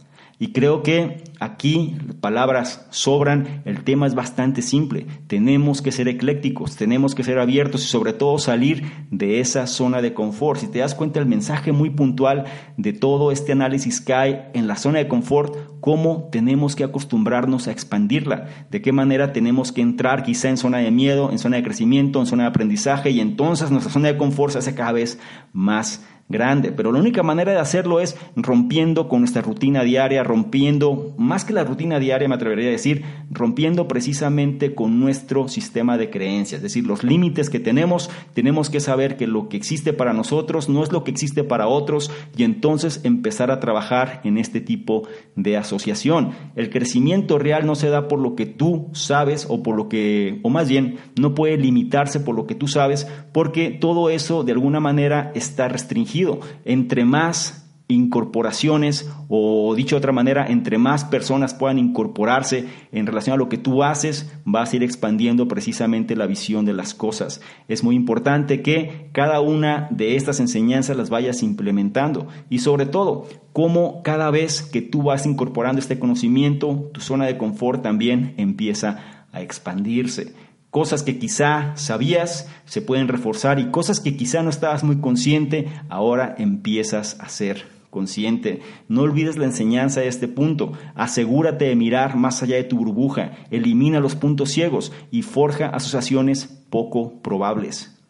Y 0.43 0.49
creo 0.49 0.83
que 0.83 1.23
aquí 1.39 1.97
palabras 2.21 2.89
sobran, 2.91 3.63
el 3.65 3.85
tema 3.85 4.09
es 4.09 4.17
bastante 4.17 4.61
simple. 4.61 5.07
Tenemos 5.29 5.83
que 5.83 5.93
ser 5.93 6.09
eclécticos, 6.09 6.75
tenemos 6.75 7.15
que 7.15 7.23
ser 7.23 7.39
abiertos 7.39 7.85
y 7.85 7.87
sobre 7.87 8.13
todo 8.13 8.39
salir 8.39 8.83
de 9.13 9.39
esa 9.39 9.69
zona 9.69 10.03
de 10.03 10.15
confort. 10.15 10.59
Si 10.59 10.67
te 10.67 10.81
das 10.81 10.97
cuenta 10.97 11.21
el 11.21 11.27
mensaje 11.27 11.71
muy 11.71 11.91
puntual 11.91 12.47
de 12.77 12.93
todo 12.93 13.31
este 13.31 13.53
análisis 13.53 14.01
cae 14.01 14.51
en 14.53 14.67
la 14.67 14.75
zona 14.75 14.99
de 14.99 15.07
confort, 15.07 15.57
cómo 15.79 16.29
tenemos 16.33 16.75
que 16.75 16.83
acostumbrarnos 16.83 17.69
a 17.69 17.71
expandirla, 17.71 18.49
de 18.69 18.83
qué 18.83 18.91
manera 18.91 19.33
tenemos 19.33 19.71
que 19.71 19.81
entrar 19.81 20.25
quizá 20.25 20.49
en 20.49 20.57
zona 20.57 20.79
de 20.79 20.91
miedo, 20.91 21.31
en 21.31 21.39
zona 21.39 21.59
de 21.59 21.63
crecimiento, 21.63 22.19
en 22.19 22.27
zona 22.27 22.43
de 22.43 22.49
aprendizaje 22.49 23.11
y 23.11 23.21
entonces 23.21 23.71
nuestra 23.71 23.93
zona 23.93 24.09
de 24.09 24.17
confort 24.17 24.53
se 24.53 24.59
hace 24.59 24.75
cada 24.75 24.91
vez 24.91 25.21
más 25.53 26.05
grande, 26.33 26.73
pero 26.73 26.91
la 26.91 26.99
única 26.99 27.23
manera 27.23 27.53
de 27.53 27.59
hacerlo 27.59 28.01
es 28.01 28.17
rompiendo 28.35 29.09
con 29.09 29.21
nuestra 29.21 29.43
rutina 29.43 29.85
diaria, 29.85 30.25
rompiendo, 30.25 31.15
más 31.17 31.45
que 31.45 31.53
la 31.53 31.63
rutina 31.63 32.01
diaria 32.01 32.29
me 32.29 32.35
atrevería 32.35 32.69
a 32.69 32.73
decir, 32.73 33.05
rompiendo 33.31 33.87
precisamente 33.87 34.75
con 34.75 34.99
nuestro 34.99 35.49
sistema 35.49 35.97
de 35.97 36.11
creencias, 36.11 36.59
es 36.59 36.63
decir, 36.63 36.87
los 36.87 37.05
límites 37.05 37.51
que 37.51 37.61
tenemos, 37.61 38.11
tenemos 38.35 38.71
que 38.71 38.81
saber 38.81 39.17
que 39.17 39.27
lo 39.27 39.49
que 39.49 39.57
existe 39.57 39.93
para 39.93 40.13
nosotros 40.13 40.69
no 40.69 40.83
es 40.83 40.91
lo 40.91 41.05
que 41.05 41.11
existe 41.11 41.45
para 41.45 41.69
otros 41.69 42.11
y 42.37 42.43
entonces 42.43 43.01
empezar 43.05 43.51
a 43.51 43.61
trabajar 43.61 44.21
en 44.25 44.39
este 44.39 44.61
tipo 44.61 45.07
de 45.37 45.57
asociación. 45.57 46.33
El 46.57 46.71
crecimiento 46.71 47.39
real 47.39 47.67
no 47.67 47.75
se 47.75 47.89
da 47.89 48.09
por 48.09 48.19
lo 48.19 48.35
que 48.35 48.47
tú 48.47 48.89
sabes 48.93 49.47
o 49.49 49.63
por 49.63 49.77
lo 49.77 49.89
que, 49.89 50.41
o 50.43 50.51
más 50.51 50.69
bien, 50.69 50.97
no 51.21 51.35
puede 51.35 51.57
limitarse 51.57 52.21
por 52.21 52.35
lo 52.35 52.47
que 52.47 52.55
tú 52.55 52.69
sabes 52.69 53.07
porque 53.33 53.71
todo 53.71 54.11
eso 54.11 54.45
de 54.45 54.53
alguna 54.53 54.81
manera 54.81 55.31
está 55.35 55.69
restringido 55.69 56.22
entre 56.65 57.05
más 57.05 57.63
incorporaciones 57.93 59.11
o 59.29 59.75
dicho 59.75 59.97
de 59.97 59.99
otra 59.99 60.13
manera, 60.13 60.47
entre 60.47 60.79
más 60.79 61.05
personas 61.05 61.55
puedan 61.55 61.79
incorporarse 61.79 62.67
en 62.91 63.07
relación 63.07 63.35
a 63.35 63.37
lo 63.37 63.49
que 63.49 63.59
tú 63.59 63.83
haces, 63.83 64.33
vas 64.45 64.73
a 64.73 64.77
ir 64.77 64.83
expandiendo 64.83 65.49
precisamente 65.49 66.17
la 66.17 66.27
visión 66.27 66.65
de 66.65 66.73
las 66.73 66.95
cosas. 66.95 67.41
Es 67.69 67.85
muy 67.85 67.95
importante 67.95 68.63
que 68.63 69.11
cada 69.13 69.41
una 69.41 69.89
de 69.91 70.17
estas 70.17 70.41
enseñanzas 70.41 70.97
las 70.97 71.11
vayas 71.11 71.43
implementando 71.43 72.29
y 72.49 72.59
sobre 72.61 72.87
todo, 72.87 73.27
cómo 73.53 74.03
cada 74.03 74.31
vez 74.31 74.63
que 74.63 74.83
tú 74.83 75.03
vas 75.03 75.27
incorporando 75.27 75.79
este 75.79 75.99
conocimiento, 75.99 76.91
tu 76.93 77.01
zona 77.01 77.27
de 77.27 77.37
confort 77.37 77.83
también 77.83 78.35
empieza 78.39 79.27
a 79.33 79.43
expandirse. 79.43 80.35
Cosas 80.73 81.03
que 81.03 81.19
quizá 81.19 81.77
sabías 81.77 82.49
se 82.65 82.81
pueden 82.81 83.07
reforzar 83.07 83.59
y 83.59 83.71
cosas 83.71 84.01
que 84.01 84.17
quizá 84.17 84.43
no 84.43 84.49
estabas 84.49 84.85
muy 84.85 85.01
consciente, 85.03 85.69
ahora 85.91 86.35
empiezas 86.39 87.21
a 87.21 87.29
ser 87.29 87.67
consciente. 87.91 88.63
No 88.89 89.03
olvides 89.03 89.37
la 89.37 89.45
enseñanza 89.45 90.01
de 90.01 90.09
este 90.09 90.29
punto. 90.29 90.73
Asegúrate 90.95 91.67
de 91.67 91.77
mirar 91.77 92.17
más 92.17 92.43
allá 92.43 92.57
de 92.57 92.65
tu 92.65 92.79
burbuja, 92.79 93.33
elimina 93.51 94.01
los 94.01 94.15
puntos 94.15 94.51
ciegos 94.51 94.95
y 95.11 95.21
forja 95.21 95.67
asociaciones 95.67 96.47
poco 96.71 97.21
probables. 97.21 98.01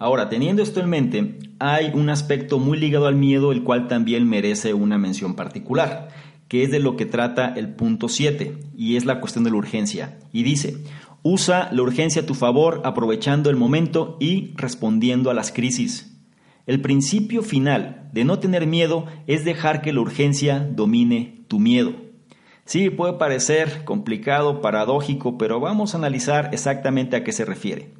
Ahora, 0.00 0.28
teniendo 0.28 0.60
esto 0.60 0.80
en 0.80 0.90
mente, 0.90 1.38
hay 1.60 1.92
un 1.94 2.10
aspecto 2.10 2.58
muy 2.58 2.80
ligado 2.80 3.06
al 3.06 3.14
miedo, 3.14 3.52
el 3.52 3.62
cual 3.62 3.86
también 3.86 4.28
merece 4.28 4.74
una 4.74 4.98
mención 4.98 5.36
particular, 5.36 6.08
que 6.48 6.64
es 6.64 6.72
de 6.72 6.80
lo 6.80 6.96
que 6.96 7.06
trata 7.06 7.54
el 7.54 7.68
punto 7.74 8.08
7, 8.08 8.58
y 8.76 8.96
es 8.96 9.04
la 9.04 9.20
cuestión 9.20 9.44
de 9.44 9.50
la 9.50 9.56
urgencia. 9.56 10.18
Y 10.32 10.42
dice, 10.42 10.78
Usa 11.22 11.68
la 11.72 11.82
urgencia 11.82 12.22
a 12.22 12.26
tu 12.26 12.34
favor 12.34 12.82
aprovechando 12.84 13.50
el 13.50 13.56
momento 13.56 14.16
y 14.20 14.52
respondiendo 14.56 15.30
a 15.30 15.34
las 15.34 15.52
crisis. 15.52 16.16
El 16.66 16.80
principio 16.80 17.42
final 17.42 18.08
de 18.12 18.24
no 18.24 18.38
tener 18.38 18.66
miedo 18.66 19.06
es 19.26 19.44
dejar 19.44 19.80
que 19.80 19.92
la 19.92 20.00
urgencia 20.00 20.60
domine 20.60 21.44
tu 21.48 21.58
miedo. 21.58 21.94
Sí, 22.64 22.90
puede 22.90 23.14
parecer 23.14 23.84
complicado, 23.84 24.60
paradójico, 24.60 25.38
pero 25.38 25.58
vamos 25.58 25.94
a 25.94 25.96
analizar 25.96 26.50
exactamente 26.52 27.16
a 27.16 27.24
qué 27.24 27.32
se 27.32 27.46
refiere. 27.46 27.94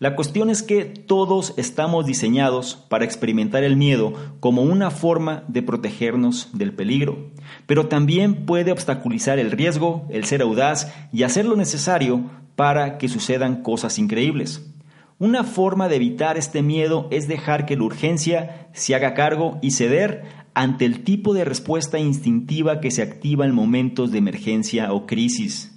La 0.00 0.16
cuestión 0.16 0.48
es 0.48 0.62
que 0.62 0.86
todos 0.86 1.52
estamos 1.58 2.06
diseñados 2.06 2.74
para 2.88 3.04
experimentar 3.04 3.64
el 3.64 3.76
miedo 3.76 4.14
como 4.40 4.62
una 4.62 4.90
forma 4.90 5.44
de 5.46 5.62
protegernos 5.62 6.48
del 6.54 6.72
peligro, 6.72 7.30
pero 7.66 7.86
también 7.86 8.46
puede 8.46 8.72
obstaculizar 8.72 9.38
el 9.38 9.50
riesgo, 9.50 10.06
el 10.08 10.24
ser 10.24 10.40
audaz 10.40 10.90
y 11.12 11.22
hacer 11.22 11.44
lo 11.44 11.54
necesario 11.54 12.22
para 12.60 12.98
que 12.98 13.08
sucedan 13.08 13.62
cosas 13.62 13.98
increíbles. 13.98 14.70
Una 15.18 15.44
forma 15.44 15.88
de 15.88 15.96
evitar 15.96 16.36
este 16.36 16.60
miedo 16.60 17.08
es 17.10 17.26
dejar 17.26 17.64
que 17.64 17.74
la 17.74 17.84
urgencia 17.84 18.68
se 18.74 18.94
haga 18.94 19.14
cargo 19.14 19.58
y 19.62 19.70
ceder 19.70 20.24
ante 20.52 20.84
el 20.84 21.02
tipo 21.02 21.32
de 21.32 21.46
respuesta 21.46 21.98
instintiva 21.98 22.82
que 22.82 22.90
se 22.90 23.00
activa 23.00 23.46
en 23.46 23.54
momentos 23.54 24.12
de 24.12 24.18
emergencia 24.18 24.92
o 24.92 25.06
crisis. 25.06 25.74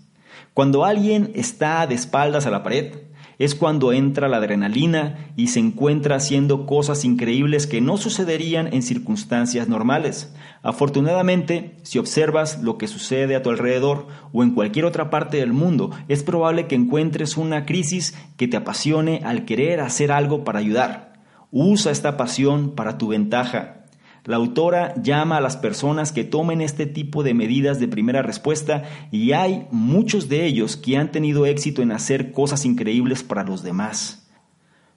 Cuando 0.54 0.84
alguien 0.84 1.32
está 1.36 1.88
de 1.88 1.96
espaldas 1.96 2.48
a 2.48 2.52
la 2.52 2.64
pared, 2.64 2.96
es 3.40 3.56
cuando 3.56 3.94
entra 3.94 4.28
la 4.28 4.38
adrenalina 4.38 5.32
y 5.36 5.48
se 5.48 5.60
encuentra 5.60 6.16
haciendo 6.16 6.66
cosas 6.66 7.06
increíbles 7.06 7.68
que 7.68 7.82
no 7.82 7.98
sucederían 7.98 8.74
en 8.74 8.82
circunstancias 8.82 9.68
normales. 9.68 10.34
Afortunadamente, 10.62 11.78
si 11.84 12.00
observas 12.00 12.62
lo 12.62 12.78
que 12.78 12.88
sucede 12.88 13.36
a 13.36 13.42
tu 13.42 13.50
alrededor 13.50 14.08
o 14.32 14.44
en 14.44 14.52
cualquier 14.52 14.86
otra 14.86 15.10
parte 15.10 15.38
del 15.38 15.54
mundo, 15.54 15.92
es 16.08 16.24
probable 16.24 16.68
que 16.68 16.76
encuentres 16.76 17.38
una 17.38 17.66
crisis 17.66 18.16
que 18.38 18.48
te 18.48 18.58
apasione 18.58 19.22
al 19.24 19.46
querer 19.46 19.80
hacer 19.82 20.12
algo 20.12 20.44
para 20.44 20.60
ayudar. 20.60 21.14
Usa 21.52 21.92
esta 21.92 22.18
pasión 22.18 22.72
para 22.76 22.98
tu 22.98 23.10
ventaja. 23.10 23.83
La 24.26 24.38
autora 24.38 24.94
llama 25.02 25.38
a 25.38 25.42
las 25.42 25.58
personas 25.58 26.14
que 26.14 26.24
tomen 26.24 26.62
este 26.62 26.86
tipo 26.86 27.24
de 27.24 27.34
medidas 27.34 27.82
de 27.82 27.90
primera 27.90 28.22
respuesta 28.22 28.84
y 29.12 29.34
hay 29.34 29.68
muchos 29.72 30.30
de 30.30 30.46
ellos 30.46 30.78
que 30.78 30.96
han 30.96 31.12
tenido 31.12 31.46
éxito 31.46 31.82
en 31.82 31.92
hacer 31.92 32.32
cosas 32.32 32.64
increíbles 32.64 33.22
para 33.22 33.44
los 33.44 33.64
demás. 33.64 34.30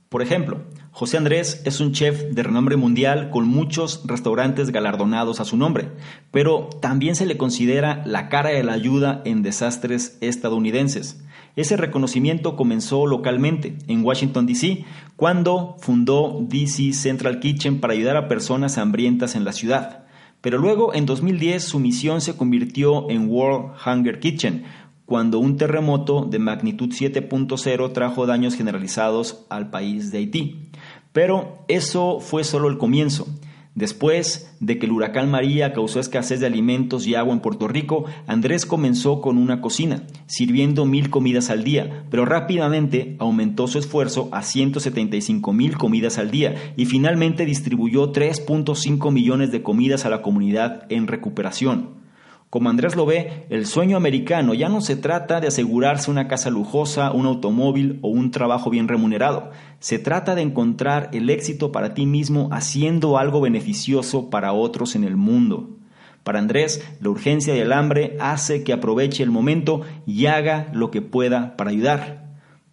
Por 0.08 0.22
ejemplo, 0.22 0.60
José 0.92 1.16
Andrés 1.16 1.60
es 1.64 1.80
un 1.80 1.90
chef 1.90 2.22
de 2.30 2.42
renombre 2.44 2.76
mundial 2.76 3.30
con 3.30 3.48
muchos 3.48 4.02
restaurantes 4.06 4.70
galardonados 4.70 5.40
a 5.40 5.44
su 5.44 5.56
nombre, 5.56 5.90
pero 6.30 6.70
también 6.80 7.16
se 7.16 7.26
le 7.26 7.36
considera 7.36 8.02
la 8.06 8.28
cara 8.28 8.50
de 8.50 8.62
la 8.62 8.74
ayuda 8.74 9.22
en 9.24 9.42
desastres 9.42 10.18
estadounidenses. 10.20 11.20
Ese 11.56 11.78
reconocimiento 11.78 12.54
comenzó 12.54 13.06
localmente, 13.06 13.78
en 13.88 14.04
Washington, 14.04 14.46
D.C., 14.46 14.84
cuando 15.16 15.76
fundó 15.80 16.38
DC 16.46 16.92
Central 16.92 17.40
Kitchen 17.40 17.80
para 17.80 17.94
ayudar 17.94 18.18
a 18.18 18.28
personas 18.28 18.76
hambrientas 18.76 19.34
en 19.34 19.44
la 19.44 19.54
ciudad. 19.54 20.04
Pero 20.42 20.58
luego, 20.58 20.94
en 20.94 21.06
2010, 21.06 21.64
su 21.64 21.80
misión 21.80 22.20
se 22.20 22.36
convirtió 22.36 23.08
en 23.08 23.30
World 23.30 23.72
Hunger 23.84 24.20
Kitchen, 24.20 24.64
cuando 25.06 25.38
un 25.38 25.56
terremoto 25.56 26.26
de 26.26 26.38
magnitud 26.38 26.90
7.0 26.90 27.92
trajo 27.92 28.26
daños 28.26 28.54
generalizados 28.54 29.46
al 29.48 29.70
país 29.70 30.10
de 30.12 30.18
Haití. 30.18 30.70
Pero 31.12 31.64
eso 31.68 32.20
fue 32.20 32.44
solo 32.44 32.68
el 32.68 32.76
comienzo. 32.76 33.26
Después 33.76 34.50
de 34.58 34.78
que 34.78 34.86
el 34.86 34.92
huracán 34.92 35.30
María 35.30 35.74
causó 35.74 36.00
escasez 36.00 36.40
de 36.40 36.46
alimentos 36.46 37.06
y 37.06 37.14
agua 37.14 37.34
en 37.34 37.40
Puerto 37.40 37.68
Rico, 37.68 38.06
Andrés 38.26 38.64
comenzó 38.64 39.20
con 39.20 39.36
una 39.36 39.60
cocina, 39.60 40.04
sirviendo 40.26 40.86
mil 40.86 41.10
comidas 41.10 41.50
al 41.50 41.62
día, 41.62 42.06
pero 42.10 42.24
rápidamente 42.24 43.16
aumentó 43.18 43.68
su 43.68 43.78
esfuerzo 43.78 44.30
a 44.32 44.42
175 44.42 45.52
mil 45.52 45.76
comidas 45.76 46.16
al 46.16 46.30
día 46.30 46.54
y 46.78 46.86
finalmente 46.86 47.44
distribuyó 47.44 48.12
3.5 48.12 49.12
millones 49.12 49.52
de 49.52 49.62
comidas 49.62 50.06
a 50.06 50.10
la 50.10 50.22
comunidad 50.22 50.86
en 50.88 51.06
recuperación. 51.06 51.95
Como 52.48 52.70
Andrés 52.70 52.94
lo 52.94 53.06
ve, 53.06 53.46
el 53.50 53.66
sueño 53.66 53.96
americano 53.96 54.54
ya 54.54 54.68
no 54.68 54.80
se 54.80 54.94
trata 54.94 55.40
de 55.40 55.48
asegurarse 55.48 56.12
una 56.12 56.28
casa 56.28 56.48
lujosa, 56.48 57.10
un 57.10 57.26
automóvil 57.26 57.98
o 58.02 58.08
un 58.08 58.30
trabajo 58.30 58.70
bien 58.70 58.86
remunerado. 58.86 59.50
Se 59.80 59.98
trata 59.98 60.36
de 60.36 60.42
encontrar 60.42 61.10
el 61.12 61.28
éxito 61.28 61.72
para 61.72 61.92
ti 61.92 62.06
mismo 62.06 62.48
haciendo 62.52 63.18
algo 63.18 63.40
beneficioso 63.40 64.30
para 64.30 64.52
otros 64.52 64.94
en 64.94 65.02
el 65.02 65.16
mundo. 65.16 65.70
Para 66.22 66.38
Andrés, 66.38 66.84
la 67.00 67.10
urgencia 67.10 67.56
y 67.56 67.58
el 67.58 67.72
hambre 67.72 68.16
hace 68.20 68.62
que 68.62 68.72
aproveche 68.72 69.24
el 69.24 69.30
momento 69.30 69.82
y 70.06 70.26
haga 70.26 70.68
lo 70.72 70.92
que 70.92 71.02
pueda 71.02 71.56
para 71.56 71.70
ayudar. 71.70 72.26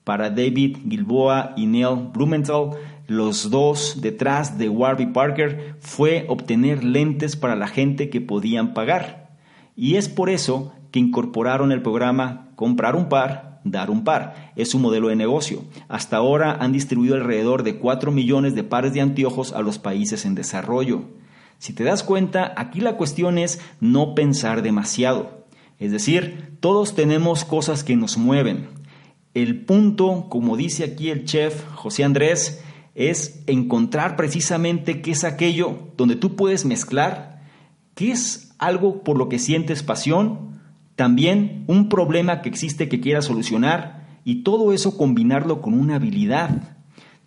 Para 0.04 0.30
David 0.30 0.78
Gilboa 0.88 1.54
y 1.56 1.66
Neil 1.66 2.10
Blumenthal, 2.14 2.72
los 3.08 3.50
dos 3.50 4.02
detrás 4.02 4.58
de 4.58 4.70
Warby 4.70 5.08
Parker 5.08 5.78
fue 5.80 6.26
obtener 6.30 6.84
lentes 6.84 7.36
para 7.36 7.56
la 7.56 7.68
gente 7.68 8.10
que 8.10 8.22
podían 8.22 8.74
pagar. 8.74 9.23
Y 9.76 9.96
es 9.96 10.10
por 10.10 10.30
eso 10.30 10.74
que 10.92 11.00
incorporaron 11.00 11.72
el 11.72 11.82
programa 11.82 12.52
Comprar 12.56 12.96
un 12.96 13.10
par, 13.10 13.62
dar 13.64 13.90
un 13.90 14.04
par. 14.04 14.54
Es 14.56 14.70
su 14.70 14.80
modelo 14.80 15.08
de 15.08 15.16
negocio. 15.16 15.64
Hasta 15.88 16.18
ahora 16.18 16.58
han 16.60 16.72
distribuido 16.72 17.16
alrededor 17.16 17.64
de 17.64 17.78
4 17.78 18.12
millones 18.12 18.56
de 18.56 18.64
pares 18.64 18.94
de 18.94 19.02
anteojos 19.02 19.54
a 19.54 19.62
los 19.62 19.80
países 19.80 20.26
en 20.26 20.36
desarrollo. 20.36 21.06
Si 21.58 21.74
te 21.74 21.84
das 21.84 22.04
cuenta, 22.04 22.54
aquí 22.58 22.80
la 22.80 22.96
cuestión 22.96 23.38
es 23.38 23.60
no 23.80 24.16
pensar 24.16 24.62
demasiado. 24.62 25.46
Es 25.80 25.92
decir, 25.92 26.58
todos 26.60 26.96
tenemos 26.96 27.44
cosas 27.44 27.84
que 27.84 27.96
nos 27.96 28.18
mueven. 28.18 28.68
El 29.34 29.66
punto, 29.66 30.28
como 30.30 30.56
dice 30.56 30.84
aquí 30.84 31.10
el 31.10 31.26
chef 31.26 31.66
José 31.74 32.04
Andrés, 32.04 32.64
es 32.96 33.44
encontrar 33.48 34.16
precisamente 34.16 35.02
qué 35.02 35.12
es 35.12 35.24
aquello 35.24 35.92
donde 35.98 36.16
tú 36.16 36.36
puedes 36.36 36.66
mezclar, 36.66 37.42
qué 37.96 38.12
es 38.12 38.53
algo 38.66 39.04
por 39.04 39.18
lo 39.18 39.30
que 39.30 39.40
sientes 39.40 39.84
pasión, 39.84 40.60
también 40.96 41.64
un 41.68 41.90
problema 41.90 42.42
que 42.42 42.50
existe 42.50 42.90
que 42.90 43.00
quieras 43.00 43.26
solucionar 43.26 44.20
y 44.24 44.44
todo 44.44 44.74
eso 44.74 44.98
combinarlo 44.98 45.62
con 45.62 45.74
una 45.74 45.96
habilidad. 45.96 46.78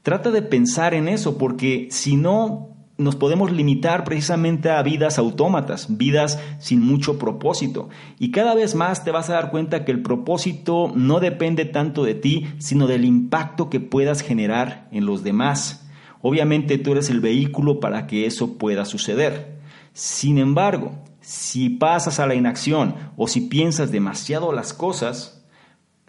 Trata 0.03 0.31
de 0.31 0.43
pensar 0.43 0.95
en 0.95 1.09
eso 1.09 1.37
porque 1.37 1.89
si 1.91 2.17
no 2.17 2.77
nos 2.99 3.17
podemos 3.17 3.53
limitar 3.53 4.05
precisamente 4.05 4.71
a 4.71 4.83
vidas 4.83 5.19
autómatas, 5.19 5.99
vidas 5.99 6.39
sin 6.59 6.81
mucho 6.81 7.19
propósito. 7.19 7.91
Y 8.19 8.31
cada 8.31 8.55
vez 8.55 8.75
más 8.75 9.05
te 9.05 9.11
vas 9.11 9.29
a 9.29 9.35
dar 9.35 9.51
cuenta 9.51 9.85
que 9.85 9.93
el 9.93 10.01
propósito 10.01 10.93
no 10.95 11.21
depende 11.21 11.67
tanto 11.67 12.05
de 12.05 12.15
ti, 12.15 12.47
sino 12.59 12.87
del 12.87 13.05
impacto 13.05 13.69
que 13.69 13.81
puedas 13.81 14.23
generar 14.23 14.89
en 14.93 15.05
los 15.05 15.23
demás. 15.23 15.87
Obviamente 16.23 16.79
tú 16.79 16.93
eres 16.93 17.11
el 17.11 17.21
vehículo 17.21 17.81
para 17.81 18.07
que 18.07 18.27
eso 18.27 18.57
pueda 18.57 18.85
suceder. 18.87 19.59
Sin 19.93 20.39
embargo, 20.39 20.93
si 21.27 21.71
pasas 21.71 22.21
a 22.21 22.27
la 22.29 22.37
inacción 22.37 22.95
o 23.17 23.27
si 23.27 23.41
piensas 23.41 23.91
demasiado 23.91 24.53
las 24.53 24.73
cosas, 24.73 25.45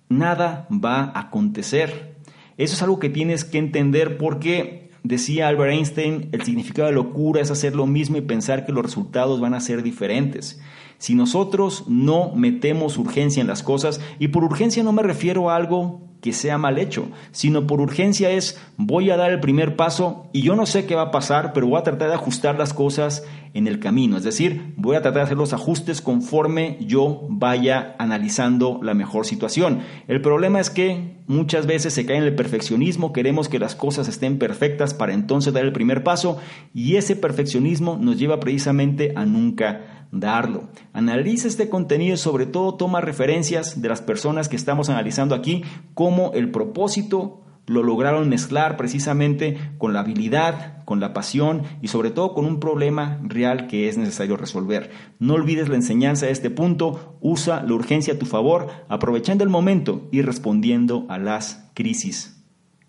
nada 0.10 0.68
va 0.70 1.06
a 1.06 1.22
acontecer. 1.22 2.18
Eso 2.58 2.76
es 2.76 2.84
algo 2.84 3.00
que 3.00 3.10
tienes 3.10 3.44
que 3.44 3.58
entender 3.58 4.20
porque 4.20 4.92
Decía 5.04 5.48
Albert 5.48 5.72
Einstein, 5.72 6.30
el 6.34 6.44
significado 6.44 6.90
de 6.90 6.94
locura 6.94 7.40
es 7.40 7.50
hacer 7.50 7.76
lo 7.76 7.88
mismo 7.88 8.18
y 8.18 8.22
pensar 8.22 8.66
que 8.66 8.74
los 8.74 8.84
resultados 8.84 9.40
van 9.40 9.54
a 9.54 9.62
ser 9.62 9.82
diferentes. 9.82 10.60
Si 10.98 11.16
nosotros 11.16 11.86
no 11.88 12.34
metemos 12.36 12.98
urgencia 12.98 13.40
en 13.40 13.48
las 13.48 13.64
cosas, 13.64 14.02
y 14.20 14.28
por 14.28 14.44
urgencia 14.44 14.84
no 14.84 14.92
me 14.92 15.04
refiero 15.04 15.50
a 15.50 15.56
algo 15.56 16.07
que 16.22 16.34
sea 16.34 16.58
mal 16.58 16.78
hecho, 16.78 17.10
sino 17.32 17.68
por 17.68 17.80
urgencia 17.80 18.32
es 18.32 18.60
voy 18.78 19.12
a 19.12 19.18
dar 19.18 19.32
el 19.32 19.40
primer 19.40 19.76
paso 19.76 20.30
y 20.34 20.42
yo 20.42 20.56
no 20.56 20.66
sé 20.66 20.86
qué 20.86 20.96
va 20.96 21.04
a 21.04 21.12
pasar, 21.12 21.54
pero 21.54 21.68
voy 21.68 21.80
a 21.80 21.84
tratar 21.84 22.10
de 22.10 22.16
ajustar 22.16 22.58
las 22.58 22.74
cosas 22.74 23.24
en 23.54 23.68
el 23.68 23.80
camino, 23.80 24.18
es 24.18 24.24
decir, 24.24 24.74
voy 24.76 24.96
a 24.96 25.02
tratar 25.02 25.22
de 25.22 25.26
hacer 25.26 25.38
los 25.38 25.54
ajustes 25.54 26.02
conforme 26.02 26.78
yo 26.82 27.26
vaya 27.30 27.96
analizando 27.98 28.80
la 28.84 28.94
mejor 28.94 29.26
situación. 29.26 29.80
El 30.08 30.22
problema 30.22 30.60
es 30.60 30.70
que 30.70 31.18
muchas 31.28 31.66
veces 31.66 31.94
se 31.94 32.06
cae 32.06 32.18
en 32.18 32.24
el 32.24 32.36
perfeccionismo, 32.36 33.14
queremos 33.14 33.50
que 33.50 33.60
las 33.60 33.76
cosas 33.76 34.08
estén 34.08 34.38
perfectas 34.38 34.94
para 34.94 35.14
entonces 35.14 35.54
dar 35.54 35.66
el 35.66 35.74
primer 35.74 36.04
paso 36.04 36.40
y 36.74 36.96
ese 36.96 37.16
perfeccionismo 37.16 37.98
nos 38.00 38.20
lleva 38.20 38.40
precisamente 38.40 39.14
a 39.16 39.26
nunca 39.26 39.97
darlo. 40.12 40.70
Analiza 40.94 41.48
este 41.48 41.70
contenido 41.70 42.16
y 42.16 42.18
sobre 42.18 42.46
todo 42.46 42.76
toma 42.76 43.02
referencias 43.02 43.82
de 43.82 43.90
las 43.90 44.02
personas 44.02 44.50
que 44.50 44.56
estamos 44.56 44.90
analizando 44.90 45.36
aquí, 45.36 45.64
cómo 45.94 46.32
el 46.34 46.52
propósito 46.52 47.44
lo 47.68 47.84
lograron 47.84 48.30
mezclar 48.30 48.78
precisamente 48.78 49.58
con 49.78 49.94
la 49.94 50.00
habilidad, 50.00 50.86
con 50.86 51.02
la 51.02 51.14
pasión 51.14 51.64
y 51.82 51.90
sobre 51.90 52.12
todo 52.12 52.34
con 52.34 52.46
un 52.46 52.60
problema 52.60 53.20
real 53.24 53.68
que 53.68 53.90
es 53.90 53.98
necesario 53.98 54.38
resolver. 54.38 54.90
No 55.20 55.34
olvides 55.34 55.68
la 55.68 55.76
enseñanza 55.76 56.26
de 56.26 56.32
este 56.32 56.50
punto, 56.50 57.18
usa 57.20 57.62
la 57.64 57.74
urgencia 57.74 58.14
a 58.14 58.20
tu 58.20 58.26
favor, 58.26 58.68
aprovechando 58.88 59.44
el 59.44 59.50
momento 59.50 60.08
y 60.12 60.22
respondiendo 60.22 61.06
a 61.10 61.18
las 61.18 61.70
crisis. 61.74 62.38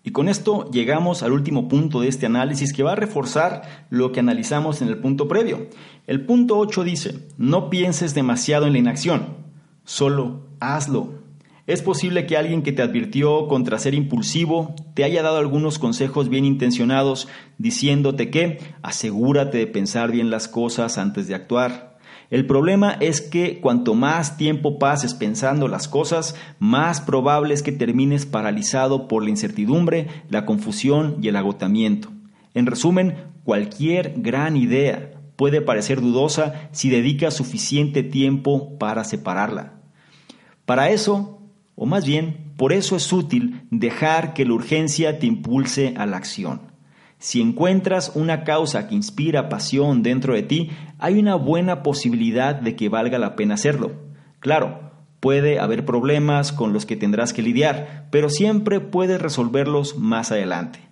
Y 0.01 0.11
con 0.11 0.29
esto 0.29 0.71
llegamos 0.71 1.23
al 1.23 1.33
último 1.33 1.67
punto 1.67 1.99
de 1.99 2.07
este 2.07 2.25
análisis 2.25 2.71
que 2.71 2.83
va 2.83 2.93
a 2.93 2.95
reforzar 2.95 3.87
lo 3.89 4.13
que 4.13 4.21
analizamos 4.21 4.81
en 4.81 4.87
el 4.87 4.97
punto 4.99 5.27
previo. 5.27 5.67
El 6.09 6.21
punto 6.25 6.57
8 6.57 6.83
dice, 6.85 7.27
no 7.37 7.69
pienses 7.69 8.15
demasiado 8.15 8.65
en 8.65 8.73
la 8.73 8.79
inacción, 8.79 9.27
solo 9.83 10.47
hazlo. 10.59 11.13
Es 11.67 11.83
posible 11.83 12.25
que 12.25 12.35
alguien 12.35 12.63
que 12.63 12.71
te 12.71 12.81
advirtió 12.81 13.47
contra 13.47 13.77
ser 13.77 13.93
impulsivo 13.93 14.73
te 14.95 15.03
haya 15.03 15.21
dado 15.21 15.37
algunos 15.37 15.77
consejos 15.77 16.27
bien 16.27 16.45
intencionados 16.45 17.27
diciéndote 17.59 18.31
que 18.31 18.57
asegúrate 18.81 19.59
de 19.59 19.67
pensar 19.67 20.11
bien 20.11 20.31
las 20.31 20.47
cosas 20.47 20.97
antes 20.97 21.27
de 21.27 21.35
actuar. 21.35 21.99
El 22.31 22.47
problema 22.47 22.93
es 22.93 23.21
que 23.21 23.59
cuanto 23.59 23.93
más 23.93 24.35
tiempo 24.35 24.79
pases 24.79 25.13
pensando 25.13 25.67
las 25.67 25.87
cosas, 25.87 26.35
más 26.57 27.01
probable 27.01 27.53
es 27.53 27.61
que 27.61 27.71
termines 27.71 28.25
paralizado 28.25 29.07
por 29.07 29.23
la 29.23 29.29
incertidumbre, 29.29 30.07
la 30.27 30.47
confusión 30.47 31.17
y 31.21 31.27
el 31.27 31.35
agotamiento. 31.35 32.09
En 32.55 32.65
resumen, 32.65 33.13
cualquier 33.43 34.15
gran 34.17 34.57
idea, 34.57 35.11
puede 35.39 35.61
parecer 35.61 36.01
dudosa 36.01 36.67
si 36.73 36.89
dedicas 36.89 37.33
suficiente 37.33 38.03
tiempo 38.03 38.77
para 38.77 39.05
separarla. 39.05 39.79
Para 40.65 40.89
eso, 40.89 41.39
o 41.75 41.85
más 41.85 42.05
bien, 42.05 42.51
por 42.57 42.73
eso 42.73 42.97
es 42.97 43.13
útil 43.13 43.61
dejar 43.71 44.33
que 44.33 44.43
la 44.43 44.55
urgencia 44.55 45.17
te 45.17 45.27
impulse 45.27 45.93
a 45.95 46.05
la 46.05 46.17
acción. 46.17 46.73
Si 47.19 47.39
encuentras 47.39 48.11
una 48.15 48.43
causa 48.43 48.89
que 48.89 48.95
inspira 48.95 49.47
pasión 49.47 50.03
dentro 50.03 50.33
de 50.33 50.43
ti, 50.43 50.71
hay 50.97 51.17
una 51.17 51.35
buena 51.35 51.83
posibilidad 51.83 52.53
de 52.55 52.75
que 52.75 52.89
valga 52.89 53.17
la 53.17 53.37
pena 53.37 53.53
hacerlo. 53.53 53.93
Claro, 54.41 54.91
puede 55.21 55.57
haber 55.57 55.85
problemas 55.85 56.51
con 56.51 56.73
los 56.73 56.85
que 56.85 56.97
tendrás 56.97 57.31
que 57.31 57.43
lidiar, 57.43 58.09
pero 58.11 58.29
siempre 58.29 58.81
puedes 58.81 59.21
resolverlos 59.21 59.97
más 59.97 60.33
adelante. 60.33 60.88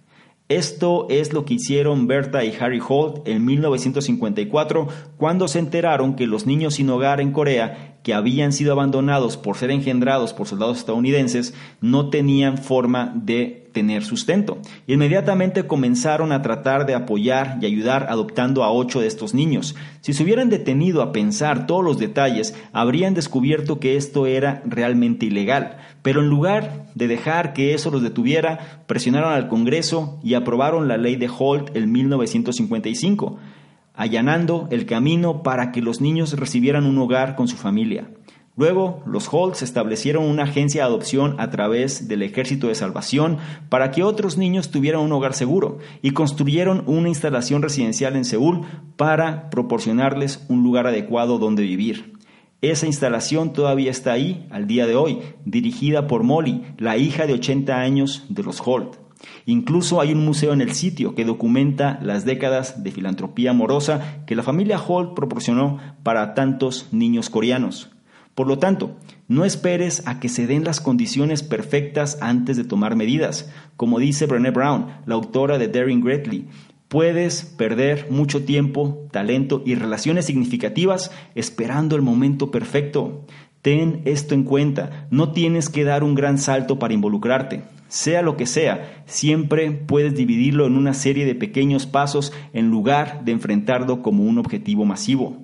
Esto 0.50 1.08
es 1.10 1.34
lo 1.34 1.44
que 1.44 1.56
hicieron 1.56 2.08
Berta 2.08 2.46
y 2.46 2.56
Harry 2.58 2.80
Holt 2.88 3.28
en 3.28 3.44
1954 3.44 4.88
cuando 5.18 5.50
se 5.50 5.60
enteraron 5.60 6.16
que 6.16 6.26
los 6.26 6.46
niños 6.46 6.76
sin 6.76 6.90
hogar 6.90 7.20
en 7.20 7.34
Corea 7.34 7.98
que 8.02 8.14
habían 8.14 8.54
sido 8.54 8.72
abandonados 8.72 9.36
por 9.36 9.58
ser 9.58 9.72
engendrados 9.72 10.32
por 10.32 10.48
soldados 10.48 10.78
estadounidenses 10.78 11.54
no 11.82 12.10
tenían 12.10 12.58
forma 12.58 13.12
de 13.14 13.68
tener 13.74 14.06
sustento. 14.06 14.60
Inmediatamente 14.88 15.68
comenzaron 15.68 16.32
a 16.32 16.42
tratar 16.42 16.86
de 16.86 16.96
apoyar 16.96 17.60
y 17.62 17.66
ayudar 17.66 18.08
adoptando 18.10 18.64
a 18.64 18.72
ocho 18.72 19.02
de 19.02 19.08
estos 19.08 19.34
niños. 19.34 19.76
Si 20.00 20.14
se 20.14 20.24
hubieran 20.24 20.50
detenido 20.50 21.02
a 21.02 21.12
pensar 21.12 21.68
todos 21.68 21.84
los 21.84 22.00
detalles, 22.00 22.56
habrían 22.72 23.14
descubierto 23.14 23.82
que 23.82 23.98
esto 23.98 24.26
era 24.26 24.64
realmente 24.66 25.26
ilegal. 25.26 25.78
Pero 26.08 26.22
en 26.22 26.30
lugar 26.30 26.86
de 26.96 27.10
dejar 27.10 27.52
que 27.52 27.74
eso 27.74 27.92
los 27.92 28.02
detuviera, 28.02 28.82
presionaron 28.88 29.34
al 29.34 29.50
Congreso 29.50 30.22
y 30.24 30.36
aprobaron 30.36 30.88
la 30.88 30.96
ley 30.96 31.18
de 31.18 31.30
Holt 31.30 31.76
en 31.76 31.92
1955 31.92 33.38
allanando 33.94 34.70
el 34.72 34.86
camino 34.86 35.44
para 35.44 35.74
que 35.74 35.82
los 35.82 36.00
niños 36.00 36.40
recibieran 36.40 36.86
un 36.86 36.98
hogar 36.98 37.36
con 37.36 37.50
su 37.50 37.58
familia. 37.58 38.10
Luego, 38.56 39.04
los 39.06 39.28
Holtz 39.30 39.64
establecieron 39.64 40.24
una 40.24 40.44
agencia 40.44 40.84
de 40.84 40.88
adopción 40.88 41.36
a 41.40 41.50
través 41.50 42.08
del 42.08 42.22
Ejército 42.22 42.70
de 42.70 42.76
Salvación 42.76 43.38
para 43.68 43.92
que 43.92 44.04
otros 44.04 44.38
niños 44.38 44.72
tuvieran 44.72 45.02
un 45.02 45.12
hogar 45.12 45.34
seguro 45.34 45.80
y 46.02 46.12
construyeron 46.12 46.84
una 46.86 47.10
instalación 47.10 47.62
residencial 47.62 48.16
en 48.16 48.24
Seúl 48.24 48.62
para 48.96 49.50
proporcionarles 49.50 50.46
un 50.48 50.64
lugar 50.64 50.88
adecuado 50.88 51.38
donde 51.38 51.64
vivir. 51.64 52.17
Esa 52.62 52.88
instalación 52.88 53.54
todavía 53.54 53.92
está 53.92 54.14
ahí 54.14 54.48
al 54.50 54.66
día 54.66 54.88
de 54.88 54.96
hoy, 54.96 55.20
dirigida 55.46 56.08
por 56.08 56.24
Molly, 56.24 56.64
la 56.80 56.98
hija 56.98 57.28
de 57.28 57.34
80 57.34 57.80
años 57.80 58.26
de 58.30 58.42
los 58.42 58.64
Holt. 58.66 58.96
Incluso 59.46 60.02
hay 60.02 60.12
un 60.12 60.26
museo 60.26 60.54
en 60.54 60.62
el 60.62 60.74
sitio 60.74 61.14
que 61.14 61.24
documenta 61.24 62.00
las 62.02 62.26
décadas 62.26 62.84
de 62.84 62.92
filantropía 62.92 63.52
amorosa 63.52 64.24
que 64.26 64.36
la 64.36 64.42
familia 64.42 64.82
Holt 64.82 65.14
proporcionó 65.14 65.78
para 66.02 66.34
tantos 66.34 66.88
niños 66.92 67.30
coreanos. 67.30 67.92
Por 68.34 68.48
lo 68.48 68.58
tanto, 68.58 68.98
no 69.28 69.46
esperes 69.46 70.08
a 70.08 70.20
que 70.20 70.30
se 70.30 70.48
den 70.48 70.64
las 70.64 70.82
condiciones 70.82 71.44
perfectas 71.44 72.18
antes 72.22 72.58
de 72.58 72.64
tomar 72.64 72.96
medidas. 72.96 73.52
Como 73.76 74.00
dice 74.00 74.26
Brené 74.26 74.50
Brown, 74.50 74.88
la 75.06 75.16
autora 75.16 75.60
de 75.60 75.68
Daring 75.68 76.04
Greatly, 76.04 76.48
puedes 76.88 77.44
perder 77.44 78.08
mucho 78.10 78.44
tiempo, 78.44 79.08
talento 79.12 79.62
y 79.66 79.76
relaciones 79.76 80.26
significativas 80.26 81.12
esperando 81.36 81.96
el 81.96 82.02
momento 82.02 82.52
perfecto. 82.52 83.26
Ten 83.62 84.02
esto 84.06 84.34
en 84.34 84.44
cuenta, 84.44 85.08
no 85.12 85.32
tienes 85.32 85.70
que 85.70 85.84
dar 85.84 86.04
un 86.04 86.16
gran 86.16 86.38
salto 86.38 86.80
para 86.80 86.94
involucrarte. 86.94 87.64
Sea 87.90 88.22
lo 88.22 88.38
que 88.38 88.46
sea, 88.46 89.04
siempre 89.06 89.72
puedes 89.72 90.16
dividirlo 90.16 90.66
en 90.66 90.76
una 90.76 90.94
serie 90.94 91.26
de 91.26 91.36
pequeños 91.36 91.86
pasos 91.86 92.34
en 92.54 92.70
lugar 92.70 93.24
de 93.24 93.32
enfrentarlo 93.32 94.02
como 94.02 94.24
un 94.24 94.38
objetivo 94.38 94.86
masivo. 94.86 95.38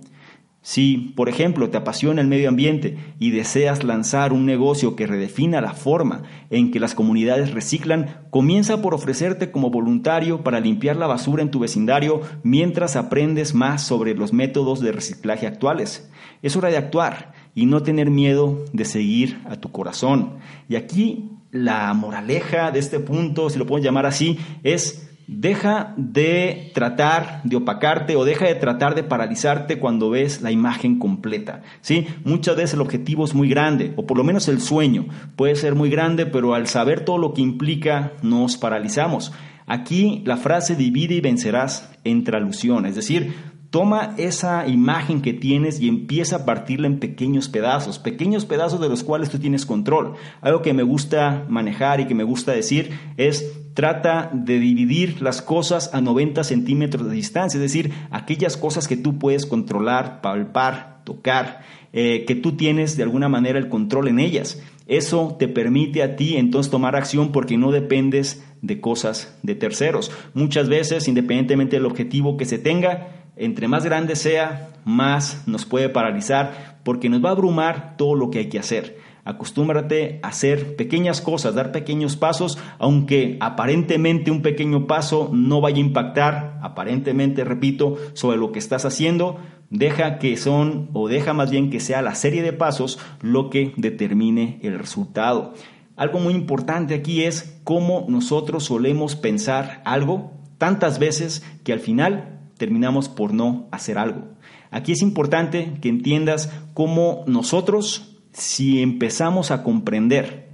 Si, 0.65 1.11
por 1.17 1.27
ejemplo, 1.27 1.69
te 1.69 1.75
apasiona 1.75 2.21
el 2.21 2.27
medio 2.27 2.47
ambiente 2.47 2.97
y 3.19 3.31
deseas 3.31 3.83
lanzar 3.83 4.31
un 4.31 4.45
negocio 4.45 4.95
que 4.95 5.05
redefina 5.05 5.59
la 5.59 5.73
forma 5.73 6.23
en 6.49 6.71
que 6.71 6.79
las 6.79 6.95
comunidades 6.95 7.53
reciclan, 7.53 8.21
comienza 8.29 8.81
por 8.81 8.93
ofrecerte 8.93 9.51
como 9.51 9.71
voluntario 9.71 10.41
para 10.41 10.61
limpiar 10.61 10.95
la 10.95 11.05
basura 11.05 11.43
en 11.43 11.51
tu 11.51 11.59
vecindario 11.59 12.21
mientras 12.43 12.95
aprendes 12.95 13.53
más 13.53 13.83
sobre 13.83 14.15
los 14.15 14.31
métodos 14.31 14.79
de 14.79 14.93
reciclaje 14.93 15.47
actuales. 15.47 16.09
Es 16.41 16.55
hora 16.55 16.69
de 16.69 16.77
actuar 16.77 17.33
y 17.53 17.65
no 17.65 17.83
tener 17.83 18.09
miedo 18.09 18.63
de 18.71 18.85
seguir 18.85 19.41
a 19.49 19.57
tu 19.57 19.69
corazón. 19.69 20.37
Y 20.69 20.77
aquí 20.77 21.29
la 21.51 21.93
moraleja 21.93 22.71
de 22.71 22.79
este 22.79 23.01
punto, 23.01 23.49
si 23.49 23.59
lo 23.59 23.67
puedo 23.67 23.83
llamar 23.83 24.05
así, 24.05 24.39
es 24.63 25.12
deja 25.39 25.93
de 25.97 26.71
tratar 26.73 27.41
de 27.43 27.55
opacarte 27.55 28.15
o 28.15 28.25
deja 28.25 28.45
de 28.45 28.55
tratar 28.55 28.95
de 28.95 29.03
paralizarte 29.03 29.79
cuando 29.79 30.09
ves 30.09 30.41
la 30.41 30.51
imagen 30.51 30.99
completa. 30.99 31.61
¿sí? 31.81 32.07
Muchas 32.23 32.55
veces 32.55 32.73
el 32.73 32.81
objetivo 32.81 33.25
es 33.25 33.33
muy 33.33 33.49
grande, 33.49 33.93
o 33.95 34.05
por 34.05 34.17
lo 34.17 34.23
menos 34.23 34.47
el 34.47 34.61
sueño 34.61 35.07
puede 35.35 35.55
ser 35.55 35.75
muy 35.75 35.89
grande, 35.89 36.25
pero 36.25 36.53
al 36.53 36.67
saber 36.67 37.05
todo 37.05 37.17
lo 37.17 37.33
que 37.33 37.41
implica 37.41 38.13
nos 38.21 38.57
paralizamos. 38.57 39.31
Aquí 39.65 40.21
la 40.25 40.37
frase 40.37 40.75
divide 40.75 41.15
y 41.15 41.21
vencerás 41.21 41.89
entre 42.03 42.37
alusión, 42.37 42.85
es 42.85 42.95
decir, 42.95 43.33
Toma 43.73 44.13
esa 44.17 44.67
imagen 44.67 45.23
que 45.23 45.33
tienes 45.33 45.79
y 45.79 45.87
empieza 45.87 46.35
a 46.35 46.45
partirla 46.45 46.85
en 46.85 46.99
pequeños 46.99 47.49
pedazos, 47.49 47.97
pequeños 47.97 48.45
pedazos 48.45 48.79
de 48.79 48.87
los 48.87 49.03
cuales 49.03 49.31
tú 49.31 49.39
tienes 49.39 49.65
control. 49.65 50.13
Algo 50.41 50.61
que 50.61 50.75
me 50.75 50.83
gusta 50.83 51.47
manejar 51.49 51.99
y 51.99 52.05
que 52.05 52.13
me 52.13 52.23
gusta 52.23 52.51
decir 52.51 52.91
es 53.17 53.62
trata 53.73 54.29
de 54.33 54.59
dividir 54.59 55.21
las 55.21 55.41
cosas 55.41 55.93
a 55.93 56.01
90 56.01 56.43
centímetros 56.43 57.07
de 57.07 57.15
distancia, 57.15 57.57
es 57.57 57.61
decir, 57.61 57.91
aquellas 58.11 58.57
cosas 58.57 58.87
que 58.87 58.97
tú 58.97 59.17
puedes 59.17 59.45
controlar, 59.45 60.21
palpar, 60.21 61.01
tocar, 61.03 61.61
eh, 61.91 62.25
que 62.25 62.35
tú 62.35 62.53
tienes 62.53 62.97
de 62.97 63.03
alguna 63.03 63.29
manera 63.29 63.59
el 63.59 63.69
control 63.69 64.07
en 64.07 64.19
ellas. 64.19 64.61
Eso 64.87 65.35
te 65.39 65.47
permite 65.47 66.03
a 66.03 66.15
ti 66.15 66.35
entonces 66.35 66.71
tomar 66.71 66.95
acción 66.95 67.31
porque 67.31 67.57
no 67.57 67.71
dependes 67.71 68.43
de 68.61 68.81
cosas 68.81 69.37
de 69.43 69.55
terceros. 69.55 70.11
Muchas 70.33 70.69
veces, 70.69 71.07
independientemente 71.07 71.77
del 71.77 71.85
objetivo 71.85 72.37
que 72.37 72.45
se 72.45 72.59
tenga, 72.59 73.27
entre 73.35 73.67
más 73.67 73.85
grande 73.85 74.15
sea, 74.15 74.69
más 74.85 75.43
nos 75.47 75.65
puede 75.65 75.89
paralizar 75.89 76.79
porque 76.83 77.09
nos 77.09 77.23
va 77.23 77.29
a 77.29 77.33
abrumar 77.33 77.95
todo 77.97 78.15
lo 78.15 78.29
que 78.29 78.39
hay 78.39 78.49
que 78.49 78.59
hacer. 78.59 78.97
Acostúmbrate 79.25 80.19
a 80.21 80.27
hacer 80.27 80.75
pequeñas 80.75 81.21
cosas, 81.21 81.55
dar 81.55 81.71
pequeños 81.71 82.17
pasos, 82.17 82.57
aunque 82.77 83.37
aparentemente 83.39 84.31
un 84.31 84.41
pequeño 84.41 84.85
paso 84.85 85.29
no 85.31 85.61
vaya 85.61 85.77
a 85.77 85.81
impactar, 85.81 86.59
aparentemente, 86.61 87.45
repito, 87.45 87.97
sobre 88.13 88.37
lo 88.37 88.51
que 88.51 88.59
estás 88.59 88.83
haciendo, 88.83 89.37
deja 89.69 90.19
que 90.19 90.35
son, 90.35 90.89
o 90.93 91.07
deja 91.07 91.33
más 91.33 91.51
bien 91.51 91.69
que 91.69 91.79
sea 91.79 92.01
la 92.01 92.15
serie 92.15 92.43
de 92.43 92.53
pasos 92.53 92.99
lo 93.21 93.49
que 93.49 93.73
determine 93.77 94.59
el 94.61 94.77
resultado. 94.77 95.53
Algo 95.95 96.19
muy 96.19 96.33
importante 96.33 96.93
aquí 96.93 97.23
es 97.23 97.59
cómo 97.63 98.05
nosotros 98.09 98.65
solemos 98.65 99.15
pensar 99.15 99.81
algo 99.85 100.31
tantas 100.57 100.99
veces 100.99 101.45
que 101.63 101.71
al 101.71 101.79
final 101.79 102.39
terminamos 102.57 103.09
por 103.09 103.33
no 103.33 103.67
hacer 103.71 103.97
algo. 103.97 104.33
Aquí 104.71 104.91
es 104.91 105.01
importante 105.01 105.73
que 105.81 105.89
entiendas 105.89 106.51
cómo 106.73 107.23
nosotros 107.27 108.12
si 108.33 108.81
empezamos 108.81 109.51
a 109.51 109.63
comprender 109.63 110.49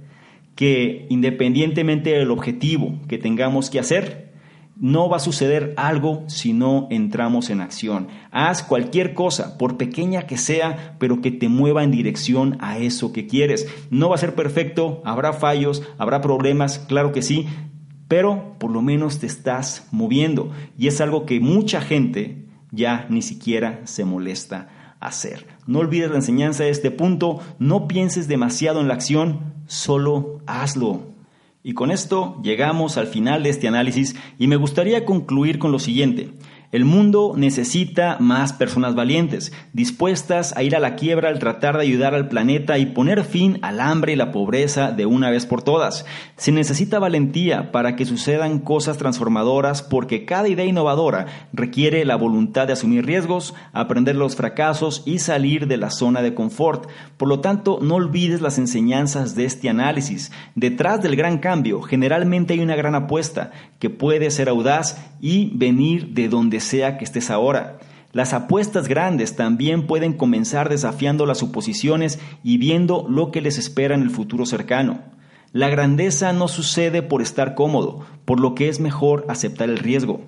que 0.54 1.06
independientemente 1.08 2.10
del 2.10 2.30
objetivo 2.30 2.98
que 3.08 3.18
tengamos 3.18 3.70
que 3.70 3.80
hacer, 3.80 4.30
no 4.76 5.10
va 5.10 5.18
a 5.18 5.20
suceder 5.20 5.74
algo 5.76 6.24
si 6.26 6.52
no 6.52 6.86
entramos 6.90 7.50
en 7.50 7.60
acción. 7.60 8.08
Haz 8.30 8.62
cualquier 8.62 9.12
cosa, 9.12 9.58
por 9.58 9.76
pequeña 9.76 10.26
que 10.26 10.38
sea, 10.38 10.96
pero 10.98 11.20
que 11.20 11.30
te 11.30 11.48
mueva 11.48 11.84
en 11.84 11.90
dirección 11.90 12.56
a 12.60 12.78
eso 12.78 13.12
que 13.12 13.26
quieres. 13.26 13.66
No 13.90 14.08
va 14.08 14.14
a 14.14 14.18
ser 14.18 14.34
perfecto, 14.34 15.02
habrá 15.04 15.32
fallos, 15.32 15.82
habrá 15.98 16.22
problemas, 16.22 16.78
claro 16.78 17.12
que 17.12 17.22
sí, 17.22 17.46
pero 18.08 18.56
por 18.58 18.70
lo 18.70 18.80
menos 18.80 19.18
te 19.18 19.26
estás 19.26 19.86
moviendo. 19.92 20.50
Y 20.78 20.88
es 20.88 21.00
algo 21.00 21.26
que 21.26 21.40
mucha 21.40 21.80
gente 21.80 22.46
ya 22.70 23.06
ni 23.10 23.20
siquiera 23.20 23.80
se 23.84 24.04
molesta 24.04 24.68
hacer. 25.00 25.46
No 25.66 25.80
olvides 25.80 26.10
la 26.10 26.16
enseñanza 26.16 26.64
de 26.64 26.70
este 26.70 26.90
punto, 26.90 27.40
no 27.58 27.88
pienses 27.88 28.28
demasiado 28.28 28.80
en 28.80 28.88
la 28.88 28.94
acción, 28.94 29.54
solo 29.66 30.40
hazlo. 30.46 31.10
Y 31.62 31.74
con 31.74 31.90
esto 31.90 32.40
llegamos 32.42 32.96
al 32.96 33.06
final 33.06 33.42
de 33.42 33.50
este 33.50 33.68
análisis 33.68 34.16
y 34.38 34.46
me 34.46 34.56
gustaría 34.56 35.04
concluir 35.04 35.58
con 35.58 35.72
lo 35.72 35.78
siguiente. 35.78 36.30
El 36.72 36.84
mundo 36.84 37.34
necesita 37.36 38.16
más 38.20 38.52
personas 38.52 38.94
valientes, 38.94 39.52
dispuestas 39.72 40.56
a 40.56 40.62
ir 40.62 40.76
a 40.76 40.78
la 40.78 40.94
quiebra 40.94 41.28
al 41.28 41.40
tratar 41.40 41.76
de 41.76 41.82
ayudar 41.82 42.14
al 42.14 42.28
planeta 42.28 42.78
y 42.78 42.86
poner 42.86 43.24
fin 43.24 43.58
al 43.62 43.80
hambre 43.80 44.12
y 44.12 44.16
la 44.16 44.30
pobreza 44.30 44.92
de 44.92 45.04
una 45.04 45.30
vez 45.30 45.46
por 45.46 45.62
todas. 45.62 46.06
Se 46.36 46.52
necesita 46.52 47.00
valentía 47.00 47.72
para 47.72 47.96
que 47.96 48.06
sucedan 48.06 48.60
cosas 48.60 48.98
transformadoras 48.98 49.82
porque 49.82 50.24
cada 50.24 50.46
idea 50.46 50.64
innovadora 50.64 51.26
requiere 51.52 52.04
la 52.04 52.14
voluntad 52.14 52.68
de 52.68 52.74
asumir 52.74 53.04
riesgos, 53.04 53.52
aprender 53.72 54.14
los 54.14 54.36
fracasos 54.36 55.02
y 55.04 55.18
salir 55.18 55.66
de 55.66 55.76
la 55.76 55.90
zona 55.90 56.22
de 56.22 56.34
confort. 56.34 56.88
Por 57.16 57.26
lo 57.26 57.40
tanto, 57.40 57.80
no 57.82 57.96
olvides 57.96 58.42
las 58.42 58.58
enseñanzas 58.58 59.34
de 59.34 59.44
este 59.44 59.68
análisis. 59.68 60.30
Detrás 60.54 61.02
del 61.02 61.16
gran 61.16 61.38
cambio, 61.38 61.82
generalmente 61.82 62.54
hay 62.54 62.60
una 62.60 62.76
gran 62.76 62.94
apuesta 62.94 63.50
que 63.80 63.90
puede 63.90 64.30
ser 64.30 64.48
audaz 64.48 65.04
y 65.20 65.50
venir 65.56 66.10
de 66.10 66.28
sea 66.60 66.98
que 66.98 67.04
estés 67.04 67.30
ahora. 67.30 67.78
Las 68.12 68.32
apuestas 68.32 68.88
grandes 68.88 69.36
también 69.36 69.86
pueden 69.86 70.14
comenzar 70.14 70.68
desafiando 70.68 71.26
las 71.26 71.38
suposiciones 71.38 72.18
y 72.42 72.58
viendo 72.58 73.06
lo 73.08 73.30
que 73.30 73.40
les 73.40 73.56
espera 73.56 73.94
en 73.94 74.02
el 74.02 74.10
futuro 74.10 74.46
cercano. 74.46 75.00
La 75.52 75.68
grandeza 75.68 76.32
no 76.32 76.48
sucede 76.48 77.02
por 77.02 77.22
estar 77.22 77.54
cómodo, 77.54 78.04
por 78.24 78.40
lo 78.40 78.54
que 78.54 78.68
es 78.68 78.80
mejor 78.80 79.26
aceptar 79.28 79.68
el 79.68 79.78
riesgo. 79.78 80.22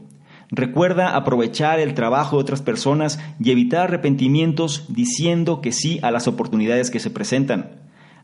Recuerda 0.50 1.16
aprovechar 1.16 1.80
el 1.80 1.94
trabajo 1.94 2.36
de 2.36 2.42
otras 2.42 2.60
personas 2.60 3.18
y 3.40 3.50
evitar 3.50 3.82
arrepentimientos 3.82 4.84
diciendo 4.88 5.60
que 5.60 5.72
sí 5.72 5.98
a 6.02 6.10
las 6.10 6.28
oportunidades 6.28 6.90
que 6.90 7.00
se 7.00 7.10
presentan. 7.10 7.70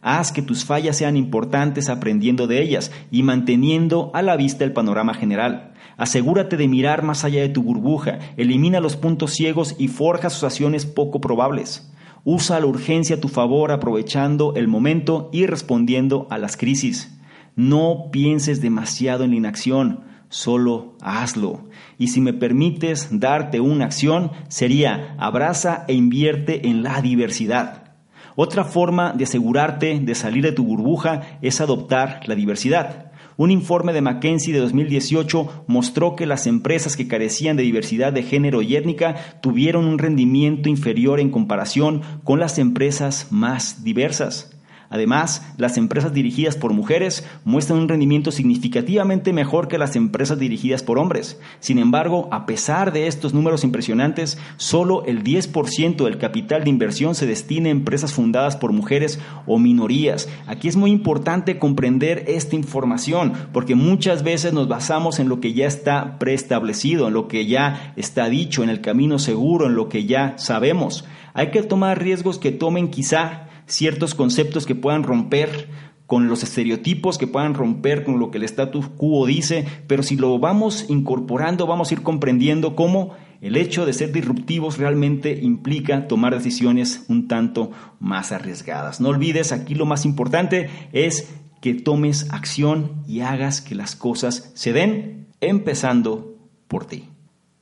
Haz 0.03 0.31
que 0.31 0.43
tus 0.43 0.65
fallas 0.65 0.97
sean 0.97 1.17
importantes 1.17 1.89
aprendiendo 1.89 2.47
de 2.47 2.63
ellas 2.63 2.93
y 3.11 3.23
manteniendo 3.23 4.11
a 4.13 4.23
la 4.23 4.37
vista 4.37 4.65
el 4.65 4.73
panorama 4.73 5.15
general. 5.15 5.73
Asegúrate 5.99 6.57
de 6.57 6.69
mirar 6.69 7.03
más 7.03 7.25
allá 7.25 7.41
de 7.41 7.49
tu 7.49 7.65
burbuja, 7.65 8.21
elimina 8.37 8.79
los 8.79 8.97
puntos 8.97 9.33
ciegos 9.33 9.75
y 9.79 9.89
forja 9.89 10.29
asociaciones 10.29 10.87
poco 10.87 11.21
probables. 11.21 11.93
Usa 12.25 12.61
la 12.61 12.67
urgencia 12.67 13.17
a 13.17 13.21
tu 13.21 13.27
favor 13.27 13.73
aprovechando 13.73 14.55
el 14.55 14.69
momento 14.69 15.29
y 15.33 15.47
respondiendo 15.47 16.29
a 16.31 16.39
las 16.39 16.57
crisis. 16.57 17.19
No 17.57 18.11
pienses 18.13 18.61
demasiado 18.61 19.25
en 19.25 19.31
la 19.31 19.37
inacción, 19.37 20.05
solo 20.29 20.95
hazlo. 21.01 21.69
Y 21.99 22.09
si 22.09 22.21
me 22.21 22.33
permites 22.33 23.09
darte 23.11 23.59
una 23.59 23.87
acción, 23.87 24.31
sería 24.47 25.17
abraza 25.19 25.85
e 25.89 25.95
invierte 25.95 26.69
en 26.69 26.85
la 26.85 27.03
diversidad. 27.03 27.95
Otra 28.37 28.63
forma 28.63 29.15
de 29.15 29.25
asegurarte 29.25 29.99
de 29.99 30.15
salir 30.15 30.45
de 30.45 30.53
tu 30.53 30.63
burbuja 30.63 31.23
es 31.43 31.61
adoptar 31.61 32.21
la 32.27 32.37
diversidad. 32.37 33.08
Un 33.39 33.53
informe 33.53 33.93
de 33.93 34.01
McKinsey 34.01 34.53
de 34.53 34.59
2018 34.59 35.65
mostró 35.69 36.17
que 36.17 36.27
las 36.27 36.49
empresas 36.49 36.97
que 36.97 37.07
carecían 37.07 37.57
de 37.57 37.63
diversidad 37.63 38.13
de 38.13 38.25
género 38.25 38.63
y 38.63 38.75
étnica 38.75 39.15
tuvieron 39.41 39.85
un 39.85 40.01
rendimiento 40.01 40.69
inferior 40.69 41.21
en 41.21 41.31
comparación 41.31 42.03
con 42.25 42.41
las 42.41 42.59
empresas 42.59 43.29
más 43.31 43.85
diversas. 43.85 44.58
Además, 44.91 45.47
las 45.59 45.77
empresas 45.77 46.15
dirigidas 46.15 46.57
por 46.57 46.73
mujeres 46.73 47.27
muestran 47.45 47.79
un 47.79 47.89
rendimiento 47.89 48.31
significativamente 48.31 49.33
mejor 49.33 49.69
que 49.69 49.77
las 49.77 49.97
empresas 49.97 50.39
dirigidas 50.39 50.83
por 50.83 50.99
hombres. 50.99 51.39
Sin 51.61 51.79
embargo, 51.79 52.29
a 52.33 52.47
pesar 52.47 52.93
de 52.93 53.07
estos 53.07 53.35
números 53.35 53.65
impresionantes, 53.65 54.39
solo 54.57 55.05
el 55.05 55.23
10% 55.23 56.05
del 56.05 56.19
capital 56.19 56.65
de 56.65 56.71
inversión 56.71 57.15
se 57.15 57.27
destina 57.27 57.69
a 57.69 57.73
empresas 57.73 58.15
fundadas 58.15 58.57
por 58.57 58.73
mujeres 58.73 59.19
o 59.47 59.59
minorías. 59.59 60.29
Aquí 60.47 60.69
es 60.69 60.77
muy 60.77 60.91
importante 60.91 61.59
comprender 61.59 62.25
esta 62.27 62.57
información 62.57 63.33
porque 63.53 63.75
muchas 63.75 64.23
veces 64.23 64.53
nos 64.53 64.69
basamos 64.69 65.19
en 65.19 65.29
lo 65.29 65.41
que 65.41 65.53
ya 65.53 65.67
está 65.67 66.19
preestablecido, 66.19 67.09
en 67.09 67.15
lo 67.15 67.29
que 67.29 67.47
ya 67.47 67.93
está 67.97 68.29
dicho, 68.29 68.63
en 68.63 68.71
el 68.71 68.81
camino 68.81 69.19
seguro, 69.19 69.67
en 69.67 69.75
lo 69.75 69.89
que 69.89 70.07
ya 70.07 70.39
sabemos. 70.39 71.05
Hay 71.35 71.51
que 71.51 71.63
tomar 71.63 72.03
riesgos 72.03 72.39
que 72.39 72.53
tomen 72.53 72.89
quizá 72.89 73.48
ciertos 73.69 74.15
conceptos 74.15 74.67
que 74.67 74.75
puedan 74.75 75.03
romper 75.05 75.69
con 76.09 76.27
los 76.27 76.43
estereotipos 76.43 77.19
que 77.19 77.27
puedan 77.27 77.53
romper 77.53 78.03
con 78.03 78.19
lo 78.19 78.31
que 78.31 78.39
el 78.39 78.45
status 78.45 78.89
quo 78.89 79.27
dice, 79.27 79.67
pero 79.87 80.03
si 80.03 80.17
lo 80.17 80.39
vamos 80.39 80.87
incorporando, 80.89 81.67
vamos 81.67 81.91
a 81.91 81.95
ir 81.95 82.03
comprendiendo 82.03 82.75
cómo 82.75 83.15
el 83.43 83.59
hecho 83.59 83.85
de 83.85 83.93
ser 83.93 84.11
disruptivos 84.11 84.79
realmente 84.79 85.39
implica 85.43 86.09
tomar 86.09 86.35
decisiones 86.35 87.05
un 87.09 87.29
tanto 87.29 87.73
más 88.01 88.33
arriesgadas. 88.33 89.03
No 89.03 89.11
olvides, 89.11 89.53
aquí 89.53 89.75
lo 89.75 89.85
más 89.85 90.07
importante 90.07 90.71
es 90.95 91.31
que 91.61 91.75
tomes 91.75 92.33
acción 92.33 93.03
y 93.07 93.21
hagas 93.21 93.61
que 93.61 93.75
las 93.75 93.95
cosas 93.95 94.51
se 94.55 94.73
den, 94.73 95.29
empezando 95.43 96.39
por 96.69 96.87
ti. 96.87 97.11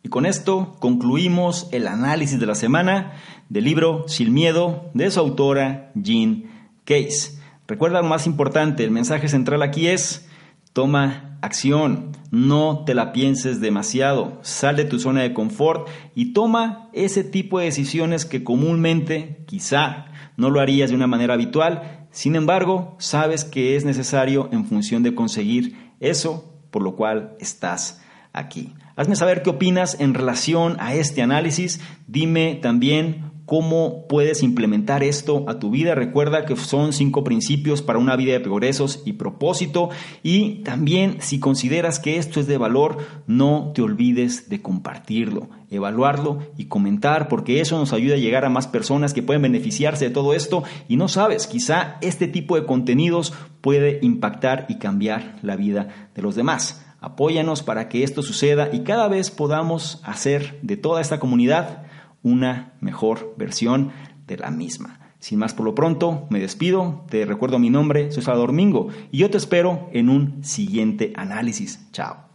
Y 0.07 0.09
con 0.09 0.25
esto 0.25 0.77
concluimos 0.79 1.69
el 1.73 1.89
análisis 1.89 2.39
de 2.39 2.47
la 2.47 2.55
semana 2.55 3.15
del 3.49 3.65
libro 3.65 4.05
Sin 4.07 4.33
Miedo 4.33 4.89
de 4.95 5.11
su 5.11 5.19
autora 5.19 5.91
Jean 5.97 6.45
Case. 6.85 7.41
Recuerda 7.67 8.03
lo 8.03 8.07
más 8.07 8.29
importante, 8.29 8.85
el 8.85 8.93
mensaje 8.93 9.27
central 9.29 9.63
aquí 9.63 9.89
es 9.89 10.29
toma 10.73 11.41
acción, 11.43 12.13
no 12.31 12.85
te 12.85 12.95
la 12.95 13.11
pienses 13.11 13.61
demasiado, 13.61 14.39
sal 14.43 14.77
de 14.77 14.85
tu 14.85 15.01
zona 15.01 15.23
de 15.23 15.35
confort 15.35 15.89
y 16.15 16.33
toma 16.33 16.89
ese 16.93 17.25
tipo 17.25 17.59
de 17.59 17.65
decisiones 17.65 18.25
que 18.25 18.45
comúnmente 18.45 19.43
quizá 19.47 20.07
no 20.37 20.51
lo 20.51 20.61
harías 20.61 20.91
de 20.91 20.95
una 20.95 21.09
manera 21.09 21.35
habitual, 21.35 22.07
sin 22.13 22.37
embargo 22.37 22.95
sabes 23.01 23.43
que 23.43 23.75
es 23.75 23.85
necesario 23.85 24.51
en 24.53 24.67
función 24.67 25.03
de 25.03 25.17
conseguir 25.17 25.91
eso 25.99 26.55
por 26.71 26.85
lo 26.85 26.95
cual 26.95 27.35
estás 27.41 28.01
aquí. 28.33 28.73
Hazme 28.97 29.15
saber 29.15 29.43
qué 29.43 29.51
opinas 29.51 30.01
en 30.01 30.15
relación 30.15 30.77
a 30.81 30.95
este 30.95 31.21
análisis. 31.21 31.81
Dime 32.07 32.55
también 32.55 33.31
cómo 33.45 34.07
puedes 34.09 34.43
implementar 34.43 35.05
esto 35.05 35.45
a 35.49 35.59
tu 35.59 35.71
vida. 35.71 35.95
Recuerda 35.95 36.47
que 36.47 36.57
son 36.57 36.95
cinco 36.95 37.23
principios 37.23 37.83
para 37.83 37.99
una 37.99 38.17
vida 38.17 38.33
de 38.33 38.41
progresos 38.41 39.03
y 39.05 39.13
propósito. 39.13 39.91
Y 40.23 40.63
también 40.63 41.19
si 41.21 41.39
consideras 41.39 42.01
que 42.01 42.17
esto 42.17 42.41
es 42.41 42.47
de 42.47 42.57
valor, 42.57 42.97
no 43.27 43.73
te 43.75 43.83
olvides 43.83 44.49
de 44.49 44.63
compartirlo, 44.63 45.51
evaluarlo 45.71 46.39
y 46.57 46.65
comentar, 46.65 47.29
porque 47.29 47.61
eso 47.61 47.79
nos 47.79 47.93
ayuda 47.93 48.15
a 48.15 48.19
llegar 48.19 48.47
a 48.47 48.51
más 48.51 48.67
personas 48.67 49.13
que 49.13 49.23
pueden 49.23 49.43
beneficiarse 49.43 50.07
de 50.07 50.15
todo 50.15 50.33
esto. 50.33 50.65
Y 50.89 50.97
no 50.97 51.09
sabes, 51.09 51.47
quizá 51.47 51.99
este 52.01 52.29
tipo 52.29 52.57
de 52.57 52.65
contenidos 52.65 53.35
puede 53.61 53.99
impactar 54.01 54.65
y 54.71 54.79
cambiar 54.79 55.37
la 55.43 55.57
vida 55.57 56.11
de 56.15 56.23
los 56.23 56.35
demás. 56.35 56.86
Apóyanos 57.01 57.63
para 57.63 57.89
que 57.89 58.03
esto 58.03 58.23
suceda 58.23 58.71
y 58.73 58.81
cada 58.81 59.09
vez 59.09 59.31
podamos 59.31 60.01
hacer 60.05 60.59
de 60.63 60.77
toda 60.77 61.01
esta 61.01 61.21
comunidad 61.21 61.85
una 62.23 62.73
mejor 62.81 63.35
versión 63.37 63.93
de 64.27 64.39
la 64.39 64.51
misma. 64.51 65.01
Sin 65.19 65.39
más 65.39 65.55
por 65.55 65.65
lo 65.65 65.75
pronto, 65.75 66.27
me 66.31 66.41
despido, 66.41 67.05
te 67.09 67.25
recuerdo 67.25 67.59
mi 67.59 67.71
nombre, 67.71 68.13
soy 68.13 68.23
Salvador 68.23 68.53
Mingo 68.53 68.89
y 69.11 69.19
yo 69.19 69.31
te 69.31 69.39
espero 69.39 69.89
en 69.93 70.09
un 70.09 70.45
siguiente 70.45 71.13
análisis. 71.17 71.91
Chao. 71.93 72.27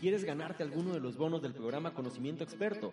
¿Quieres 0.00 0.24
ganarte 0.24 0.62
alguno 0.62 0.92
de 0.92 1.00
los 1.00 1.16
bonos 1.16 1.40
del 1.40 1.54
programa 1.54 1.94
Conocimiento 1.94 2.44
Experto? 2.44 2.92